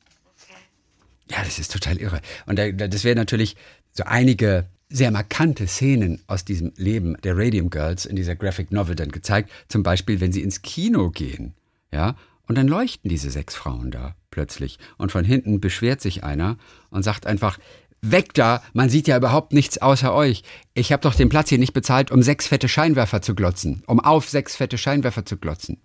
Ja, 1.30 1.38
das 1.44 1.58
ist 1.58 1.72
total 1.72 1.98
irre. 1.98 2.20
Und 2.46 2.58
da, 2.58 2.70
das 2.70 3.04
wäre 3.04 3.16
natürlich 3.16 3.56
so 3.92 4.04
einige 4.04 4.66
sehr 4.88 5.10
markante 5.10 5.66
Szenen 5.66 6.22
aus 6.26 6.44
diesem 6.44 6.72
Leben 6.76 7.16
der 7.22 7.36
Radium 7.36 7.70
Girls 7.70 8.04
in 8.04 8.16
dieser 8.16 8.36
Graphic 8.36 8.72
Novel 8.72 8.94
dann 8.94 9.10
gezeigt. 9.10 9.50
Zum 9.68 9.82
Beispiel, 9.82 10.20
wenn 10.20 10.32
sie 10.32 10.42
ins 10.42 10.62
Kino 10.62 11.10
gehen. 11.10 11.54
Ja, 11.92 12.16
und 12.46 12.56
dann 12.56 12.68
leuchten 12.68 13.08
diese 13.08 13.30
sechs 13.30 13.54
Frauen 13.54 13.90
da 13.90 14.14
plötzlich. 14.30 14.78
Und 14.98 15.12
von 15.12 15.24
hinten 15.24 15.60
beschwert 15.60 16.00
sich 16.00 16.24
einer 16.24 16.58
und 16.90 17.02
sagt 17.02 17.26
einfach, 17.26 17.58
Weg 18.04 18.34
da, 18.34 18.62
man 18.72 18.90
sieht 18.90 19.06
ja 19.06 19.16
überhaupt 19.16 19.52
nichts 19.52 19.78
außer 19.78 20.12
euch. 20.12 20.42
Ich 20.74 20.90
habe 20.92 21.02
doch 21.02 21.14
den 21.14 21.28
Platz 21.28 21.50
hier 21.50 21.58
nicht 21.58 21.72
bezahlt, 21.72 22.10
um 22.10 22.20
sechs 22.20 22.48
fette 22.48 22.68
Scheinwerfer 22.68 23.22
zu 23.22 23.36
glotzen, 23.36 23.84
um 23.86 24.00
auf 24.00 24.28
sechs 24.28 24.56
fette 24.56 24.76
Scheinwerfer 24.76 25.24
zu 25.24 25.36
glotzen. 25.36 25.80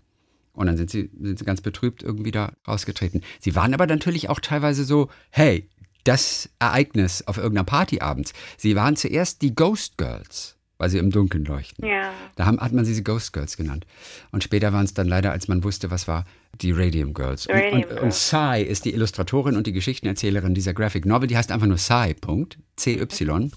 Und 0.58 0.68
dann 0.68 0.76
sind 0.76 0.90
sie, 0.90 1.10
sind 1.22 1.40
sie 1.40 1.46
ganz 1.46 1.62
betrübt 1.62 2.04
irgendwie 2.04 2.32
da 2.32 2.52
rausgetreten. 2.68 3.22
Sie 3.40 3.56
waren 3.56 3.74
aber 3.74 3.88
natürlich 3.88 4.30
auch 4.30 4.40
teilweise 4.40 4.84
so, 4.84 5.10
hey, 5.30 5.70
das 6.04 6.50
Ereignis 6.60 7.26
auf 7.28 7.38
irgendeiner 7.38 7.66
Party 7.66 8.00
abends. 8.00 8.34
Sie 8.58 8.76
waren 8.76 8.96
zuerst 8.96 9.42
die 9.42 9.54
Ghost 9.54 9.98
Girls 9.98 10.58
weil 10.78 10.90
sie 10.90 11.00
im 11.00 11.10
Dunkeln 11.10 11.46
leuchten. 11.46 11.88
Ja. 11.88 12.12
Da 12.36 12.46
haben, 12.46 12.60
hat 12.60 12.72
man 12.72 12.86
sie 12.86 12.94
die 12.94 13.04
Ghost 13.04 13.34
Girls 13.34 13.58
genannt. 13.58 13.86
Und 14.32 14.44
später 14.44 14.74
waren 14.74 14.86
es 14.86 14.94
dann 14.94 15.08
leider, 15.08 15.32
als 15.32 15.48
man 15.48 15.64
wusste, 15.64 15.90
was 15.92 16.08
war, 16.08 16.26
die 16.62 16.72
Radium 16.72 17.14
Girls. 17.14 17.50
Radium 17.50 17.74
und, 17.74 17.74
und, 17.74 17.90
Girls. 17.90 18.04
und 18.04 18.14
Cy 18.14 18.64
ist 18.64 18.86
die 18.86 18.94
Illustratorin 18.94 19.56
und 19.56 19.68
die 19.68 19.74
Geschichtenerzählerin 19.74 20.54
dieser 20.54 20.74
Graphic 20.74 21.06
Novel. 21.06 21.28
Die 21.28 21.38
heißt 21.38 21.52
einfach 21.52 21.68
nur 21.68 21.78
Cy, 21.78 22.14
Punkt, 22.14 22.60
C-Y. 22.76 23.52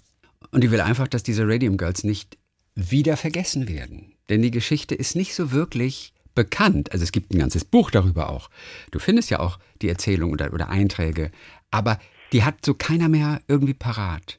Und 0.50 0.64
die 0.64 0.70
will 0.70 0.80
einfach, 0.80 1.08
dass 1.08 1.22
diese 1.22 1.46
Radium 1.46 1.76
Girls 1.76 2.04
nicht 2.04 2.38
wieder 2.74 3.16
vergessen 3.16 3.68
werden. 3.68 4.14
Denn 4.28 4.42
die 4.42 4.50
Geschichte 4.50 4.94
ist 4.94 5.16
nicht 5.16 5.34
so 5.34 5.52
wirklich 5.52 6.14
bekannt. 6.34 6.92
Also 6.92 7.02
es 7.02 7.12
gibt 7.12 7.32
ein 7.32 7.38
ganzes 7.38 7.64
Buch 7.64 7.90
darüber 7.90 8.30
auch. 8.30 8.50
Du 8.90 8.98
findest 8.98 9.30
ja 9.30 9.40
auch 9.40 9.58
die 9.82 9.88
Erzählung 9.88 10.32
oder, 10.32 10.52
oder 10.52 10.68
Einträge. 10.68 11.30
Aber 11.70 11.98
die 12.32 12.44
hat 12.44 12.64
so 12.64 12.74
keiner 12.74 13.08
mehr 13.08 13.40
irgendwie 13.48 13.74
parat. 13.74 14.38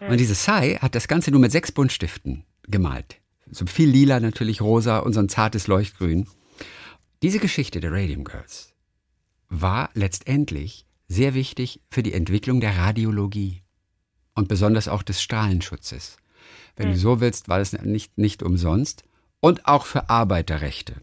Und 0.00 0.18
diese 0.18 0.34
Sai 0.34 0.78
hat 0.80 0.94
das 0.94 1.06
Ganze 1.06 1.30
nur 1.30 1.40
mit 1.40 1.52
sechs 1.52 1.70
Buntstiften 1.70 2.44
gemalt. 2.64 3.20
So 3.50 3.66
viel 3.66 3.88
lila, 3.88 4.18
natürlich 4.18 4.60
rosa 4.60 4.98
und 4.98 5.12
so 5.12 5.20
ein 5.20 5.28
zartes 5.28 5.68
Leuchtgrün. 5.68 6.26
Diese 7.22 7.38
Geschichte 7.38 7.80
der 7.80 7.92
Radium 7.92 8.24
Girls 8.24 8.74
war 9.48 9.90
letztendlich 9.94 10.86
sehr 11.06 11.34
wichtig 11.34 11.80
für 11.90 12.02
die 12.02 12.14
Entwicklung 12.14 12.60
der 12.60 12.76
Radiologie 12.76 13.62
und 14.34 14.48
besonders 14.48 14.88
auch 14.88 15.02
des 15.02 15.22
Strahlenschutzes. 15.22 16.16
Wenn 16.74 16.90
du 16.90 16.96
so 16.96 17.20
willst, 17.20 17.48
war 17.48 17.58
das 17.58 17.72
nicht, 17.72 18.16
nicht 18.16 18.42
umsonst 18.42 19.04
und 19.40 19.66
auch 19.66 19.84
für 19.84 20.08
Arbeiterrechte. 20.08 20.94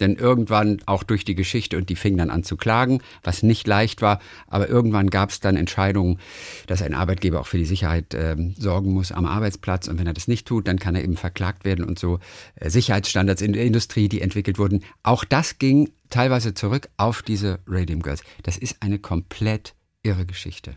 Denn 0.00 0.16
irgendwann 0.16 0.78
auch 0.86 1.02
durch 1.02 1.24
die 1.24 1.34
Geschichte 1.34 1.76
und 1.76 1.88
die 1.88 1.96
fingen 1.96 2.18
dann 2.18 2.30
an 2.30 2.44
zu 2.44 2.56
klagen, 2.56 3.00
was 3.22 3.42
nicht 3.42 3.66
leicht 3.66 4.02
war, 4.02 4.20
aber 4.46 4.68
irgendwann 4.68 5.08
gab 5.08 5.30
es 5.30 5.40
dann 5.40 5.56
Entscheidungen, 5.56 6.18
dass 6.66 6.82
ein 6.82 6.94
Arbeitgeber 6.94 7.40
auch 7.40 7.46
für 7.46 7.58
die 7.58 7.64
Sicherheit 7.64 8.14
ähm, 8.14 8.54
sorgen 8.58 8.92
muss 8.92 9.10
am 9.10 9.24
Arbeitsplatz 9.24 9.88
und 9.88 9.98
wenn 9.98 10.06
er 10.06 10.12
das 10.12 10.28
nicht 10.28 10.46
tut, 10.46 10.68
dann 10.68 10.78
kann 10.78 10.94
er 10.94 11.02
eben 11.02 11.16
verklagt 11.16 11.64
werden 11.64 11.84
und 11.84 11.98
so 11.98 12.20
äh, 12.56 12.68
Sicherheitsstandards 12.68 13.40
in 13.40 13.54
der 13.54 13.64
Industrie, 13.64 14.08
die 14.08 14.20
entwickelt 14.20 14.58
wurden. 14.58 14.84
Auch 15.02 15.24
das 15.24 15.58
ging 15.58 15.90
teilweise 16.10 16.54
zurück 16.54 16.88
auf 16.98 17.22
diese 17.22 17.60
Radium 17.66 18.02
Girls. 18.02 18.22
Das 18.42 18.58
ist 18.58 18.82
eine 18.82 18.98
komplett 18.98 19.74
irre 20.02 20.26
Geschichte. 20.26 20.76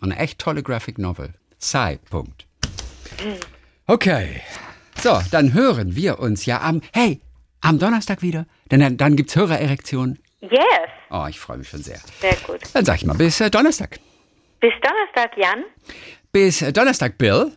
Eine 0.00 0.16
echt 0.16 0.40
tolle 0.40 0.62
Graphic 0.62 0.98
Novel. 0.98 1.32
Sai, 1.58 1.98
Punkt. 2.10 2.46
Okay. 3.86 4.40
So, 5.00 5.20
dann 5.30 5.52
hören 5.52 5.96
wir 5.96 6.18
uns 6.18 6.44
ja 6.44 6.60
am, 6.60 6.80
hey, 6.92 7.20
am 7.62 7.78
Donnerstag 7.78 8.20
wieder. 8.22 8.46
Denn 8.70 8.80
dann, 8.80 8.96
dann 8.98 9.16
gibt's 9.16 9.34
Hörererektion. 9.34 10.18
Yes, 10.40 10.60
Oh, 11.10 11.26
ich 11.28 11.38
freue 11.38 11.58
mich 11.58 11.68
schon 11.68 11.82
sehr. 11.82 11.98
sehr 12.20 12.36
gut. 12.46 12.60
Dann 12.74 12.84
sag 12.84 12.96
ich 12.96 13.04
mal 13.06 13.14
bis 13.14 13.40
äh, 13.40 13.50
Donnerstag. 13.50 13.98
Bis 14.60 14.72
Donnerstag, 14.82 15.36
Jan. 15.36 15.64
Bis 16.32 16.62
äh, 16.62 16.72
Donnerstag, 16.72 17.18
Bill. 17.18 17.50